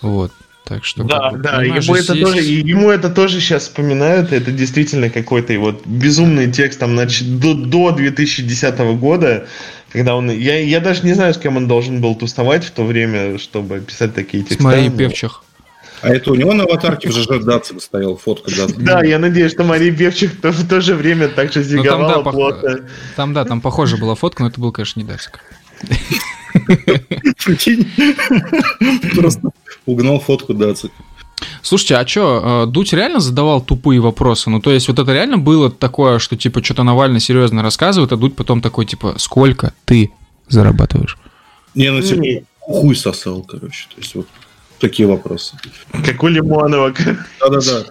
[0.00, 0.32] Вот.
[0.70, 2.24] Так что, да, как да, ему это, есть...
[2.24, 4.32] тоже, ему это тоже сейчас вспоминают.
[4.32, 9.48] Это действительно какой-то вот безумный текст там значит, до, до 2010 года,
[9.90, 10.30] когда он.
[10.30, 13.80] Я, я даже не знаю, с кем он должен был тусовать в то время, чтобы
[13.80, 14.62] писать такие тексты.
[14.62, 15.42] С Марией Певчих.
[16.02, 18.78] А это у него на аватарке в ЖЖ Дацик стоял фотка Дацик.
[18.78, 22.30] Да, я надеюсь, что Мария Певчих в то же время так же зиговала ну, да,
[22.30, 22.88] плотно.
[23.16, 25.06] Там, да, там похоже была фотка, но это был, конечно, не.
[27.44, 27.86] Прикинь.
[29.14, 29.50] Просто
[29.84, 30.94] угнал фотку Дацика.
[31.62, 34.50] Слушайте, а что, э, Дудь реально задавал тупые вопросы?
[34.50, 38.16] Ну, то есть, вот это реально было такое, что, типа, что-то Навальный серьезно рассказывает, а
[38.16, 40.10] Дудь потом такой, типа, сколько ты
[40.48, 41.18] зарабатываешь?
[41.74, 43.86] Не, ну, типа, хуй сосал, короче.
[43.94, 44.26] То есть, вот
[44.80, 45.56] такие вопросы.
[46.04, 46.92] Как у Лимонова.
[47.40, 47.84] Да-да-да.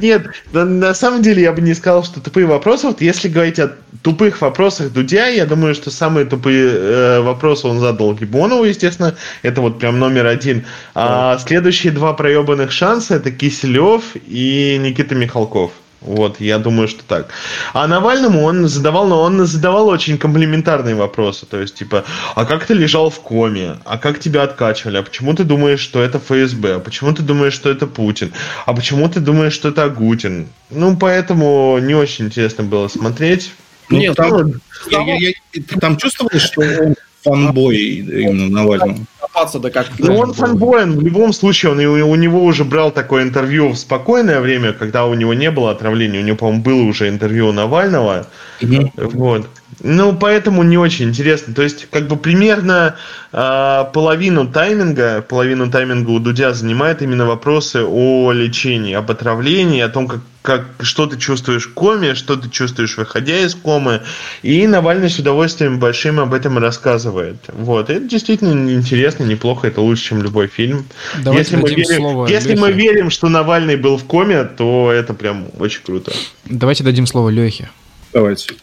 [0.00, 2.86] Нет, на самом деле я бы не сказал, что тупые вопросы.
[2.86, 3.72] Вот если говорить о
[4.02, 9.14] тупых вопросах Дудя, я думаю, что самые тупые э, вопросы он задал Лимонову, естественно.
[9.42, 10.64] Это вот прям номер один.
[10.94, 15.72] А следующие два проебанных шанса это Киселев и Никита Михалков.
[16.04, 17.28] Вот, я думаю, что так.
[17.72, 21.46] А Навальному он задавал, но он задавал очень комплиментарные вопросы.
[21.46, 22.04] То есть, типа,
[22.34, 23.76] а как ты лежал в коме?
[23.84, 24.96] А как тебя откачивали?
[24.96, 26.76] А почему ты думаешь, что это ФСБ?
[26.76, 28.32] А почему ты думаешь, что это Путин?
[28.66, 30.48] А почему ты думаешь, что это Агутин?
[30.70, 33.52] Ну, поэтому не очень интересно было смотреть.
[33.88, 34.52] Ну, Нет, там,
[34.90, 38.98] я, я, я, там чувствовалось, что он фанбой именно Навального?
[39.34, 43.22] Да как ну, он фанбой, он в любом случае, он, у него уже брал такое
[43.22, 46.20] интервью в спокойное время, когда у него не было отравления.
[46.20, 48.26] У него, по-моему, было уже интервью Навального.
[48.60, 48.92] Угу.
[48.96, 49.48] Вот.
[49.82, 51.54] Ну, поэтому не очень интересно.
[51.54, 52.94] То есть, как бы примерно
[53.32, 59.88] э, половину тайминга, половину тайминга у Дудя занимает именно вопросы о лечении, об отравлении, о
[59.88, 64.02] том, как, как, что ты чувствуешь в коме, что ты чувствуешь, выходя из комы.
[64.42, 67.38] И Навальный с удовольствием большим об этом рассказывает.
[67.48, 67.90] Вот.
[67.90, 70.86] Это действительно интересно, неплохо, это лучше, чем любой фильм.
[71.24, 75.12] Давайте если мы, верим, слово если мы верим, что Навальный был в коме, то это
[75.12, 76.12] прям очень круто.
[76.44, 77.68] Давайте дадим слово Лехе.
[78.12, 78.54] Давайте.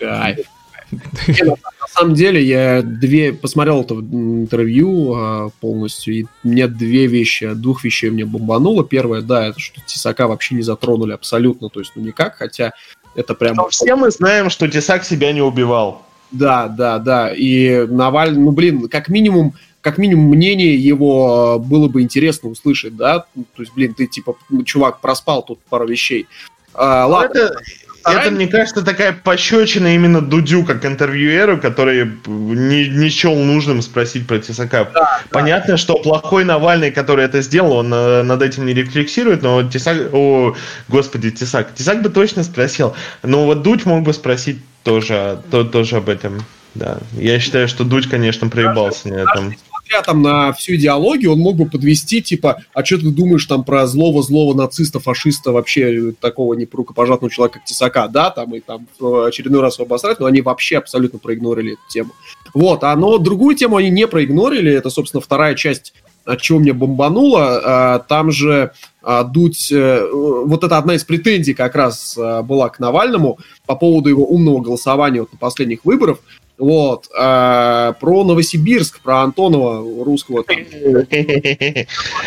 [0.00, 0.46] Кайф.
[0.92, 7.84] на самом деле, я две посмотрел это интервью а, полностью, и мне две вещи, двух
[7.84, 8.84] вещей мне бомбануло.
[8.84, 12.72] Первое, да, это что Тесака вообще не затронули абсолютно, то есть ну никак, хотя
[13.14, 13.56] это прям...
[13.56, 16.02] Но все мы знаем, что Тесак себя не убивал.
[16.32, 22.02] Да, да, да, и Навальный, ну блин, как минимум, как минимум мнение его было бы
[22.02, 26.26] интересно услышать, да, то есть, блин, ты типа, чувак, проспал тут пару вещей.
[26.72, 27.36] А, ладно.
[27.36, 27.64] Это, Вторая...
[28.04, 34.26] Это, мне кажется, такая пощечина именно Дудю, как интервьюеру, который не, не счел нужным спросить
[34.26, 34.88] про Тесака.
[34.94, 35.76] Да, Понятно, да.
[35.76, 40.12] что плохой Навальный, который это сделал, он э, над этим не рефлексирует, но Тесак...
[40.12, 40.54] О,
[40.88, 41.74] господи, Тесак.
[41.74, 42.94] Тесак бы точно спросил.
[43.22, 46.44] Но вот Дудь мог бы спросить тоже, то, тоже об этом.
[46.74, 46.98] Да.
[47.12, 49.54] Я считаю, что Дудь, конечно, проебался на этом
[49.90, 53.64] несмотря там на всю идеологию, он мог бы подвести, типа, а что ты думаешь там
[53.64, 59.26] про злого-злого нациста, фашиста, вообще такого не человека, как Тесака, да, там, и там в
[59.26, 62.10] очередной раз обосрать, но они вообще абсолютно проигнорили эту тему.
[62.54, 65.92] Вот, а но другую тему они не проигнорили, это, собственно, вторая часть
[66.24, 68.72] от чего мне бомбануло, а, там же
[69.02, 73.74] а, Дудь, э, вот это одна из претензий как раз а, была к Навальному по
[73.74, 76.18] поводу его умного голосования вот на последних выборах,
[76.60, 77.08] вот.
[77.18, 80.58] А, про Новосибирск, про Антонова русского, там,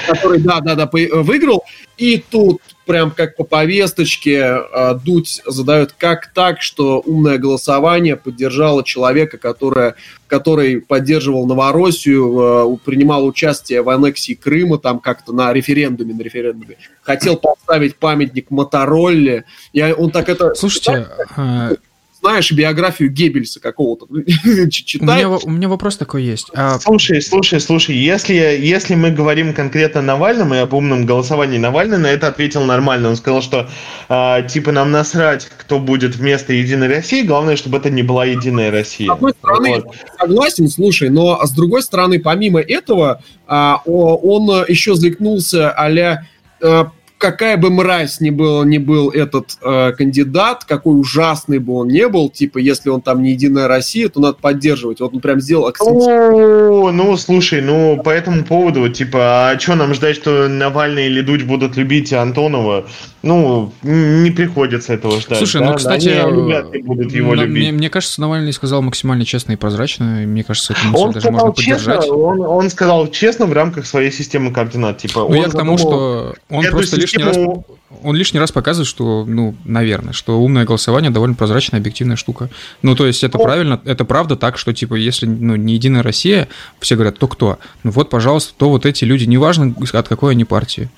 [0.08, 1.64] который, да, да, да, выиграл.
[1.98, 8.84] И тут прям как по повесточке а, Дудь задает, как так, что умное голосование поддержало
[8.84, 9.96] человека, которое,
[10.28, 16.78] который поддерживал Новороссию, а, принимал участие в аннексии Крыма, там как-то на референдуме, на референдуме,
[17.04, 19.46] хотел поставить памятник Моторолле.
[19.72, 20.56] И он так это...
[20.56, 21.08] Слушайте,
[21.38, 21.74] а,
[22.24, 24.06] знаешь биографию Геббельса какого-то.
[24.10, 26.48] У меня, у меня вопрос такой есть.
[26.54, 26.80] А...
[26.80, 31.98] Слушай, слушай, слушай, если, если мы говорим конкретно о Навальном и об умном голосовании Навальный
[31.98, 33.10] на это ответил нормально.
[33.10, 33.70] Он сказал, что
[34.08, 38.72] э, типа нам насрать, кто будет вместо Единой России, главное, чтобы это не была Единая
[38.72, 39.10] Россия.
[39.10, 39.96] С одной стороны, вот.
[40.18, 46.26] согласен, слушай, но с другой стороны, помимо этого, э, он еще заикнулся а-ля
[47.24, 52.10] какая бы мразь ни был, ни был этот э, кандидат, какой ужасный бы он не
[52.10, 55.00] был, типа, если он там не Единая Россия, то надо поддерживать.
[55.00, 56.02] Вот он прям сделал акцент.
[56.04, 61.22] О, ну, слушай, ну, по этому поводу, типа, а что нам ждать, что Навальный или
[61.22, 62.88] Дудь будут любить Антонова?
[63.22, 65.38] Ну, не приходится этого ждать.
[65.38, 65.72] Слушай, ну, да?
[65.72, 67.64] ну, кстати, да, они будут его на, любить.
[67.64, 71.32] Мне, мне кажется, Навальный сказал максимально честно и прозрачно, и мне кажется, это он даже
[71.32, 72.10] можно честно, поддержать.
[72.10, 74.98] Он, он сказал честно в рамках своей системы координат.
[74.98, 77.66] Типа, ну, я к тому, что он просто лишь лишний раз,
[78.04, 82.50] он лишний раз показывает, что, ну, наверное, что умное голосование довольно прозрачная, объективная штука.
[82.82, 86.04] Ну, то есть это ну, правильно, это правда так, что, типа, если, ну, не Единая
[86.04, 86.48] Россия,
[86.80, 87.60] все говорят, то кто?
[87.84, 90.90] Ну, вот, пожалуйста, то вот эти люди, неважно, от какой они партии.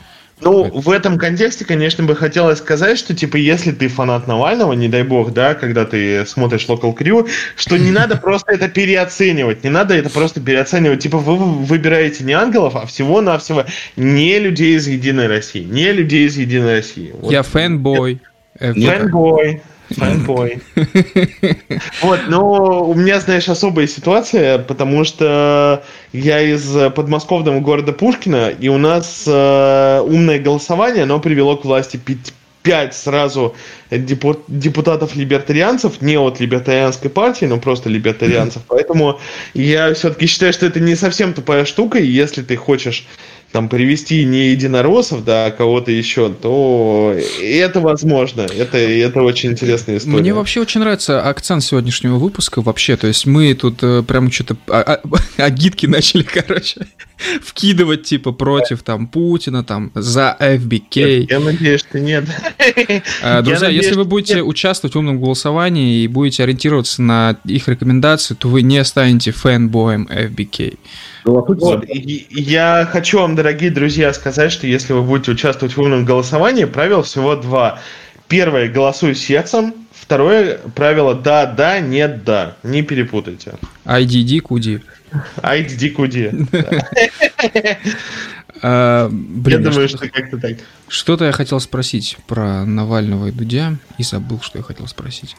[0.41, 4.89] Ну, в этом контексте, конечно, бы хотелось сказать, что, типа, если ты фанат Навального, не
[4.89, 9.69] дай бог, да, когда ты смотришь Local Crew, что не надо просто это переоценивать, не
[9.69, 11.01] надо это просто переоценивать.
[11.01, 16.37] Типа, вы выбираете не ангелов, а всего-навсего не людей из Единой России, не людей из
[16.37, 17.13] Единой России.
[17.23, 18.21] Я fanboy.
[18.59, 19.61] Fanboy.
[19.91, 20.61] Фанбой.
[22.01, 25.83] Вот, но у меня, знаешь, особая ситуация, потому что
[26.13, 26.63] я из
[26.93, 31.99] подмосковного города Пушкина, и у нас э, умное голосование, оно привело к власти
[32.65, 33.55] пять сразу
[33.91, 38.63] депутатов-либертарианцев, не от либертарианской партии, но просто либертарианцев.
[38.67, 39.19] Поэтому
[39.53, 43.05] я все-таки считаю, что это не совсем тупая штука, и если ты хочешь
[43.51, 48.41] там привести не единороссов, да, а кого-то еще, то это возможно.
[48.41, 50.17] Это, это очень интересная история.
[50.17, 52.97] Мне вообще очень нравится акцент сегодняшнего выпуска вообще.
[52.97, 55.01] То есть мы тут э, прям что-то а, а,
[55.41, 56.87] агитки начали, короче,
[57.41, 61.19] вкидывать типа против там Путина, там за FBK.
[61.19, 62.25] Нет, я надеюсь, что нет.
[63.21, 64.43] А, друзья, надеюсь, если вы будете нет.
[64.43, 70.09] участвовать в умном голосовании и будете ориентироваться на их рекомендации, то вы не станете фэнбоем
[70.11, 70.77] FBK.
[71.25, 76.65] Вот, я хочу вам, дорогие друзья, сказать, что если вы будете участвовать в умном голосовании,
[76.65, 77.79] правил всего два.
[78.27, 82.55] первое, голосуй сердцем, второе правило да, да, нет, да.
[82.63, 83.55] Не перепутайте.
[83.85, 84.81] IDD куди.
[85.37, 86.31] IDD куди.
[88.61, 90.53] А, блин, я а думаю, что- что как-то так.
[90.87, 95.35] Что-то я хотел спросить про Навального и Дудя, и забыл, что я хотел спросить.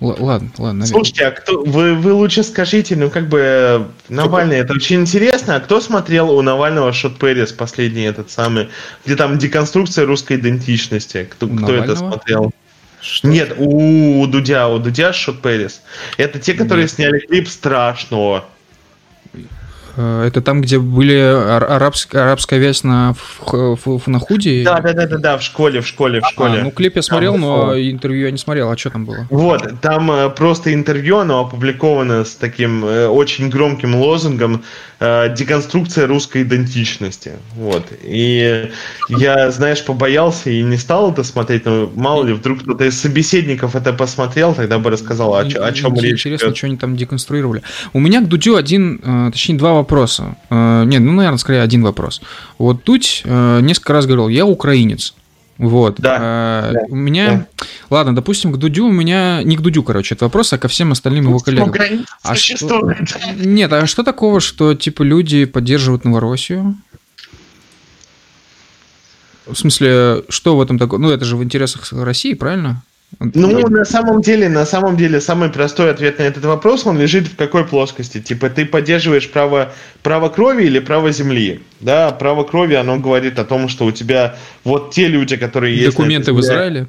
[0.00, 0.86] Л- ладно, ладно.
[0.86, 5.56] Слушайте, а кто, вы, вы лучше скажите, ну как бы э, Навальный, это очень интересно,
[5.56, 8.68] а кто смотрел у Навального Шот Пэрис последний этот самый,
[9.04, 11.28] где там деконструкция русской идентичности?
[11.30, 12.52] Кто, У кто это смотрел?
[13.22, 15.82] Нет, у, Дудя, у Дудя Шот Пэрис.
[16.16, 16.92] Это те, которые Нет.
[16.92, 18.44] сняли клип страшного.
[19.98, 23.14] Э, Это там, где были ар- арабск- арабская вязь на,
[24.06, 24.62] на худи?
[24.64, 26.62] Да, да, да, да, да, в школе, в школе, в А, школе.
[26.62, 28.70] ну, клип я смотрел, Там, но интервью я не смотрел.
[28.70, 29.26] А что там было?
[29.30, 34.62] Вот, там э, просто интервью, оно опубликовано с таким э, очень громким лозунгом
[35.00, 37.32] э, «Деконструкция русской идентичности».
[37.54, 37.84] Вот.
[38.02, 38.70] И
[39.08, 43.74] я, знаешь, побоялся и не стал это смотреть, но мало ли, вдруг кто-то из собеседников
[43.76, 46.56] это посмотрел, тогда бы рассказал, о, о чем речь Интересно, идет.
[46.56, 47.62] что они там деконструировали.
[47.92, 50.36] У меня к Дудю один, э, точнее, два вопроса.
[50.50, 52.20] Э, Нет, ну, наверное, скорее один вопрос.
[52.58, 55.14] Вот Дудь несколько раз говорил, я украинец.
[55.58, 55.96] Вот.
[55.98, 57.46] Да, Э, да, У меня...
[57.90, 59.42] Ладно, допустим, к Дудю у меня...
[59.42, 61.74] Не к Дудю, короче, это вопрос, а ко всем остальным его коллегам.
[62.22, 62.94] А что-.
[63.36, 66.76] Нет, а что такого, что, типа, люди поддерживают Новороссию?
[69.46, 71.00] В смысле, что в этом такое?
[71.00, 72.82] Ну, это же в интересах России, правильно?
[73.20, 77.26] Ну, на самом деле, на самом деле, самый простой ответ на этот вопрос, он лежит
[77.26, 78.20] в какой плоскости?
[78.20, 79.72] Типа, ты поддерживаешь право,
[80.02, 81.62] право крови или право земли?
[81.80, 85.96] Да, право крови, оно говорит о том, что у тебя вот те люди, которые есть...
[85.96, 86.88] Документы в Израиле?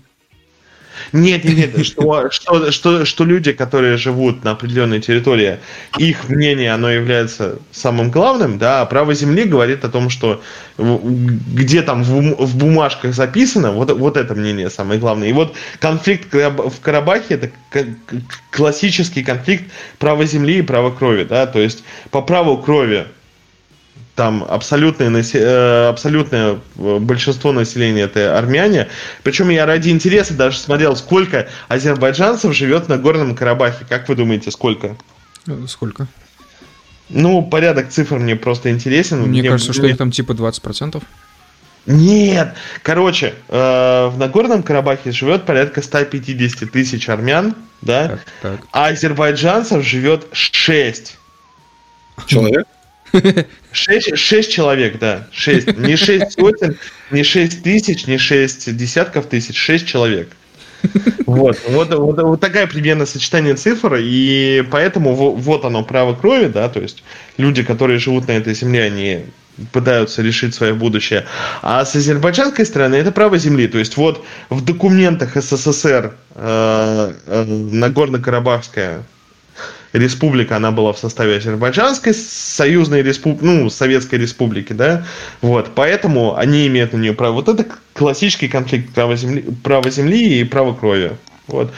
[1.14, 5.58] Нет, нет, нет, что, что, что, что люди, которые живут на определенной территории,
[5.98, 10.42] их мнение, оно является самым главным, да, а право земли говорит о том, что
[10.78, 15.30] где там в, бум- в бумажках записано, вот, вот это мнение самое главное.
[15.30, 17.52] И вот конфликт в Карабахе это
[18.52, 19.66] классический конфликт
[19.98, 23.08] права земли и права крови, да, то есть по праву крови
[24.20, 28.90] там абсолютное, насе- э, абсолютное э, большинство населения это армяне.
[29.24, 33.86] Причем я ради интереса даже смотрел, сколько азербайджанцев живет на Горном Карабахе.
[33.88, 34.98] Как вы думаете, сколько?
[35.48, 36.08] Э, Сколько?
[37.08, 39.22] Ну, порядок цифр мне просто интересен.
[39.22, 41.02] Мне кажется, что мне- их там типа 20%.
[41.86, 42.56] Нет!
[42.84, 48.08] Короче, э, в Нагорном Карабахе живет порядка 150 тысяч армян, да?
[48.10, 48.60] Так, так.
[48.74, 51.18] А азербайджанцев живет 6.
[52.28, 52.68] Человек?
[53.72, 55.28] Шесть, шесть человек, да.
[55.32, 55.78] Шесть.
[55.78, 56.78] Не шесть сотен,
[57.12, 60.30] не шесть тысяч, не шесть десятков тысяч, шесть человек.
[61.26, 66.48] Вот, вот, вот, вот такая примерно сочетание цифр, и поэтому во- вот оно право крови,
[66.48, 67.04] да, то есть
[67.38, 69.26] люди, которые живут на этой земле, они
[69.74, 71.26] пытаются решить свое будущее.
[71.62, 73.68] А с азербайджанской стороны это право земли.
[73.68, 79.04] То есть вот в документах СССР э, э, Нагорно-Карабахская
[79.94, 85.06] республика, она была в составе Азербайджанской союзной республики, ну, Советской республики, да,
[85.42, 87.34] вот, поэтому они имеют на нее право.
[87.34, 91.12] Вот это классический конфликт права земли, права земли и права крови.
[91.48, 91.72] Вот.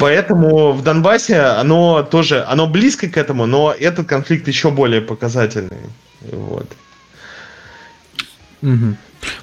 [0.00, 5.78] Поэтому в Донбассе оно тоже, оно близко к этому, но этот конфликт еще более показательный.
[6.22, 6.66] Вот.
[8.62, 8.96] Мгм.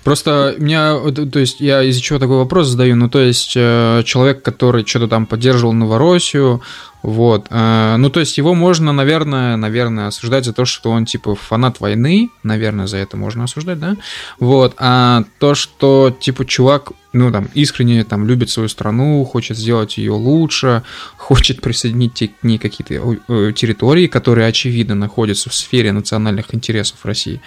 [0.04, 0.98] Просто меня,
[1.32, 5.08] то есть я из-за чего такой вопрос задаю, ну то есть э, человек, который что-то
[5.08, 6.62] там поддерживал Новороссию,
[7.02, 11.36] вот, э, ну то есть его можно, наверное, наверное, осуждать за то, что он типа
[11.36, 13.96] фанат войны, наверное, за это можно осуждать, да,
[14.40, 19.98] вот, а то, что типа чувак, ну там искренне там любит свою страну, хочет сделать
[19.98, 20.84] ее лучше,
[21.18, 27.42] хочет присоединить к ней какие-то э, территории, которые очевидно находятся в сфере национальных интересов России.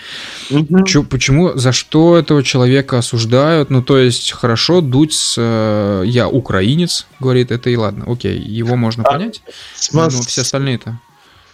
[0.86, 3.70] Чё- почему, за что этого человека осуждают?
[3.70, 8.74] Ну, то есть, хорошо, Дудь с э, «я украинец», говорит, это и ладно, окей, его
[8.74, 9.41] можно А, понять,
[9.76, 11.00] Сма- но все остальные-то.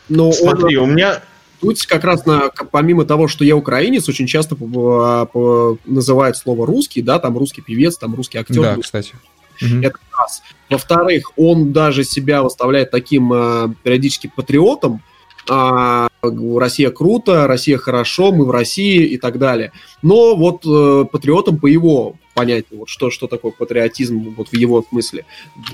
[0.09, 1.23] Но он, Смотри, у меня
[1.60, 6.66] Тут как раз на, помимо того, что я украинец, очень часто по- по- называют слово
[6.66, 8.62] русский, да, там русский певец, там русский актер.
[8.62, 9.15] Да, кстати.
[9.60, 9.82] Мгм.
[9.82, 10.43] Это раз.
[10.70, 15.02] Во-вторых, он даже себя выставляет таким э, периодически патриотом.
[15.51, 19.73] а, Россия круто, Россия хорошо, мы в России и так далее.
[20.02, 24.85] Но вот э, патриотом по его понятию, вот что, что такое патриотизм вот в его
[24.89, 25.24] смысле,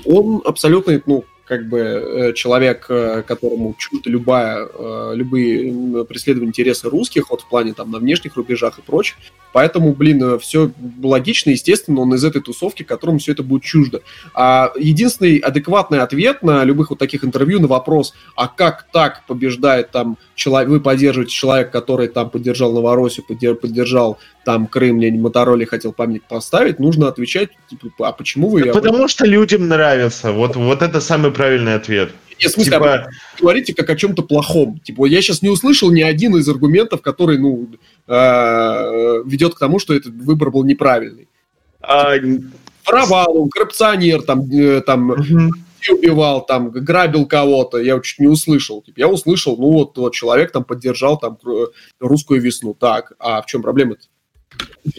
[0.05, 6.89] он абсолютно, ну, как бы э, человек, э, которому чужда любая, э, любые преследования интересы
[6.89, 9.17] русских, вот в плане там на внешних рубежах и прочее.
[9.53, 14.01] Поэтому, блин, все логично, естественно, он из этой тусовки, которому все это будет чуждо.
[14.33, 19.91] А единственный адекватный ответ на любых вот таких интервью на вопрос, а как так побеждает
[19.91, 25.65] там человек, вы поддерживаете человека, который там поддержал Новороссию, поддер- поддержал там Крым мне Мотороле
[25.65, 28.63] хотел памятник поставить, нужно отвечать, типа, а почему вы...
[28.63, 30.31] Да потому что людям нравится.
[30.31, 32.11] Вот, вот это самый правильный ответ.
[32.39, 33.09] Нет, в смысле, типа...
[33.39, 34.79] говорите как о чем-то плохом.
[34.79, 37.69] Типа, я сейчас не услышал ни один из аргументов, который, ну,
[38.07, 41.27] э, ведет к тому, что этот выбор был неправильный.
[41.81, 42.13] А...
[42.85, 45.53] Воровал, он коррупционер, там, э, там угу.
[45.91, 47.79] убивал, там, грабил кого-то.
[47.79, 48.83] Я чуть не услышал.
[48.83, 51.39] Типа, я услышал, ну, вот, вот человек там поддержал там
[51.99, 52.75] русскую весну.
[52.75, 54.05] Так, а в чем проблема-то?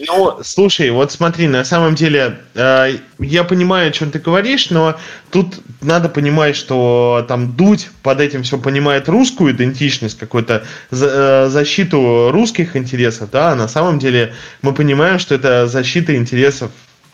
[0.05, 4.97] Ну, слушай, вот смотри, на самом деле, э, я понимаю, о чем ты говоришь, но
[5.31, 11.49] тут надо понимать, что там Дудь под этим все понимает русскую идентичность, какую-то за, э,
[11.49, 16.71] защиту русских интересов, да, а на самом деле мы понимаем, что это защита интересов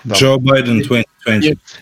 [0.07, 1.12] Джо Байден 2020.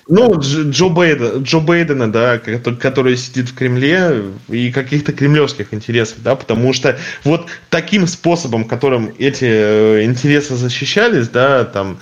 [0.07, 6.35] Ну, Джо, Байден, Джо Байдена, да, который сидит в Кремле и каких-то кремлевских интересов, да,
[6.35, 11.99] потому что вот таким способом, которым эти э, интересы защищались, да, там,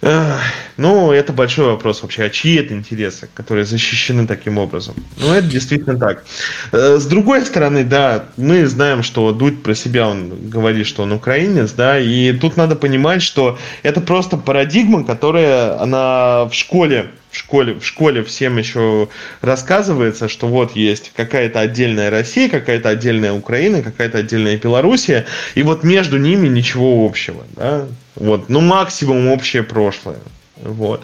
[0.00, 4.94] ну, это большой вопрос вообще, а чьи это интересы, которые защищены таким образом?
[5.16, 6.24] Ну, это действительно так.
[6.70, 11.12] Э, с другой стороны, да, мы знаем, что Дудь про себя, он говорит, что он
[11.12, 17.36] украинец, да, и тут надо понимать, что это просто парадигма, которая, она в школе в
[17.36, 19.08] школе, в школе всем еще
[19.42, 25.84] рассказывается, что вот есть какая-то отдельная Россия, какая-то отдельная Украина, какая-то отдельная Белоруссия, и вот
[25.84, 27.44] между ними ничего общего.
[27.54, 27.86] Да?
[28.18, 30.18] Вот, ну, максимум общее прошлое.
[30.56, 31.02] Вот.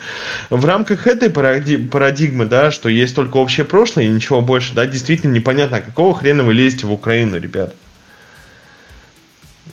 [0.51, 5.33] В рамках этой парадигмы, да, что есть только общее прошлое и ничего больше, да, действительно
[5.33, 7.75] непонятно, какого хрена вы лезете в Украину, ребят.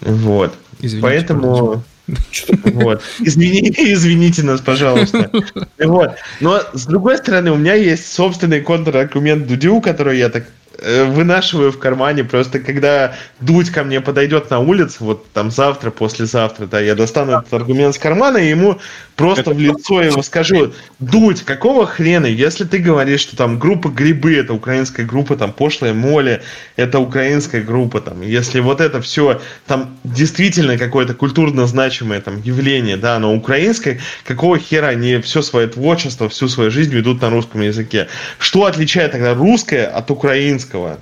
[0.01, 0.53] Вот.
[0.79, 1.83] Извините, Поэтому...
[2.65, 3.01] Вот.
[3.19, 5.31] Извините, извините нас, пожалуйста.
[5.79, 6.15] Вот.
[6.41, 10.45] Но, с другой стороны, у меня есть собственный контраргумент Дудю, который я так
[10.81, 16.65] вынашиваю в кармане, просто когда Дудь ко мне подойдет на улице, вот там завтра, послезавтра,
[16.65, 18.79] да, я достану этот аргумент с кармана и ему
[19.15, 24.35] просто в лицо его скажу, Дудь, какого хрена, если ты говоришь, что там группа Грибы,
[24.35, 26.41] это украинская группа, там Пошлая Моли,
[26.75, 32.97] это украинская группа, там, если вот это все, там действительно какое-то культурно значимое там явление,
[32.97, 37.61] да, оно украинское, какого хера они все свое творчество, всю свою жизнь ведут на русском
[37.61, 38.07] языке?
[38.39, 40.70] Что отличает тогда русское от украинского?
[40.71, 40.99] Зеленского.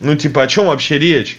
[0.00, 1.38] Ну, типа, о чем вообще речь?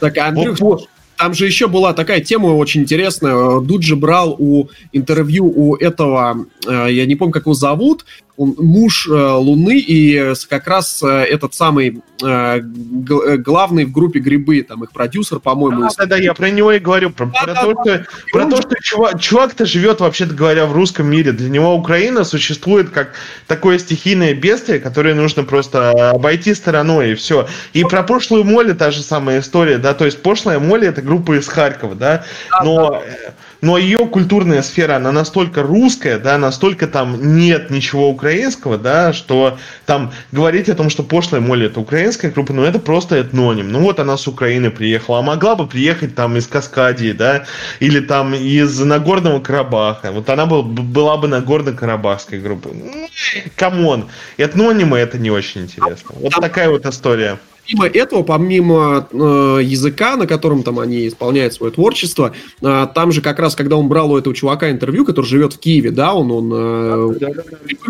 [0.00, 3.60] Так, Андрюх, вот, там же еще была такая тема очень интересная.
[3.60, 8.04] Дуджи брал у интервью у этого, э, я не помню, как его зовут,
[8.38, 14.82] он муж э, Луны и как раз э, этот самый главный в группе Грибы, там
[14.82, 15.82] их продюсер, по-моему.
[15.82, 17.94] Да, да, да, я про него и говорю, про, да, про, да, то, да.
[17.94, 18.50] Что, про он...
[18.50, 21.30] то, что чувак, чувак-то живет, вообще-то говоря, в русском мире.
[21.30, 23.12] Для него Украина существует как
[23.46, 27.46] такое стихийное бедствие, которое нужно просто обойти стороной, и все.
[27.72, 31.38] И про пошлую моли та же самая история, да, то есть пошлая моли это группа
[31.38, 32.24] из Харькова, да,
[32.64, 32.90] но...
[32.90, 39.12] Да но ее культурная сфера, она настолько русская, да, настолько там нет ничего украинского, да,
[39.12, 43.72] что там говорить о том, что пошлая Молли это украинская группа, ну это просто этноним.
[43.72, 47.44] Ну вот она с Украины приехала, а могла бы приехать там из Каскадии, да,
[47.80, 50.12] или там из Нагорного Карабаха.
[50.12, 52.72] Вот она был, была бы Нагорно-Карабахской группой.
[52.74, 53.08] Ну,
[53.56, 56.14] come on, этнонимы это не очень интересно.
[56.14, 57.38] Вот такая вот история
[57.68, 62.32] помимо этого, помимо э, языка, на котором там они исполняют свое творчество,
[62.62, 65.58] э, там же как раз, когда он брал у этого чувака интервью, который живет в
[65.58, 66.30] Киеве, да, он...
[66.30, 67.42] он э, да, да,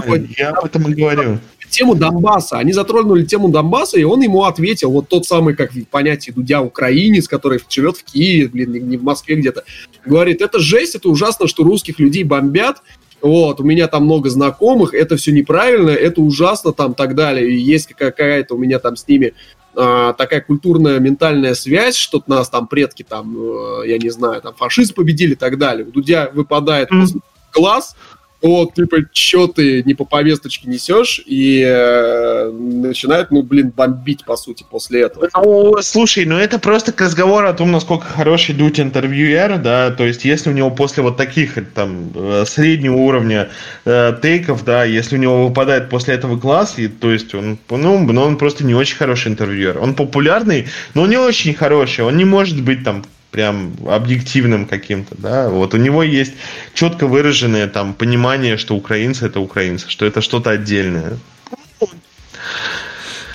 [0.06, 1.38] да, Я об этом и говорю.
[1.70, 2.56] Тему Донбасса.
[2.56, 6.62] Они затронули тему Донбасса, и он ему ответил, вот тот самый, как в понятии Дудя,
[6.62, 9.64] украинец, который живет в Киеве, блин, не в Москве где-то.
[10.06, 12.78] Говорит, это жесть, это ужасно, что русских людей бомбят,
[13.20, 17.59] вот, у меня там много знакомых, это все неправильно, это ужасно, там, так далее, и
[17.59, 19.34] есть какая-то у меня там с ними
[19.80, 24.52] а, такая культурная ментальная связь, что нас там предки там, э, я не знаю, там
[24.55, 25.86] фашизм победили и так далее.
[25.86, 27.20] У Дудя выпадает mm-hmm.
[27.55, 27.94] глаз,
[28.40, 34.36] вот, типа, что ты не по повесточке несешь, и э, начинает, ну, блин, бомбить, по
[34.36, 35.28] сути, после этого.
[35.35, 40.05] Ну, слушай, ну это просто к разговору о том, насколько хороший Дудь интервьюер, да, то
[40.05, 43.48] есть если у него после вот таких, там, э, среднего уровня
[43.85, 47.98] э, тейков, да, если у него выпадает после этого глаз, и, то есть он, ну,
[47.98, 49.78] ну, он просто не очень хороший интервьюер.
[49.78, 55.48] Он популярный, но не очень хороший, он не может быть там прям объективным каким-то, да,
[55.48, 56.32] вот у него есть
[56.74, 61.18] четко выраженное там понимание, что украинцы это украинцы, что это что-то отдельное.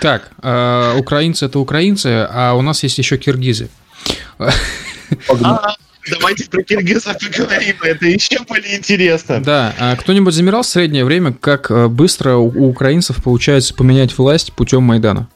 [0.02, 3.70] Так, э, украинцы это украинцы, а у нас есть еще киргизы.
[4.38, 5.76] А,
[6.10, 9.42] давайте про киргизов поговорим, это еще более интересно.
[9.42, 14.54] Да, а кто-нибудь замирал в среднее время, как э, быстро у украинцев получается поменять власть
[14.54, 15.30] путем Майдана?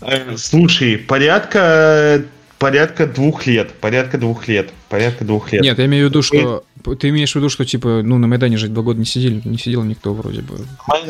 [0.00, 2.24] Э, слушай, порядка
[2.64, 3.74] порядка двух лет.
[3.74, 4.70] Порядка двух лет.
[4.88, 5.60] Порядка двух лет.
[5.60, 6.64] Нет, я имею в виду, что...
[6.98, 9.58] Ты имеешь в виду, что, типа, ну, на Майдане же два года не сидели, не
[9.58, 10.54] сидел никто вроде бы.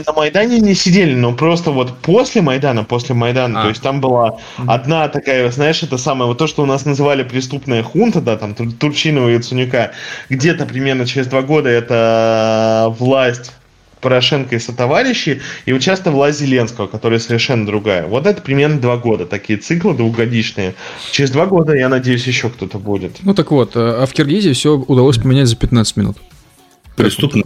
[0.05, 3.63] На Майдане не сидели, но просто вот после Майдана, после Майдана, а.
[3.63, 7.23] то есть там была одна такая, знаешь, это самое, вот то, что у нас называли
[7.23, 9.93] преступная хунта, да, там Турчинова и Цунюка,
[10.31, 13.53] где-то примерно через два года это власть
[14.05, 18.07] Порошенко и сотоварищи, и вот часто власть Зеленского, которая совершенно другая.
[18.07, 20.75] Вот это примерно два года, такие циклы двухгодичные.
[21.11, 23.17] Через два года, я надеюсь, еще кто-то будет.
[23.23, 26.19] Ну так вот, а в Киргизии все удалось поменять за 15 минут.
[26.97, 27.45] Преступно.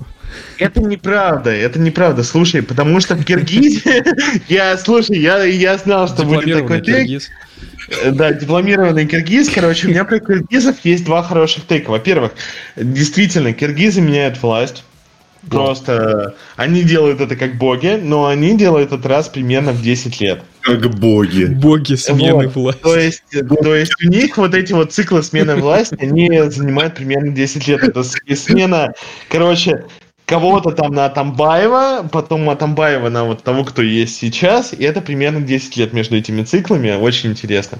[0.59, 2.24] Это неправда, это неправда.
[2.24, 4.02] Слушай, потому что в Киргизии,
[4.52, 7.22] я, слушай, я, я знал, что будет такой тейк.
[8.12, 9.48] Да, дипломированный киргиз.
[9.48, 11.90] Короче, у меня про киргизов есть два хороших тейка.
[11.90, 12.32] Во-первых,
[12.76, 14.85] действительно, киргизы меняют власть.
[15.48, 20.43] Просто они делают это как боги, но они делают этот раз примерно в 10 лет.
[20.60, 21.44] Как боги.
[21.44, 22.55] Боги смены вот.
[22.56, 22.82] власти.
[22.82, 23.23] То есть,
[23.62, 27.82] то есть у них вот эти вот циклы смены власти, они занимают примерно 10 лет.
[27.85, 28.93] Это смена,
[29.28, 29.85] короче,
[30.28, 35.40] кого-то там на Атамбаева, потом Атамбаева на вот того, кто есть сейчас, и это примерно
[35.40, 37.78] 10 лет между этими циклами, очень интересно.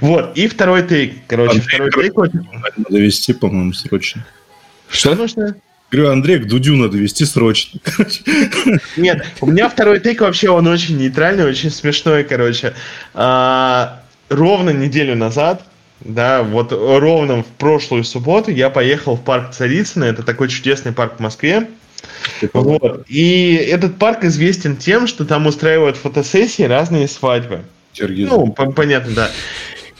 [0.00, 2.44] Вот, и второй тейк, короче, Андрей, второй тейк...
[2.76, 4.24] Надо вести, по-моему, срочно.
[4.88, 5.56] Что нужно?
[5.90, 7.80] Говорю, Андрей, к Дудю надо вести срочно.
[8.96, 12.74] Нет, у меня второй тейк вообще, он очень нейтральный, очень смешной, короче.
[13.12, 15.64] А, ровно неделю назад,
[16.00, 21.14] да, вот ровно в прошлую субботу я поехал в парк Царицына, это такой чудесный парк
[21.18, 21.68] в Москве.
[22.52, 23.04] Вот.
[23.08, 27.62] И этот парк известен тем, что там устраивают фотосессии разные свадьбы.
[27.92, 28.30] Киргизы.
[28.30, 29.30] Ну, понятно, да.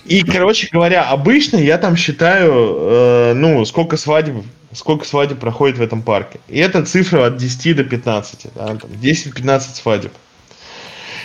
[0.05, 4.37] И, короче говоря, обычно я там считаю, э, ну, сколько свадеб
[4.73, 6.41] сколько свадеб проходит в этом парке.
[6.49, 10.13] И это цифра от 10 до 15, да, 10-15 свадеб.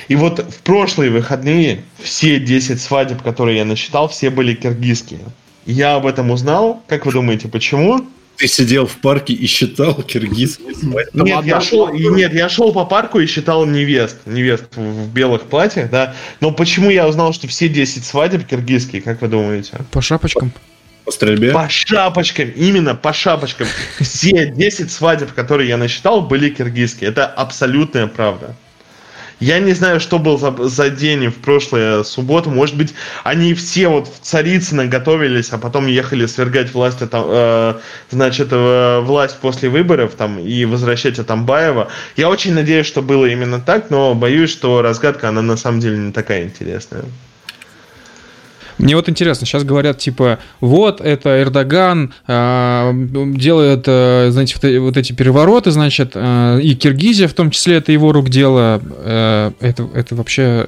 [0.08, 5.22] И вот в прошлые выходные все 10 свадеб, которые я насчитал, все были киргизские.
[5.66, 6.84] Я об этом узнал.
[6.88, 8.06] Как вы думаете, почему?
[8.38, 11.24] Ты сидел в парке и считал киргизские свадьбы?
[11.24, 14.18] Нет, я шел, нет, я шел по парку и считал невест.
[14.26, 16.14] Невест в белых платьях, да.
[16.42, 19.80] Но почему я узнал, что все 10 свадеб киргизские, как вы думаете?
[19.92, 20.52] По шапочкам.
[21.06, 21.52] По стрельбе?
[21.52, 23.68] По шапочкам, именно по шапочкам.
[24.00, 27.12] Все 10 свадеб, которые я насчитал, были киргизские.
[27.12, 28.56] Это абсолютная правда.
[29.40, 32.50] Я не знаю, что был за, за день в прошлую субботу.
[32.50, 37.76] Может быть, они все вот в Царицыно готовились, а потом ехали свергать власть, там, э,
[38.12, 41.90] значит, э, власть после выборов там, и возвращать Атамбаева.
[42.16, 45.98] Я очень надеюсь, что было именно так, но боюсь, что разгадка, она на самом деле
[45.98, 47.04] не такая интересная.
[48.78, 54.98] Мне вот интересно, сейчас говорят, типа, вот, это Эрдоган э, делает, э, знаете, вот, вот
[54.98, 58.82] эти перевороты, значит, э, и Киргизия в том числе, это его рук дело.
[58.84, 60.68] Э, это, это вообще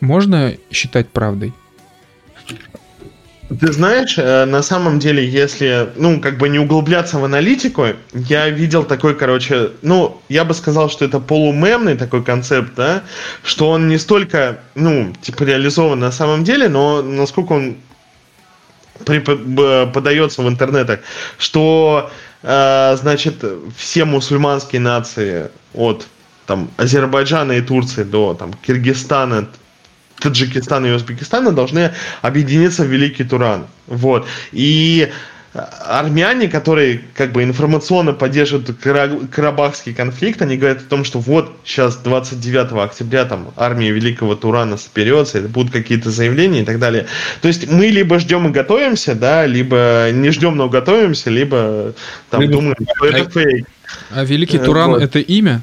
[0.00, 1.52] можно считать правдой?
[3.48, 8.48] Ты знаешь, э, на самом деле, если, ну, как бы не углубляться в аналитику, я
[8.48, 13.02] видел такой, короче, ну, я бы сказал, что это полумемный такой концепт, да,
[13.42, 17.76] что он не столько, ну, типа реализован на самом деле, но насколько он
[19.04, 21.00] подается в интернетах,
[21.36, 22.10] что,
[22.42, 23.44] э, значит,
[23.76, 26.06] все мусульманские нации от
[26.46, 29.48] там Азербайджана и Турции до там Киргизстана,
[30.24, 31.92] Таджикистана и Узбекистана должны
[32.22, 33.66] объединиться в Великий Туран.
[33.86, 34.26] Вот.
[34.52, 35.12] И
[35.54, 38.70] армяне, которые как бы информационно поддерживают
[39.30, 44.78] Карабахский конфликт, они говорят о том, что вот сейчас 29 октября там армия Великого Турана
[44.78, 47.06] соберется, это будут какие-то заявления и так далее.
[47.40, 51.92] То есть мы либо ждем и готовимся, да, либо не ждем, но готовимся, либо
[52.30, 52.52] там либо...
[52.54, 53.68] думаем, что это фейк.
[54.10, 55.02] А Великий Туран вот.
[55.02, 55.60] это имя?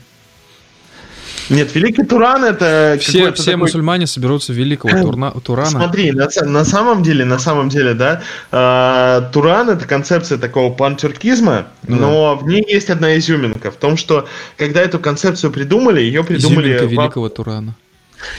[1.49, 2.97] Нет, Великий Туран это...
[2.99, 3.55] Все, все такой...
[3.55, 5.69] мусульмане соберутся Великого Турна, Турана.
[5.69, 11.67] Смотри, на, на самом деле, на самом деле, да, э, Туран это концепция такого пантюркизма,
[11.87, 12.45] ну, но да.
[12.45, 14.27] в ней есть одна изюминка в том, что
[14.57, 16.77] когда эту концепцию придумали, ее придумали...
[16.77, 16.91] Изюминка в...
[16.91, 17.75] Великого Турана.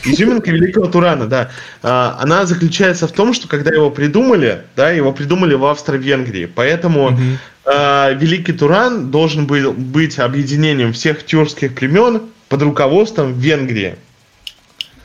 [0.04, 1.50] Изюминка Великого Турана, да.
[1.82, 6.46] А, она заключается в том, что когда его придумали, да, его придумали в Австро-Венгрии.
[6.46, 7.20] Поэтому угу.
[7.64, 12.22] Великий Туран должен был быть объединением всех тюркских племен
[12.52, 13.94] под руководством Венгрии.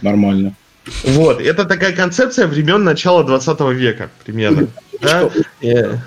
[0.01, 0.53] Нормально.
[1.05, 4.67] Вот, это такая концепция времен начала 20 века, примерно.
[4.99, 5.29] Да?
[5.61, 6.01] Я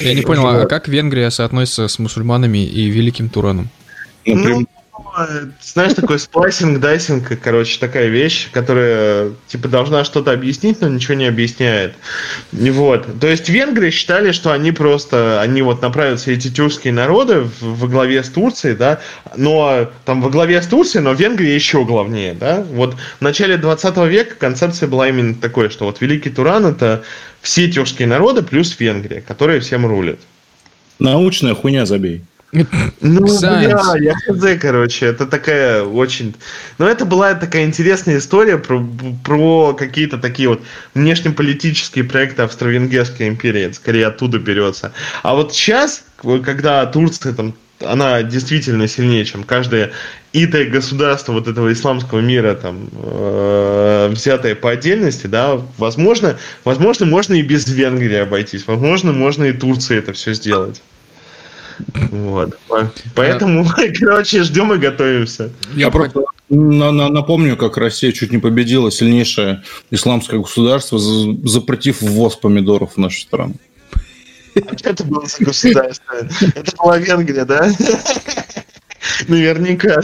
[0.00, 3.68] не понял, а как Венгрия соотносится с мусульманами и Великим Тураном?
[4.26, 4.66] Ну,
[5.60, 11.26] знаешь, такой slicing, dicing, короче, такая вещь, которая, типа, должна что-то объяснить, но ничего не
[11.26, 11.94] объясняет.
[12.52, 13.06] Вот.
[13.20, 17.88] То есть венгры считали, что они просто, они вот направят все эти тюркские народы во
[17.88, 19.00] главе с Турцией, да,
[19.36, 22.64] но там во главе с Турцией, но Венгрия еще главнее, да.
[22.70, 27.02] Вот в начале 20 века концепция была именно такой, что вот Великий Туран это
[27.40, 30.18] все тюркские народы плюс Венгрия, которые всем рулят.
[30.98, 32.22] Научная хуйня, забей.
[32.52, 36.34] Ну, бля, я хз, короче, это такая очень...
[36.78, 38.84] Но это была такая интересная история про,
[39.24, 40.60] про какие-то такие вот
[40.94, 44.92] внешнеполитические проекты Австро-Венгерской империи, это скорее оттуда берется.
[45.22, 46.04] А вот сейчас,
[46.44, 49.92] когда Турция там она действительно сильнее, чем каждое
[50.32, 57.34] итое государство вот этого исламского мира, там, э, взятое по отдельности, да, возможно, возможно, можно
[57.34, 60.82] и без Венгрии обойтись, возможно, можно и Турции это все сделать.
[62.10, 62.58] Вот.
[63.14, 63.66] Поэтому,
[63.98, 65.50] короче, ждем и готовимся.
[65.74, 72.36] Я просто на, на, напомню, как Россия чуть не победила сильнейшее исламское государство, запретив ввоз
[72.36, 73.54] помидоров в нашу страну.
[74.54, 76.12] А что это было за государство?
[76.54, 77.70] Это была Венгрия, да?
[79.28, 80.02] Наверняка.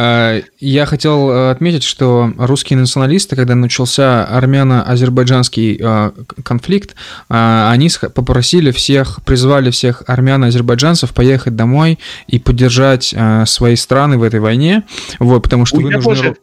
[0.00, 6.10] А, я хотел э, отметить, что русские националисты, когда начался армяно-азербайджанский э,
[6.44, 6.94] конфликт,
[7.26, 11.98] они попросили всех, призвали всех армян и азербайджанцев поехать домой
[12.28, 14.84] и поддержать э, свои страны в этой войне,
[15.18, 16.36] вот, потому что вы нужны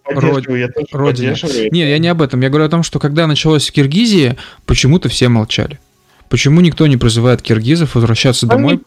[0.92, 1.36] родине.
[1.72, 2.42] Нет, я не об этом.
[2.42, 5.80] Я говорю о том, что когда началось в Киргизии, почему-то все молчали.
[6.28, 8.82] Почему никто не призывает киргизов возвращаться домой?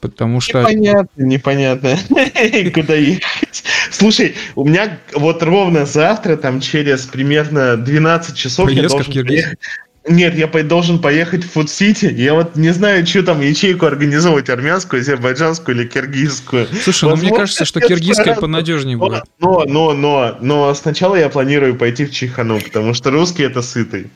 [0.00, 0.60] Потому что...
[0.60, 1.98] Непонятно, непонятно.
[2.74, 3.64] Куда ехать?
[3.90, 8.66] Слушай, у меня вот ровно завтра, там через примерно 12 часов...
[8.66, 9.56] Поездка в Киргизию?
[10.06, 12.06] Нет, я должен поехать в Фуд-Сити.
[12.06, 16.66] Я вот не знаю, что там ячейку организовывать, армянскую, азербайджанскую или киргизскую.
[16.82, 19.22] Слушай, Возможно, ну мне кажется, что киргизская понадежнее будет.
[19.38, 24.10] Но, но, но, но сначала я планирую пойти в Чихану, потому что русский это сытый.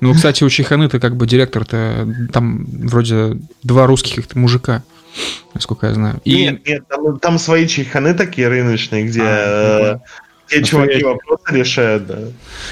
[0.00, 4.82] Ну, кстати, у Чиханы-то как бы директор-то там вроде два русских мужика
[5.54, 6.20] насколько я знаю.
[6.24, 6.34] И...
[6.34, 10.00] Нет, нет, там, там свои чайханы такие рыночные, где а,
[10.52, 12.18] те ну, чуваки вопросы решают, да.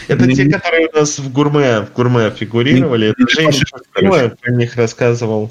[0.09, 3.15] Это те, которые у нас в гурме, в гурме фигурировали.
[3.16, 5.51] Это Женя про них рассказывал.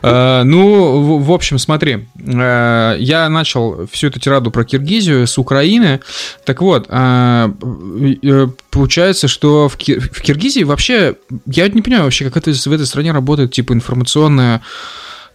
[0.00, 5.98] Uh, ну, в, общем, смотри, uh, я начал всю эту тираду про Киргизию с Украины.
[6.44, 11.16] Так вот, uh, получается, что в Киргизии вообще,
[11.46, 14.62] я не понимаю вообще, как это в этой стране работает, типа, информационная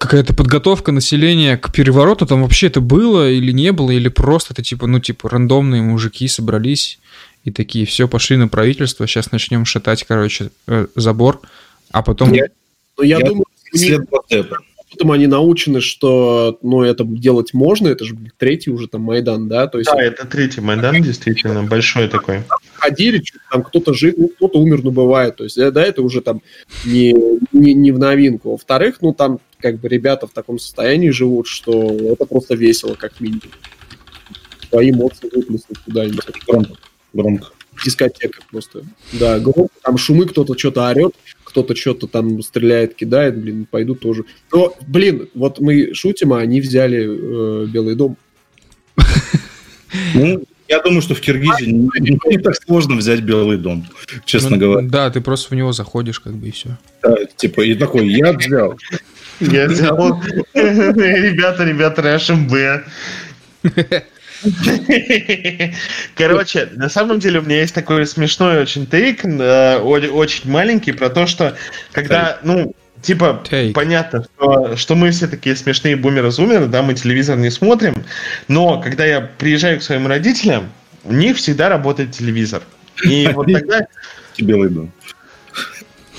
[0.03, 4.61] какая-то подготовка населения к перевороту, там вообще это было или не было, или просто это
[4.61, 6.99] типа, ну, типа, рандомные мужики собрались
[7.45, 11.39] и такие, все, пошли на правительство, сейчас начнем шатать, короче, э, забор,
[11.91, 12.33] а потом...
[12.33, 12.47] Я,
[12.97, 14.01] ну, я, я думаю, след
[14.93, 19.67] потом они научены, что ну, это делать можно, это же третий уже там Майдан, да?
[19.67, 22.43] То есть, да, это третий Майдан, действительно, большой такой.
[22.75, 25.37] Ходили, там кто-то жив, ну, кто-то умер, но бывает.
[25.37, 26.41] То есть, да, это уже там
[26.85, 27.15] не,
[27.51, 28.51] не, не в новинку.
[28.51, 33.21] Во-вторых, ну, там как бы ребята в таком состоянии живут, что это просто весело, как
[33.21, 33.49] минимум.
[34.69, 36.25] Свои эмоции выплеснуть куда-нибудь.
[36.45, 36.73] Громко.
[37.13, 37.47] Громко.
[37.85, 38.83] Дискотека просто.
[39.13, 39.73] Да, громко.
[39.81, 41.13] Там шумы, кто-то что-то орет,
[41.45, 44.25] кто-то что-то там стреляет, кидает, блин, пойду тоже.
[44.51, 48.17] Но, блин, вот мы шутим, а они взяли э, Белый дом.
[50.13, 53.85] Ну, я думаю, что в Киргизии не, не так сложно взять Белый дом,
[54.25, 54.87] честно ну, говоря.
[54.87, 56.77] Да, ты просто в него заходишь, как бы, и все.
[57.01, 58.77] Да, типа, и такой, я взял.
[59.39, 60.21] Я взял.
[60.53, 62.53] Ребята, ребята, РШМБ.
[66.15, 71.09] Короче, на самом деле у меня есть такой смешной очень тейк, э, очень маленький, про
[71.09, 71.55] то, что
[71.91, 73.73] когда, ну, типа, Take.
[73.73, 78.03] понятно, что, что мы все такие смешные бумеры-зумеры, да, мы телевизор не смотрим,
[78.47, 80.69] но когда я приезжаю к своим родителям,
[81.03, 82.63] у них всегда работает телевизор.
[83.03, 83.87] И вот тогда...
[84.37, 84.91] Белый дом.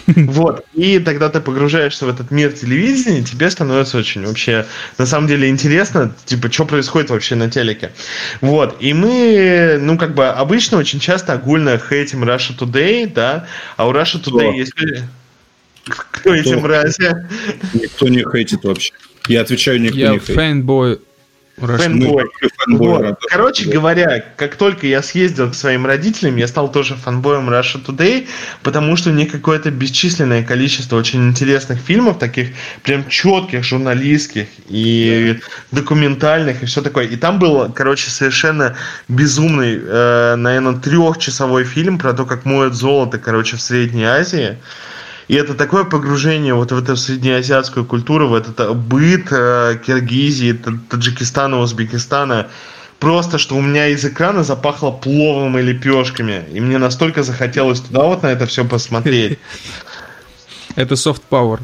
[0.17, 0.65] Вот.
[0.75, 4.67] И тогда ты погружаешься в этот мир телевидения, тебе становится очень вообще,
[4.99, 7.93] на самом деле, интересно, типа, что происходит вообще на телеке.
[8.41, 8.77] Вот.
[8.81, 13.93] И мы, ну, как бы, обычно очень часто огульно хейтим Russia Today, да, а у
[13.93, 14.53] Russia Today Кто?
[14.53, 14.73] есть...
[15.85, 17.15] Кто, Кто эти мрази?
[17.75, 18.93] Никто не хейтит вообще.
[19.29, 20.29] Я отвечаю, никто Я не хейтит.
[20.31, 21.01] Я фэнбой
[21.57, 22.27] Фэнбой.
[22.67, 23.19] Вот.
[23.29, 28.27] Короче говоря, как только я съездил к своим родителям, я стал тоже фанбоем Russia Today,
[28.63, 32.49] потому что у них какое-то бесчисленное количество очень интересных фильмов, таких
[32.83, 35.39] прям четких, журналистских и
[35.71, 35.81] да.
[35.81, 37.05] документальных и все такое.
[37.07, 38.77] И там был, короче, совершенно
[39.09, 44.59] безумный, э, наверное, трехчасовой фильм про то, как моют золото, короче, в Средней Азии.
[45.29, 50.53] И это такое погружение вот в эту среднеазиатскую культуру, в этот быт э, Киргизии,
[50.91, 52.49] Таджикистана, Узбекистана,
[52.99, 56.45] просто, что у меня из экрана запахло пловом и лепешками.
[56.53, 59.39] И мне настолько захотелось туда вот на это все посмотреть.
[60.77, 61.61] Это soft power.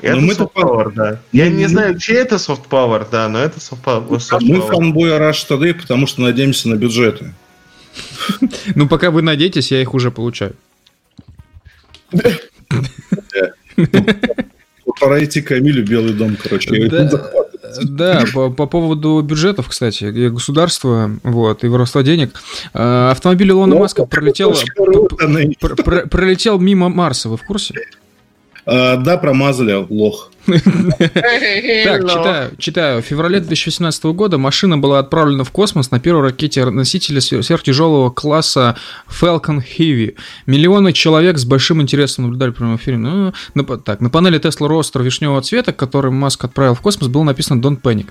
[0.00, 1.20] Это ну, soft power, да.
[1.32, 4.40] Я не знаю, чей это soft power, да, но это soft power.
[4.42, 7.34] Мы фанбой Rush Today, потому что надеемся на бюджеты.
[8.76, 10.54] Ну, пока вы надеетесь, я их уже получаю.
[15.00, 16.90] Пора идти Камилю Белый дом, короче.
[17.82, 22.40] Да, по, по поводу бюджетов, кстати, государства, вот, и воровства денег.
[22.72, 24.54] А, автомобиль Илона Маска пролетел,
[26.10, 27.74] пролетел мимо Марса, вы в курсе?
[28.70, 30.30] А, да, промазали, лох.
[30.46, 33.02] Так, читаю, читаю.
[33.02, 38.76] В феврале 2018 года машина была отправлена в космос на первой ракете-носителе сверхтяжелого класса
[39.08, 40.16] Falcon Heavy.
[40.46, 42.98] Миллионы человек с большим интересом наблюдали прямо в эфире.
[42.98, 47.24] Ну, на, так, на панели Tesla Roadster вишневого цвета, который Маск отправил в космос, было
[47.24, 48.08] написано Don't Panic.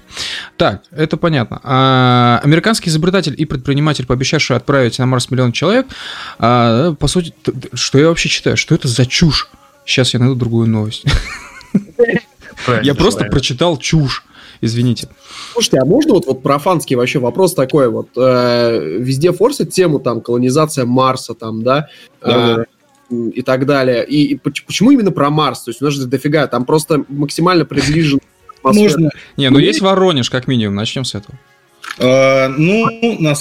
[0.58, 1.60] Так, это понятно.
[1.64, 5.86] А, американский изобретатель и предприниматель, пообещавший отправить на Марс миллион человек,
[6.40, 7.34] а, по сути,
[7.74, 8.58] что я вообще читаю?
[8.58, 9.50] Что это за чушь?
[9.88, 11.06] Сейчас я найду другую новость.
[12.84, 14.24] Я просто прочитал чушь.
[14.60, 15.08] Извините.
[15.54, 18.10] Слушайте, а можно вот, вот профанский вообще вопрос такой вот?
[18.18, 21.90] Э, везде форсят тему там колонизация Марса там, да?
[22.22, 22.66] Э,
[23.10, 24.04] и так далее.
[24.04, 25.62] И, и почему именно про Марс?
[25.62, 28.20] То есть у нас же дофига, там просто максимально приближен
[28.64, 29.12] Можно.
[29.38, 31.38] Не, ну есть Воронеж, как минимум, начнем с этого.
[32.00, 33.34] Uh, ну, на,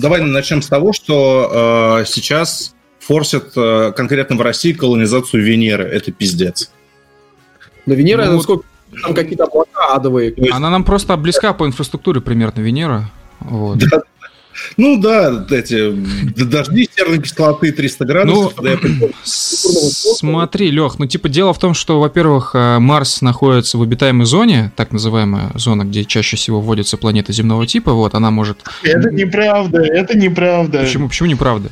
[0.00, 5.84] давай начнем с того, что uh, сейчас форсят э, конкретно в России колонизацию Венеры.
[5.84, 6.70] Это пиздец.
[7.86, 8.64] Но Венера, ну, насколько
[9.02, 10.34] там какие-то облака адовые.
[10.52, 13.10] Она нам просто близка по инфраструктуре примерно, Венера.
[13.40, 13.78] Вот.
[13.78, 14.02] Да,
[14.76, 15.90] ну да, эти
[16.44, 18.54] дожди серной кислоты 300 градусов.
[18.60, 24.26] Ну, смотри, Лех, ну типа дело в том, что, во-первых, э, Марс находится в обитаемой
[24.26, 28.62] зоне, так называемая зона, где чаще всего вводятся планеты земного типа, вот, она может...
[28.82, 30.80] Это неправда, это неправда.
[30.80, 31.70] Почему, почему неправда?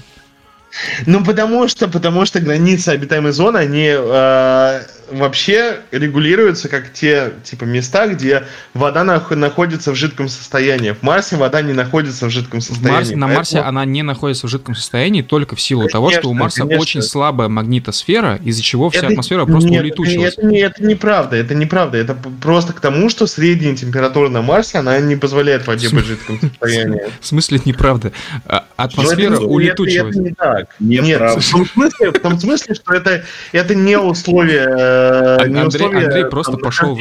[1.07, 4.81] Ну, потому что, потому что границы обитаемой зоны, они э,
[5.11, 8.45] вообще регулируются как те, типа, места, где
[8.75, 10.93] вода нах- находится в жидком состоянии.
[10.93, 12.97] В Марсе вода не находится в жидком состоянии.
[12.97, 16.29] Марс, на Марсе она не находится в жидком состоянии только в силу конечно, того, что
[16.29, 16.81] у Марса конечно.
[16.81, 20.35] очень слабая магнитосфера, из-за чего вся это, атмосфера просто нет, улетучилась.
[20.35, 21.99] Это, это, это неправда, это неправда.
[21.99, 26.07] Это просто к тому, что средняя температура на Марсе, она не позволяет воде быть в
[26.07, 27.03] жидком состоянии.
[27.21, 28.13] В смысле неправда?
[28.47, 30.17] А, атмосфера улетучилась.
[30.17, 30.60] Это, не так.
[30.79, 34.67] Нет, в том, смысле, в том смысле, что это, это не условие...
[34.69, 37.01] Э, не Андрей, условие Андрей просто там, пошел в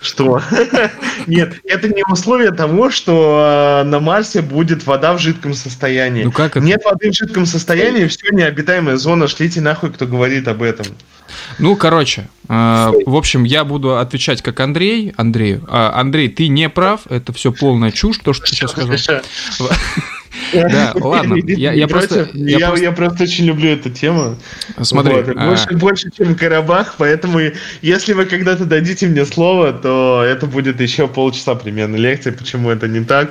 [0.00, 0.42] что?
[1.26, 6.24] Нет, это не условие того, что э, на Марсе будет вода в жидком состоянии.
[6.24, 6.64] Ну как это?
[6.64, 9.28] Нет воды в жидком состоянии, все необитаемая зона.
[9.28, 10.86] Шлите нахуй, кто говорит об этом.
[11.58, 15.14] Ну, короче, э, в общем, я буду отвечать как Андрей.
[15.16, 18.96] Андрей, э, Андрей, ты не прав, это все полная чушь, то, что ты сейчас сказал.
[20.52, 21.36] Да, ладно.
[21.46, 22.84] Я, я, просто, я, я, просто...
[22.84, 24.36] я просто очень люблю эту тему.
[24.80, 25.14] Смотри.
[25.14, 25.28] Вот.
[25.36, 25.48] А...
[25.48, 27.40] Больше, больше, чем Карабах, поэтому
[27.80, 32.88] если вы когда-то дадите мне слово, то это будет еще полчаса примерно лекции, почему это
[32.88, 33.30] не так.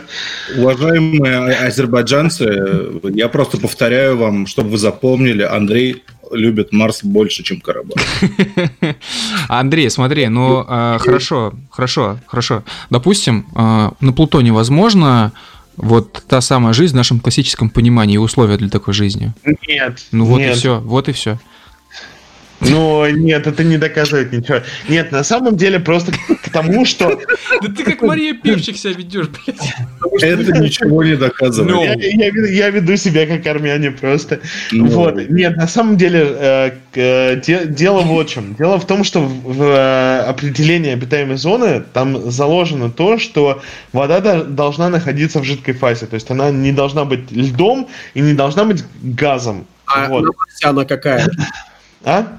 [0.58, 7.98] Уважаемые азербайджанцы, я просто повторяю вам, чтобы вы запомнили, Андрей любит Марс больше, чем Карабах.
[9.50, 12.64] Андрей, смотри, ну э, хорошо, хорошо, хорошо.
[12.90, 15.34] Допустим, э, на Плутоне возможно
[15.78, 19.34] вот та самая жизнь в нашем классическом понимании и условия для такой жизни?
[19.68, 20.06] Нет.
[20.12, 20.56] Ну вот нет.
[20.56, 21.40] и все, вот и все.
[22.62, 24.60] Но нет, это не доказывает ничего.
[24.88, 27.20] Нет, на самом деле просто к тому, что...
[27.62, 29.74] Да ты как Мария Певчик себя ведешь, блядь.
[30.22, 32.00] Это ничего не доказывает.
[32.02, 34.40] Я веду себя как армяне просто.
[34.72, 35.30] Вот.
[35.30, 38.54] Нет, на самом деле э, дело вот в чем.
[38.56, 43.62] Дело в том, что в э, определении обитаемой зоны там заложено то, что
[43.92, 46.06] вода должна находиться в жидкой фазе.
[46.06, 49.66] То есть она не должна быть льдом и не должна быть газом.
[49.88, 50.26] А вот.
[50.64, 51.28] она какая?
[52.04, 52.38] А?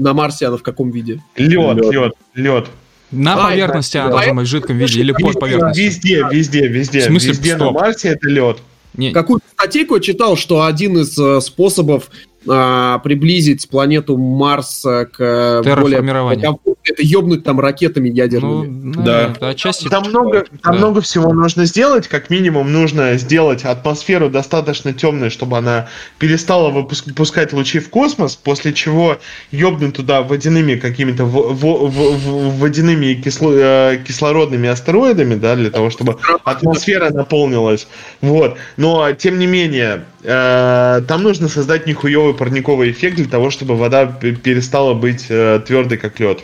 [0.00, 1.22] На Марсе она в каком виде?
[1.36, 2.66] Лед, лед, лед.
[3.10, 5.84] На а, поверхности она должна быть в жидком виде или под поверхностью?
[5.84, 7.00] Везде, везде, везде.
[7.00, 7.74] В смысле, везде стоп.
[7.74, 8.58] на Марсе это лед.
[8.94, 9.12] Не.
[9.12, 12.10] Какую статейку я читал, что один из э, способов
[12.48, 18.66] а, приблизить планету Марс к более комфортному это ёбнуть там ракетами ядерными.
[18.66, 19.34] Ну, да.
[19.38, 19.48] да.
[19.50, 20.78] Отчасти там много, там да.
[20.78, 22.08] много всего нужно сделать.
[22.08, 25.88] Как минимум нужно сделать атмосферу достаточно темной, чтобы она
[26.18, 29.18] перестала выпускать лучи в космос, после чего
[29.50, 35.90] ёбнуть туда водяными какими-то в, в, в, водяными кисло, э, кислородными астероидами, да, для того,
[35.90, 37.86] чтобы атмосфера наполнилась.
[38.20, 38.56] Вот.
[38.76, 44.06] Но, тем не менее, э, там нужно создать нихуевый парниковый эффект для того, чтобы вода
[44.06, 46.40] перестала быть э, твердой, как лед.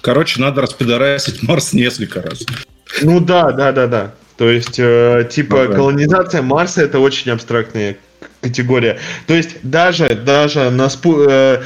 [0.00, 2.44] Короче, надо распидорасить Марс несколько раз.
[3.02, 4.14] Ну да, да, да, да.
[4.36, 5.74] То есть, э, типа, ага.
[5.74, 7.96] колонизация Марса это очень абстрактная
[8.40, 8.98] категория.
[9.26, 11.22] То есть, даже, даже на спу...
[11.28, 11.62] Э,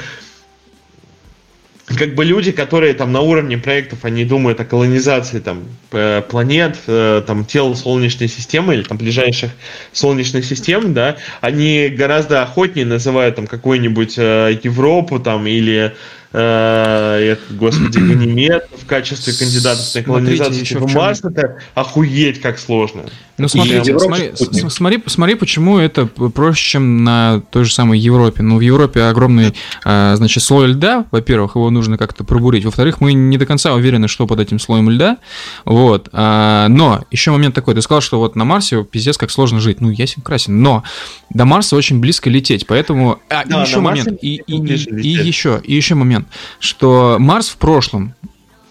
[1.96, 7.22] как бы люди, которые там на уровне проектов, они думают о колонизации там планет, э,
[7.26, 9.50] там тел Солнечной системы или там ближайших
[9.92, 15.94] Солнечных систем, да, они гораздо охотнее называют там какую-нибудь э, Европу там или
[16.32, 23.02] э, господи, Ганимед в качестве кандидатов на колонизацию еще в Марс, это охуеть как сложно.
[23.38, 24.32] Ну смотри, смотри,
[24.68, 28.42] смотри, смотри, почему это проще, чем на той же самой Европе.
[28.42, 29.54] Ну, в Европе огромный,
[29.84, 32.64] э, значит, слой льда, во-первых, его нужно как-то пробурить.
[32.64, 35.18] Во-вторых, мы не до конца уверены, что под этим слоем льда.
[35.64, 36.08] Вот.
[36.12, 39.80] А, но еще момент такой, ты сказал, что вот на Марсе пиздец как сложно жить.
[39.80, 40.62] Ну, ясен красен.
[40.62, 40.84] Но
[41.30, 43.18] до Марса очень близко лететь, поэтому...
[43.28, 44.18] А, да, еще момент.
[44.22, 46.28] И, и, и, и еще, и еще момент момент,
[46.58, 48.14] что Марс в прошлом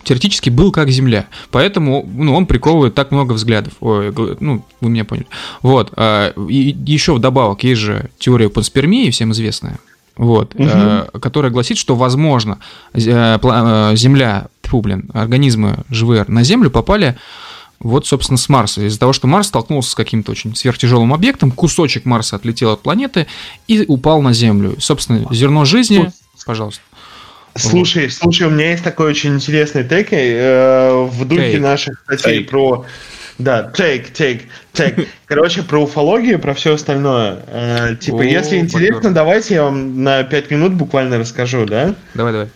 [0.03, 3.73] теоретически был как Земля, поэтому ну, он приковывает так много взглядов.
[3.81, 5.27] Ой, ну, вы меня поняли.
[5.61, 5.93] Вот.
[5.95, 9.77] А, и еще вдобавок есть же теория панспермии, всем известная,
[10.17, 11.19] вот, угу.
[11.19, 12.57] которая гласит, что возможно
[12.93, 17.15] э, э, Земля, тьфу, блин, организмы живые на Землю попали
[17.79, 18.85] вот, собственно, с Марса.
[18.85, 23.25] Из-за того, что Марс столкнулся с каким-то очень сверхтяжелым объектом, кусочек Марса отлетел от планеты
[23.67, 24.75] и упал на Землю.
[24.79, 26.11] Собственно, зерно жизни...
[26.45, 26.81] Пожалуйста.
[27.55, 28.13] Слушай, вот.
[28.13, 31.59] слушай, у меня есть такой очень интересный тег э, в духе take.
[31.59, 32.49] наших статей take.
[32.49, 32.85] про...
[33.37, 35.07] Да, take, take, take.
[35.25, 37.39] Короче, про уфологию, про все остальное.
[37.47, 39.13] Э, типа, О, если интересно, бакер.
[39.13, 41.95] давайте я вам на 5 минут буквально расскажу, да?
[42.13, 42.47] Давай, давай.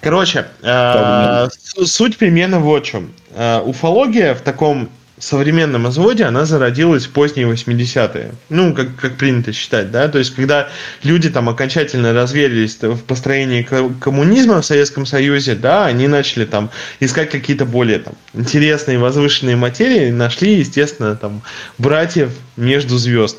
[0.00, 1.48] Короче, э,
[1.84, 3.12] суть примерно вот в чем.
[3.34, 4.90] Э, уфология в таком
[5.22, 8.32] современном изводе она зародилась в поздние 80-е.
[8.48, 10.08] Ну, как, как принято считать, да.
[10.08, 10.68] То есть, когда
[11.04, 17.30] люди там окончательно разверились в построении коммунизма в Советском Союзе, да, они начали там искать
[17.30, 21.42] какие-то более там интересные, возвышенные материи, нашли, естественно, там
[21.78, 23.38] братьев между звезд.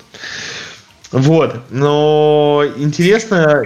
[1.12, 3.62] Вот, но интересно,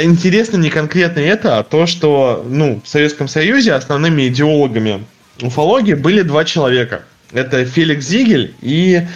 [0.00, 5.04] интересно не конкретно это, а то, что ну, в Советском Союзе основными идеологами
[5.42, 7.02] уфологии были два человека–
[7.32, 9.06] это Феликс Зигель и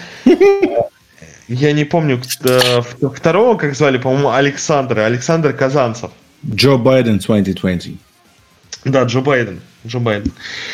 [1.49, 6.11] я не помню второго, как звали, по-моему, Александр, Александр Казанцев.
[6.47, 7.97] Джо Байден 2020.
[8.85, 9.61] Да, Джо Байден.
[9.86, 10.32] Джо Байден.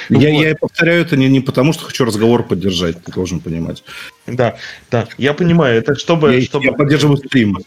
[0.09, 0.43] Я, вот.
[0.43, 3.83] я повторяю это не, не потому, что хочу разговор поддержать, ты должен понимать.
[4.31, 4.57] Да,
[4.90, 6.35] да, я понимаю, это чтобы...
[6.35, 6.65] Я, чтобы...
[6.65, 7.59] я поддерживаю стрим.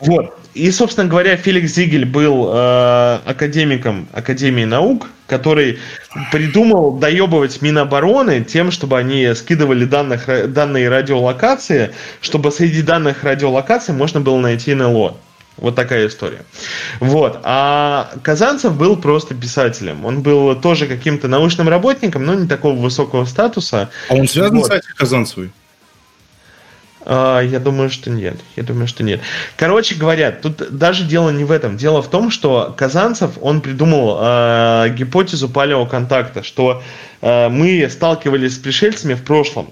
[0.00, 5.78] Вот, и, собственно говоря, Феликс Зигель был э, академиком Академии наук, который
[6.32, 14.20] придумал доебывать Минобороны тем, чтобы они скидывали данных, данные радиолокации, чтобы среди данных радиолокаций можно
[14.20, 15.16] было найти НЛО.
[15.58, 16.42] Вот такая история.
[17.00, 17.40] Вот.
[17.42, 20.04] А Казанцев был просто писателем.
[20.04, 23.90] Он был тоже каким-то научным работником, но не такого высокого статуса.
[24.08, 24.66] А он связан вот.
[24.66, 25.50] с Атей Казанцевой?
[27.10, 28.36] А, я думаю, что нет.
[28.54, 29.20] Я думаю, что нет.
[29.56, 31.78] Короче говоря, тут даже дело не в этом.
[31.78, 36.82] Дело в том, что Казанцев, он придумал э, гипотезу палеоконтакта, что
[37.22, 39.70] э, мы сталкивались с пришельцами в прошлом.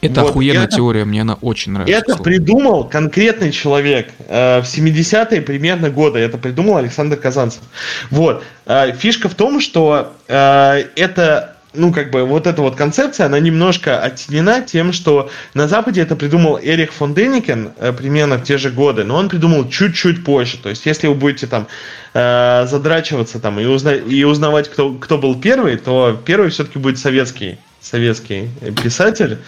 [0.00, 1.98] Это вот, охуенная это, теория, мне она очень нравится.
[1.98, 2.22] Это слово.
[2.22, 6.20] придумал конкретный человек э, в 70-е примерно годы.
[6.20, 7.62] Это придумал Александр Казанцев.
[8.10, 8.44] Вот.
[8.64, 13.38] Э, фишка в том, что э, это ну, как бы, вот эта вот концепция, она
[13.38, 18.58] немножко оттенена тем, что на Западе это придумал Эрих фон Деникен э, примерно в те
[18.58, 20.58] же годы, но он придумал чуть-чуть позже.
[20.58, 21.66] То есть, если вы будете там
[22.14, 26.98] э, задрачиваться там и, узна- и узнавать, кто, кто был первый, то первый все-таки будет
[26.98, 28.50] советский советский
[28.82, 29.38] писатель,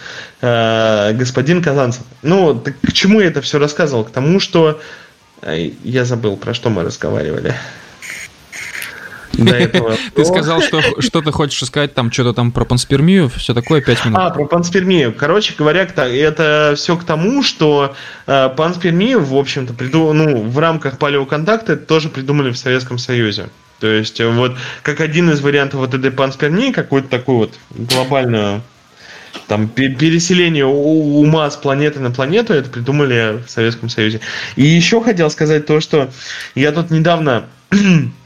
[0.41, 2.03] э, господин Казанцев.
[2.21, 4.05] Ну, так к чему я это все рассказывал?
[4.05, 4.79] К тому, что
[5.41, 7.53] э, я забыл, про что мы разговаривали.
[10.15, 14.05] Ты сказал, что что ты хочешь сказать, там что-то там про панспермию, все такое, 5
[14.05, 14.19] минут.
[14.19, 15.13] А, про панспермию.
[15.13, 17.95] Короче говоря, это все к тому, что
[18.27, 19.73] э, панспермию, в общем-то,
[20.13, 23.49] ну, в рамках палеоконтакта тоже придумали в Советском Союзе.
[23.79, 28.61] То есть, э, вот как один из вариантов вот этой панспермии, какую-то такую вот глобальную
[29.47, 34.19] там переселение ума с планеты на планету, это придумали в Советском Союзе.
[34.55, 36.09] И еще хотел сказать то, что
[36.55, 37.45] я тут недавно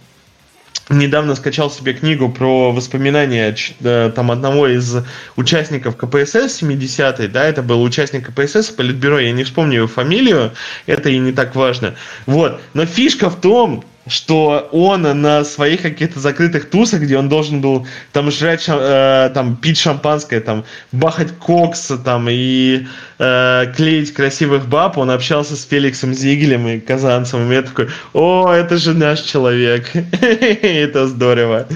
[0.90, 4.98] недавно скачал себе книгу про воспоминания э, там одного из
[5.36, 10.52] участников КПСС 70-й, да, это был участник КПСС, Политбюро, я не вспомню его фамилию,
[10.86, 11.96] это и не так важно.
[12.26, 17.62] Вот, но фишка в том, что он на своих каких-то закрытых тусах, где он должен
[17.62, 22.86] был там жрать, э, там пить шампанское, там бахать кокс, там и
[23.18, 28.52] э, клеить красивых баб, он общался с Феликсом Зигелем и Казанцевым, и я такой, о,
[28.52, 29.90] это же наш человек,
[30.22, 31.68] это здорово.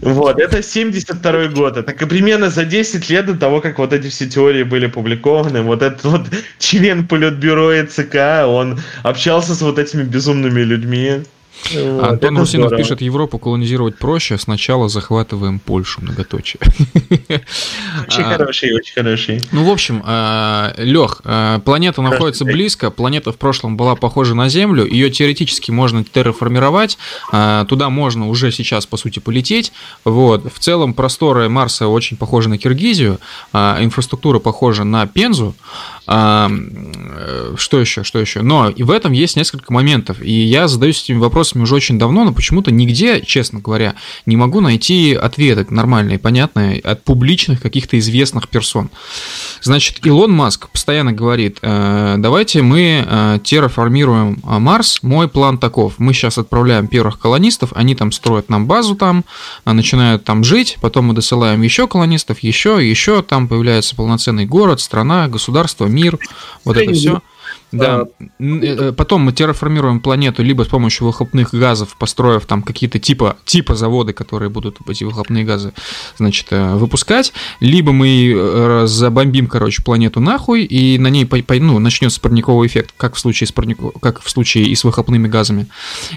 [0.00, 4.28] Вот, это 72 год, это примерно за 10 лет до того, как вот эти все
[4.28, 6.22] теории были публикованы, вот этот вот
[6.58, 11.22] член Политбюро и ЦК, он общался с вот этими безумными людьми.
[11.70, 12.82] Вот, Антон Русинов здорово.
[12.82, 16.60] пишет, Европу колонизировать проще, сначала захватываем Польшу, многоточие.
[18.06, 19.40] Очень а, хороший, очень хороший.
[19.52, 24.48] Ну, в общем, а, Лех, а, планета находится близко, планета в прошлом была похожа на
[24.48, 26.98] Землю, ее теоретически можно терраформировать,
[27.68, 29.72] туда можно уже сейчас, по сути, полететь.
[30.04, 30.52] Вот.
[30.52, 33.18] В целом, просторы Марса очень похожи на Киргизию,
[33.52, 35.54] инфраструктура похожа на Пензу,
[36.06, 36.50] а,
[37.56, 38.42] что еще, что еще?
[38.42, 40.20] Но и в этом есть несколько моментов.
[40.22, 43.94] И я задаюсь этими вопросами уже очень давно, но почему-то нигде, честно говоря,
[44.26, 48.90] не могу найти ответы нормальные, понятные от публичных каких-то известных персон.
[49.62, 55.94] Значит, Илон Маск постоянно говорит, «Э, давайте мы э, терраформируем Марс, мой план таков.
[55.98, 59.24] Мы сейчас отправляем первых колонистов, они там строят нам базу там,
[59.64, 65.28] начинают там жить, потом мы досылаем еще колонистов, еще, еще, там появляется полноценный город, страна,
[65.28, 66.18] государство, мир,
[66.64, 67.22] вот это все.
[67.72, 68.02] Да.
[68.02, 68.08] А,
[68.38, 73.74] э, потом мы терраформируем планету либо с помощью выхлопных газов, построив там какие-то типа, типа
[73.74, 75.72] заводы, которые будут эти выхлопные газы,
[76.18, 81.26] значит, э, выпускать, либо мы э, забомбим, короче, планету нахуй, и на ней
[81.60, 83.78] ну, начнется парниковый эффект, как в случае с, парник...
[84.00, 85.66] как в случае и с выхлопными газами.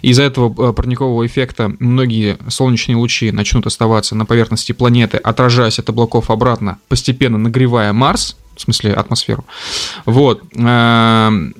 [0.01, 6.29] Из-за этого парникового эффекта многие солнечные лучи начнут оставаться на поверхности планеты, отражаясь от облаков
[6.29, 9.45] обратно, постепенно нагревая Марс, в смысле атмосферу.
[10.05, 10.43] Вот.
[10.55, 11.55] Эм,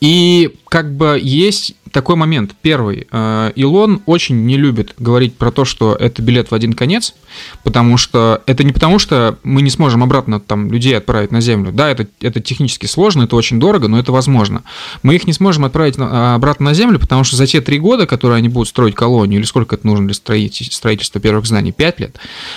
[0.00, 2.54] и как бы есть такой момент.
[2.62, 3.06] Первый.
[3.10, 7.14] Э, Илон очень не любит говорить про то, что это билет в один конец,
[7.62, 11.72] потому что это не потому, что мы не сможем обратно там людей отправить на Землю.
[11.72, 14.62] Да, это, это технически сложно, это очень дорого, но это возможно.
[15.02, 18.06] Мы их не сможем отправить на, обратно на Землю, потому что за те три года,
[18.06, 22.16] которые они будут строить колонию, или сколько это нужно для строительства первых зданий, пять лет,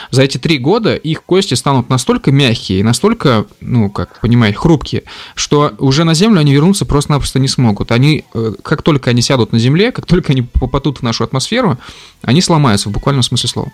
[0.09, 5.03] за эти три года их кости станут настолько мягкие и настолько, ну, как понимаете, хрупкие,
[5.35, 7.91] что уже на Землю они вернуться просто-напросто не смогут.
[7.91, 11.77] Они, э, как только они сядут на Земле, как только они попадут в нашу атмосферу,
[12.21, 13.71] они сломаются в буквальном смысле слова.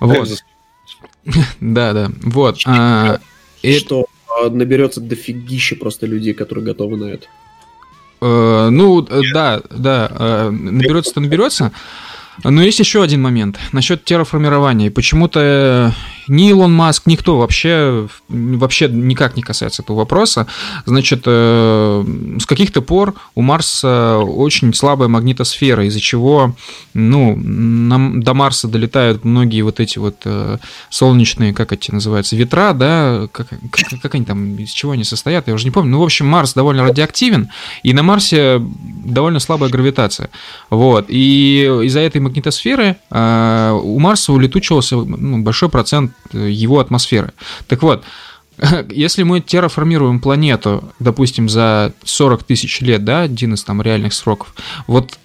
[0.00, 0.28] Вот.
[1.60, 2.10] Да, да.
[2.22, 2.58] Вот.
[2.64, 3.18] А,
[3.62, 7.26] что а, наберется дофигища просто людей, которые готовы на это.
[8.20, 11.72] Э, ну, да, да, э, наберется-то наберется.
[12.44, 14.90] Но есть еще один момент насчет терраформирования.
[14.90, 15.94] Почему-то
[16.28, 20.46] ни Илон Маск, никто вообще, вообще никак не касается этого вопроса.
[20.84, 22.04] Значит, э,
[22.38, 26.54] с каких-то пор у Марса очень слабая магнитосфера, из-за чего
[26.94, 30.58] ну, нам, до Марса долетают многие вот эти вот э,
[30.90, 35.48] солнечные, как эти называются, ветра, да, как, как, как они там, из чего они состоят,
[35.48, 35.92] я уже не помню.
[35.92, 37.48] Ну, в общем, Марс довольно радиоактивен,
[37.82, 40.30] и на Марсе довольно слабая гравитация.
[40.70, 41.06] Вот.
[41.08, 47.32] И из-за этой магнитосферы э, у Марса улетучивался ну, большой процент его атмосферы.
[47.66, 48.04] Так вот,
[48.90, 54.54] если мы терраформируем планету, допустим, за 40 тысяч лет, да, один из там реальных сроков,
[54.86, 55.18] вот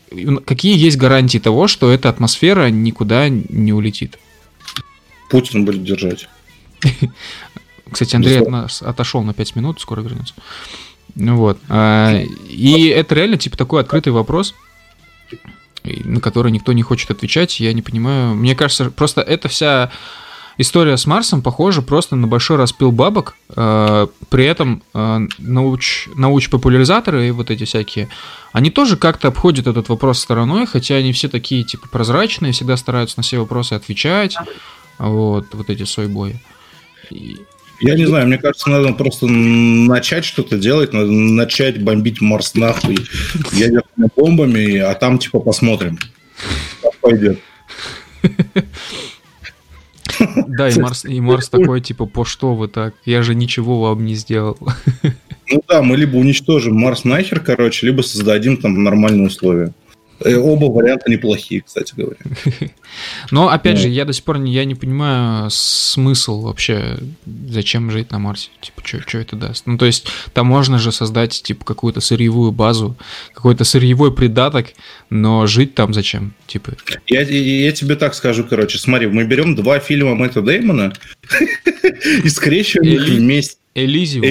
[0.46, 4.20] какие есть гарантии того, что эта атмосфера никуда не улетит?
[5.30, 6.30] Путин будет держать.
[7.92, 10.34] Кстати, Андрей от нас отошел на 5 минут, скоро вернется.
[11.16, 11.60] Ну вот.
[11.70, 14.56] А, и это реально, типа, такой открытый вопрос,
[15.84, 17.60] на который никто не хочет отвечать.
[17.60, 18.36] Я не понимаю.
[18.36, 19.92] Мне кажется, просто эта вся
[20.58, 23.36] история с Марсом похожа просто на большой распил бабок.
[23.56, 28.10] Э, при этом э, науч, науч-популяризаторы и вот эти всякие,
[28.52, 33.18] они тоже как-то обходят этот вопрос стороной, хотя они все такие типа прозрачные, всегда стараются
[33.18, 34.38] на все вопросы отвечать.
[35.00, 36.40] Вот, вот эти сойбои.
[37.84, 42.98] Я не знаю, мне кажется, надо просто начать что-то делать, надо начать бомбить Марс нахуй
[43.52, 46.00] ядерными бомбами, а там типа посмотрим,
[46.82, 47.40] как пойдет.
[50.48, 52.94] Да, и Марс, и Марс такой, типа, по что вы так?
[53.04, 54.58] Я же ничего вам не сделал.
[55.52, 59.74] Ну да, мы либо уничтожим Марс нахер, короче, либо создадим там нормальные условия.
[60.20, 62.18] Э, оба варианта неплохие, кстати говоря.
[63.32, 68.12] Но, опять же, я до сих пор не, я не понимаю смысл вообще, зачем жить
[68.12, 68.50] на Марсе.
[68.62, 69.66] Типа, что это даст?
[69.66, 72.96] Ну, то есть, там можно же создать, типа, какую-то сырьевую базу,
[73.34, 74.68] какой-то сырьевой придаток,
[75.10, 76.34] но жить там зачем?
[76.48, 76.74] Типа...
[77.08, 80.94] Я, я, я тебе так скажу, короче, смотри, мы берем два фильма Мэтта Деймона
[82.24, 83.58] и скрещиваем их вместе.
[83.76, 84.24] Элизиум.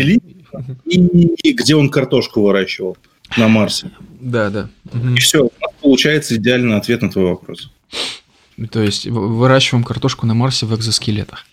[0.87, 2.97] И где он картошку выращивал
[3.37, 3.91] на Марсе.
[4.23, 4.71] Да, да.
[5.17, 7.71] И все, у нас получается идеальный ответ на твой вопрос.
[8.71, 11.45] То есть выращиваем картошку на Марсе в экзоскелетах.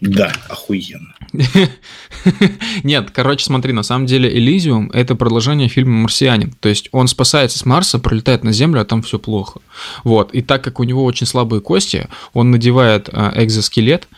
[0.00, 1.14] Да, охуенно.
[2.82, 6.52] Нет, короче, смотри, на самом деле Элизиум– это продолжение фильма «Марсианин».
[6.60, 9.60] То есть он спасается с Марса, пролетает на Землю, а там все плохо.
[10.02, 10.32] Вот.
[10.32, 14.08] И так как у него очень слабые кости, он надевает а, экзоскелет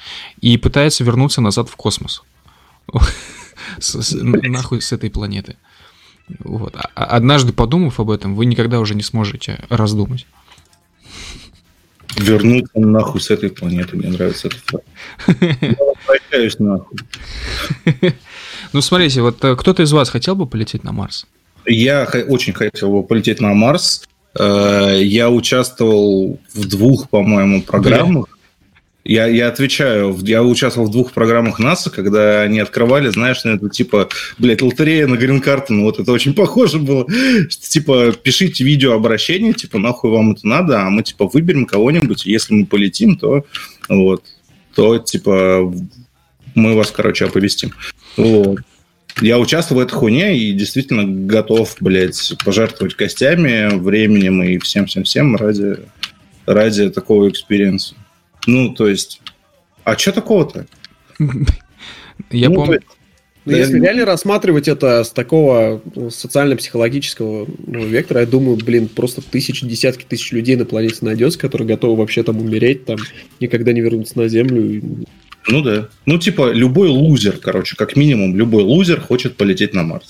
[0.40, 2.22] и пытается вернуться назад в космос.
[4.12, 5.56] Нахуй с этой планеты.
[6.40, 6.74] Вот.
[6.76, 10.26] А, а однажды подумав об этом, вы никогда уже не сможете раздумать.
[12.16, 13.96] Вернуться нахуй с этой планеты.
[13.96, 14.84] Мне нравится эта фраза.
[15.60, 16.98] Я возвращаюсь нахуй.
[18.72, 21.26] Ну, смотрите, вот э, кто-то из вас хотел бы полететь на Марс?
[21.64, 24.04] Я очень хотел бы полететь на Марс.
[24.38, 28.35] Э, я участвовал в двух, по-моему, программах.
[29.08, 33.68] Я, я отвечаю, я участвовал в двух программах НАСА, когда они открывали, знаешь, на это
[33.68, 37.06] типа, блядь, лотерея на грин-карту, ну вот это очень похоже было.
[37.48, 42.66] Типа, пишите видеообращение, типа, нахуй вам это надо, а мы, типа, выберем кого-нибудь, если мы
[42.66, 43.44] полетим, то
[43.88, 44.24] вот,
[44.74, 45.72] то, типа,
[46.56, 47.70] мы вас, короче, оповестим.
[48.16, 48.58] Вот.
[49.20, 55.76] Я участвовал в этой хуйне и действительно готов, блядь, пожертвовать костями, временем и всем-всем-всем ради,
[56.44, 57.94] ради такого experience а.
[58.46, 59.20] Ну, то есть,
[59.84, 60.66] а что такого-то?
[62.30, 62.80] Я ну, помню.
[63.46, 63.58] Ну, да.
[63.58, 69.64] если реально рассматривать это с такого ну, социально-психологического ну, вектора, я думаю, блин, просто тысячи,
[69.64, 72.96] десятки тысяч людей на планете найдется, которые готовы вообще там умереть, там
[73.38, 75.06] никогда не вернуться на Землю.
[75.48, 75.88] Ну да.
[76.06, 80.08] Ну, типа, любой лузер, короче, как минимум, любой лузер хочет полететь на Марс.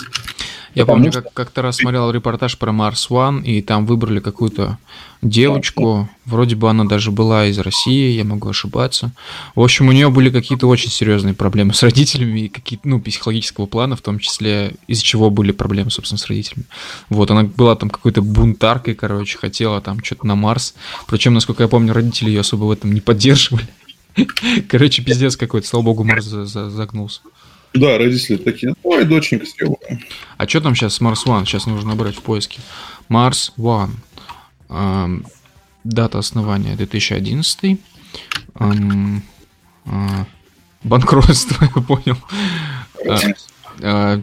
[0.77, 1.23] Я Потому помню, что...
[1.23, 4.77] как, как-то раз смотрел репортаж про Mars One, и там выбрали какую-то
[5.23, 6.07] девочку.
[6.27, 9.13] Вроде бы она даже была из России, я могу ошибаться.
[9.55, 13.65] В общем, у нее были какие-то очень серьезные проблемы с родителями и какие-то, ну, психологического
[13.65, 16.67] плана, в том числе, из-за чего были проблемы, собственно, с родителями.
[17.09, 20.75] Вот, она была там какой-то бунтаркой, короче, хотела там что-то на Марс.
[21.07, 23.67] Причем, насколько я помню, родители ее особо в этом не поддерживали.
[24.69, 27.21] Короче, пиздец какой-то, слава богу, Марс загнулся.
[27.75, 30.01] Да, родители такие, ой, доченька съебана.
[30.37, 31.45] А что там сейчас Mars One?
[31.45, 32.61] Сейчас нужно набрать в поиске.
[33.09, 33.93] Mars One.
[34.69, 35.27] Эм,
[35.85, 37.79] дата основания 2011.
[38.59, 39.23] Эм,
[39.85, 40.25] э,
[40.83, 42.17] банкротство, я понял.
[43.81, 44.19] Э,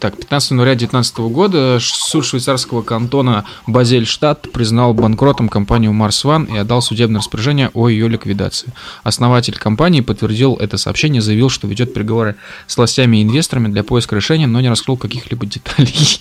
[0.00, 6.58] так, 15 января 2019 года суд швейцарского кантона Базельштадт признал банкротом компанию Mars One и
[6.58, 8.72] отдал судебное распоряжение о ее ликвидации.
[9.02, 12.36] Основатель компании подтвердил это сообщение, заявил, что ведет переговоры
[12.66, 16.20] с властями и инвесторами для поиска решения, но не раскрыл каких-либо деталей.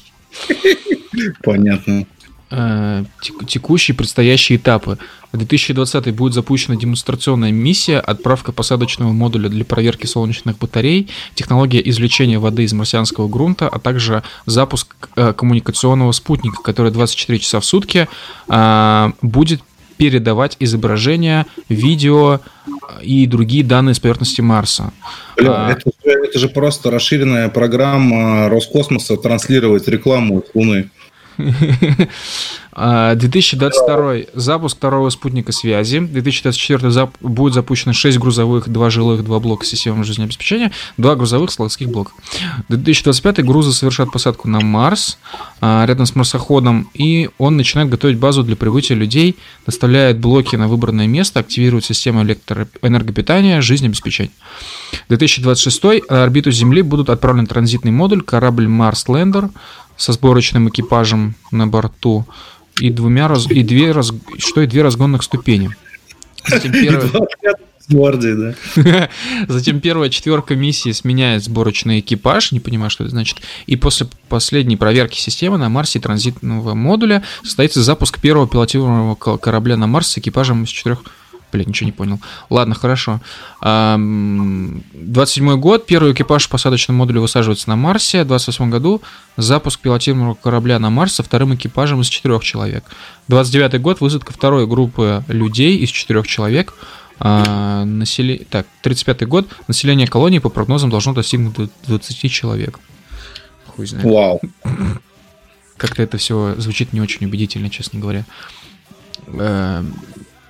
[1.44, 2.06] Понятно.
[2.54, 3.06] Э,
[3.48, 4.98] текущие предстоящие этапы.
[5.32, 12.40] В 2020 будет запущена демонстрационная миссия, отправка посадочного модуля для проверки солнечных батарей, технология извлечения
[12.40, 18.10] воды из марсианского грунта, а также запуск э, коммуникационного спутника, который 24 часа в сутки
[18.50, 19.62] э, будет
[19.96, 22.42] передавать изображения, видео
[23.02, 24.92] и другие данные с поверхности Марса.
[25.38, 25.72] Бля, а...
[25.72, 30.90] это, это же просто расширенная программа Роскосмоса транслировать рекламу с Луны.
[32.76, 36.00] 2022 запуск второго спутника связи.
[36.00, 41.90] 2024 зап будет запущено 6 грузовых, 2 жилых, 2 блока системы жизнеобеспечения, 2 грузовых складских
[41.90, 42.12] блока.
[42.70, 45.18] 2025 грузы совершат посадку на Марс
[45.60, 49.36] а, рядом с марсоходом, и он начинает готовить базу для прибытия людей,
[49.66, 54.32] доставляет блоки на выбранное место, активирует систему электроэнергопитания, жизнеобеспечения.
[55.10, 59.50] 2026 на орбиту Земли будут отправлены транзитный модуль, корабль Марс Лендер,
[60.02, 62.26] со сборочным экипажем на борту
[62.80, 65.70] и двумя раз и две раз что и две разгонных ступени.
[66.48, 67.08] Затем первая...
[68.74, 69.10] Да.
[69.48, 73.42] Затем первая четверка миссии сменяет сборочный экипаж, не понимаю, что это значит.
[73.68, 79.86] И после последней проверки системы на Марсе транзитного модуля состоится запуск первого пилотируемого корабля на
[79.86, 81.04] Марс с экипажем из четырех
[81.52, 82.20] Блин, ничего не понял.
[82.50, 83.20] Ладно, хорошо.
[83.62, 85.86] 27 год.
[85.86, 88.24] Первый экипаж посадочного модуля высаживается на Марсе.
[88.24, 89.02] В 28 году
[89.38, 92.86] запуск пилотируемого корабля на Марс со вторым экипажем из четырех человек.
[93.28, 94.02] 29 год.
[94.02, 96.74] Высадка второй группы людей из четырех человек.
[97.20, 98.48] А, насели...
[98.50, 99.48] Так, 35 год.
[99.68, 102.80] Население колонии по прогнозам должно достигнуть 20 человек.
[103.68, 104.06] Хуй знает.
[104.06, 104.42] Вау.
[105.78, 108.26] как-то это все звучит не очень убедительно, честно говоря.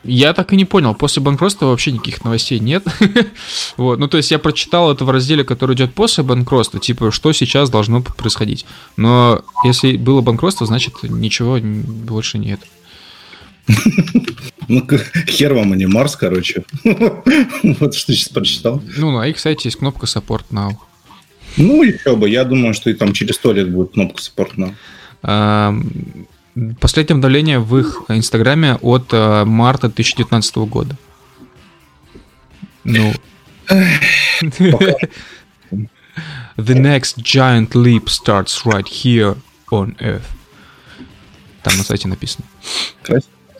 [0.03, 2.83] Я так и не понял, после банкротства вообще никаких новостей нет.
[3.77, 7.31] вот, ну то есть я прочитал это в разделе, который идет после банкротства, типа, что
[7.33, 8.65] сейчас должно происходить.
[8.97, 12.59] Но если было банкротство, значит ничего больше нет.
[14.67, 14.87] Ну,
[15.27, 16.63] хер вам, а не Марс, короче.
[16.83, 18.81] вот что сейчас прочитал.
[18.97, 20.73] Ну, на их сайте есть кнопка Support Now.
[21.57, 22.29] Ну, еще бы.
[22.29, 24.73] Я думаю, что и там через сто лет будет кнопка Support
[25.23, 26.15] Now.
[26.79, 30.97] Последнее обновление в их инстаграме от э, марта 2019 года.
[32.83, 33.13] Ну.
[36.57, 39.37] The next giant leap starts right here
[39.71, 40.27] on Earth.
[41.63, 42.45] Там на сайте написано.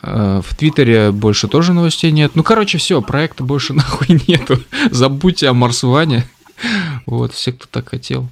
[0.03, 2.31] Э, в Твиттере больше тоже новостей нет.
[2.35, 4.59] Ну, короче, все, проекта больше нахуй нету.
[4.89, 6.25] Забудьте о Марсване.
[7.05, 8.27] Вот, все, кто так хотел.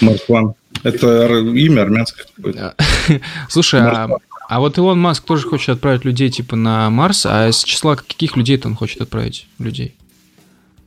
[0.00, 0.54] Марсван.
[0.84, 2.76] Это имя армянское какое-то.
[3.48, 4.08] Слушай, а,
[4.48, 8.36] а вот Илон Маск тоже хочет отправить людей типа на Марс, а из числа каких
[8.36, 9.94] людей-то он хочет отправить людей?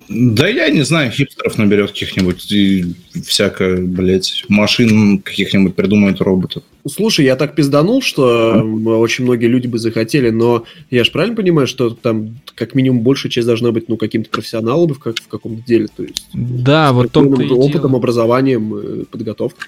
[0.09, 2.85] Да я не знаю, хипстеров наберет каких-нибудь и
[3.25, 6.63] всякое, блядь, машин каких-нибудь придумает роботов.
[6.89, 8.63] Слушай, я так пизданул, что а?
[8.63, 13.29] очень многие люди бы захотели, но я же правильно понимаю, что там как минимум большая
[13.29, 16.29] часть должна быть, ну, каким-то профессионалом в, как, в каком-то деле, то есть...
[16.33, 19.67] Да, вот том Опытом, образованием, подготовкой.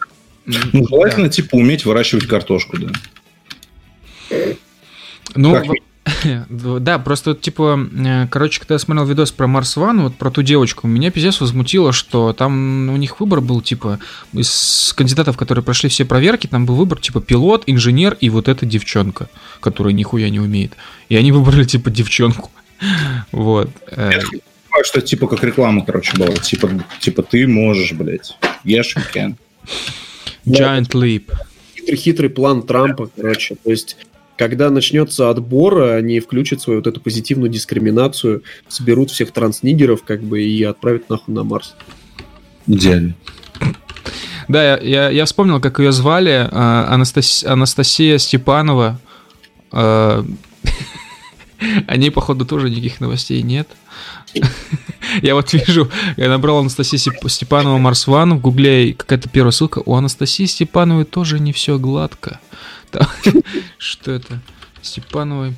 [0.73, 1.31] Ну, желательно, да.
[1.31, 2.91] типа, уметь выращивать картошку, да.
[5.35, 5.65] Ну, как
[6.49, 10.41] Да, просто типа, э, короче, когда я смотрел видос про Марс Ван, вот про ту
[10.41, 13.99] девочку, меня пиздец возмутило, что там у них выбор был, типа,
[14.33, 18.65] из кандидатов, которые прошли все проверки, там был выбор, типа, пилот, инженер и вот эта
[18.65, 20.73] девчонка, которая нихуя не умеет.
[21.09, 22.51] И они выбрали, типа, девчонку.
[23.31, 23.69] Вот.
[23.91, 24.11] Э.
[24.13, 26.33] Я понимаю, что типа как реклама, короче, была.
[26.35, 26.69] Типа,
[27.01, 28.37] типа ты можешь, блядь.
[28.63, 29.35] Yes, you can.
[30.49, 31.31] Giant Leap.
[31.75, 33.55] Хитрый-хитрый план Трампа, короче.
[33.63, 33.97] То есть
[34.39, 40.41] когда начнется отбор, они включат свою вот эту позитивную дискриминацию, соберут всех транснигеров, как бы,
[40.41, 41.75] и отправят нахуй на Марс.
[42.65, 43.15] Идеально.
[44.47, 46.47] Да, я, я, я вспомнил, как ее звали.
[46.49, 47.43] Э, Анастас...
[47.43, 48.99] Анастасия Степанова.
[49.73, 50.23] Э,
[51.87, 53.67] о ней, походу, тоже никаких новостей нет.
[55.21, 59.81] Я вот вижу, я набрал Анастасия Степанова Марс Ван в гугле, какая-то первая ссылка.
[59.85, 62.39] У Анастасии Степановой тоже не все гладко.
[63.77, 64.41] Что это?
[64.81, 65.55] Степановой.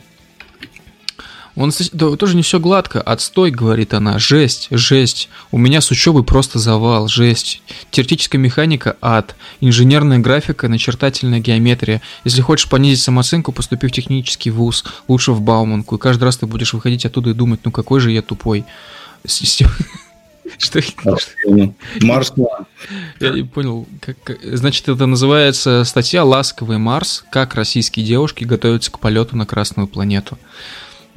[1.56, 3.02] Он да, тоже не все гладко.
[3.02, 4.20] Отстой, говорит она.
[4.20, 5.30] Жесть, жесть.
[5.52, 7.62] У меня с учебой просто завал, жесть.
[7.92, 9.36] Теоретическая механика– ад.
[9.60, 12.02] Инженерная графика, начертательная геометрия.
[12.24, 14.86] Если хочешь понизить самооценку, поступи в технический вуз.
[15.08, 15.96] Лучше в Бауманку.
[15.96, 18.66] И каждый раз ты будешь выходить оттуда и думать, ну какой же я тупой.
[20.58, 20.82] Что
[22.02, 22.34] Марс
[23.20, 23.88] Я не понял.
[24.00, 27.24] Как, значит, это называется статья «Ласковый Марс.
[27.32, 30.38] Как российские девушки готовятся к полету на Красную планету».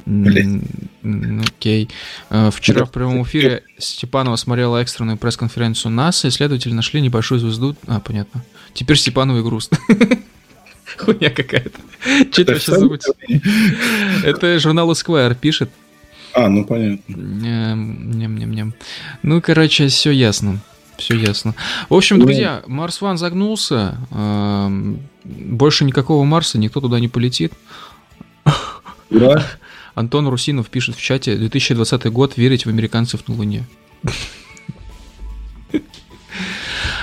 [0.07, 1.89] Окей.
[2.31, 7.77] Э, вчера в прямом эфире Степанова смотрела экстренную пресс-конференцию НАСА, исследователи нашли небольшую звезду.
[7.87, 8.45] А, понятно.
[8.75, 9.79] Теперь Степановой грустно.
[10.99, 11.81] Хуйня какая-то.
[12.31, 13.05] Что это вообще забыть?
[14.25, 15.71] Это журнал Esquire пишет.
[16.35, 17.15] А, ну понятно.
[17.15, 18.75] Ням-ням-ням.
[19.23, 20.59] Ну, короче, все ясно.
[20.97, 21.55] Все ясно.
[21.89, 23.97] В общем, ну, друзья, Марс Ван загнулся.
[25.25, 27.53] Больше никакого Марса, никто туда не полетит.
[29.11, 29.45] Да.
[29.95, 33.65] Антон Русинов пишет в чате 2020 год верить в американцев на Луне.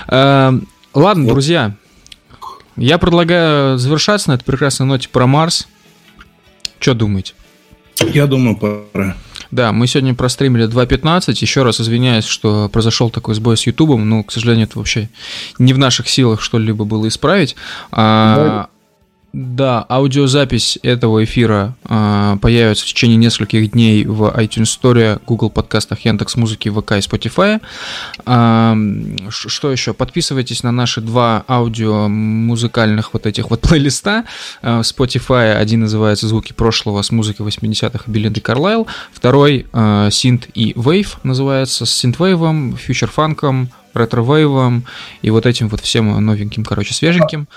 [0.93, 1.77] Ладно, друзья.
[2.75, 5.67] Я предлагаю завершаться на этой прекрасной ноте про Марс.
[6.79, 7.33] Что думаете?
[7.99, 9.15] Я думаю, пора.
[9.51, 11.35] Да, мы сегодня простримили 2.15.
[11.41, 15.09] Еще раз извиняюсь, что произошел такой сбой с Ютубом, но, к сожалению, это вообще
[15.59, 17.55] не в наших силах что-либо было исправить.
[17.91, 18.67] А,
[19.33, 26.01] да, аудиозапись этого эфира э, появится в течение нескольких дней в iTunes Store, Google подкастах,
[26.01, 27.61] Яндекс Музыки, ВК и Spotify.
[28.25, 29.93] Э, что еще?
[29.93, 34.25] Подписывайтесь на наши два аудио музыкальных вот этих вот плейлиста.
[34.61, 40.73] Э, Spotify один называется «Звуки прошлого» с музыкой 80-х Белинды Карлайл, второй э, «Synth и
[40.73, 44.83] Wave» называется с синтвейвом, фьючер-фанком, ретро-вейвом
[45.21, 47.47] и вот этим вот всем новеньким, короче, свеженьким.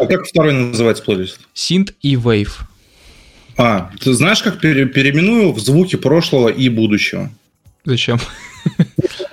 [0.00, 1.40] А как второй называется плейлист?
[1.54, 2.52] Synth и Wave.
[3.58, 7.30] А, ты знаешь, как пере- переименую в звуки прошлого и будущего?
[7.84, 8.18] Зачем?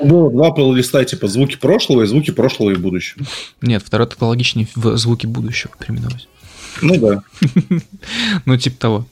[0.04, 3.26] Было два плейлиста, типа звуки прошлого и звуки прошлого и будущего.
[3.62, 6.28] Нет, второй это логичнее в звуки будущего переименовать.
[6.82, 7.24] Ну да.
[8.46, 9.08] Ну, типа того.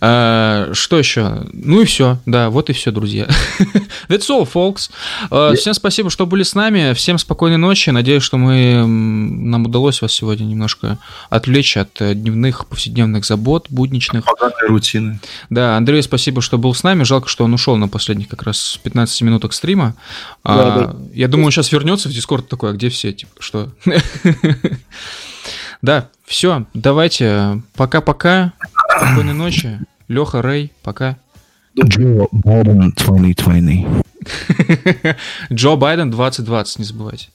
[0.00, 1.46] А, что еще?
[1.52, 2.18] Ну и все.
[2.26, 3.28] Да, вот и все, друзья.
[4.08, 4.90] That's all, folks.
[5.30, 6.92] А, всем спасибо, что были с нами.
[6.94, 7.90] Всем спокойной ночи.
[7.90, 10.98] Надеюсь, что мы нам удалось вас сегодня немножко
[11.30, 14.24] отвлечь от э, дневных, повседневных забот, будничных.
[14.24, 15.20] Богатой рутины.
[15.50, 17.02] Да, Андрей, спасибо, что был с нами.
[17.02, 19.94] Жалко, что он ушел на последних как раз 15 минутах стрима.
[20.44, 23.12] А, я думаю, он сейчас вернется в Дискорд такой, а где все?
[23.12, 23.70] Типа, что?
[25.82, 28.54] Да, все, давайте, пока-пока,
[28.96, 29.78] спокойной ночи.
[30.08, 31.18] Леха, Рэй, пока.
[31.78, 33.86] Джо Байден 2020.
[35.52, 37.28] Джо Байден 2020, не забывайте.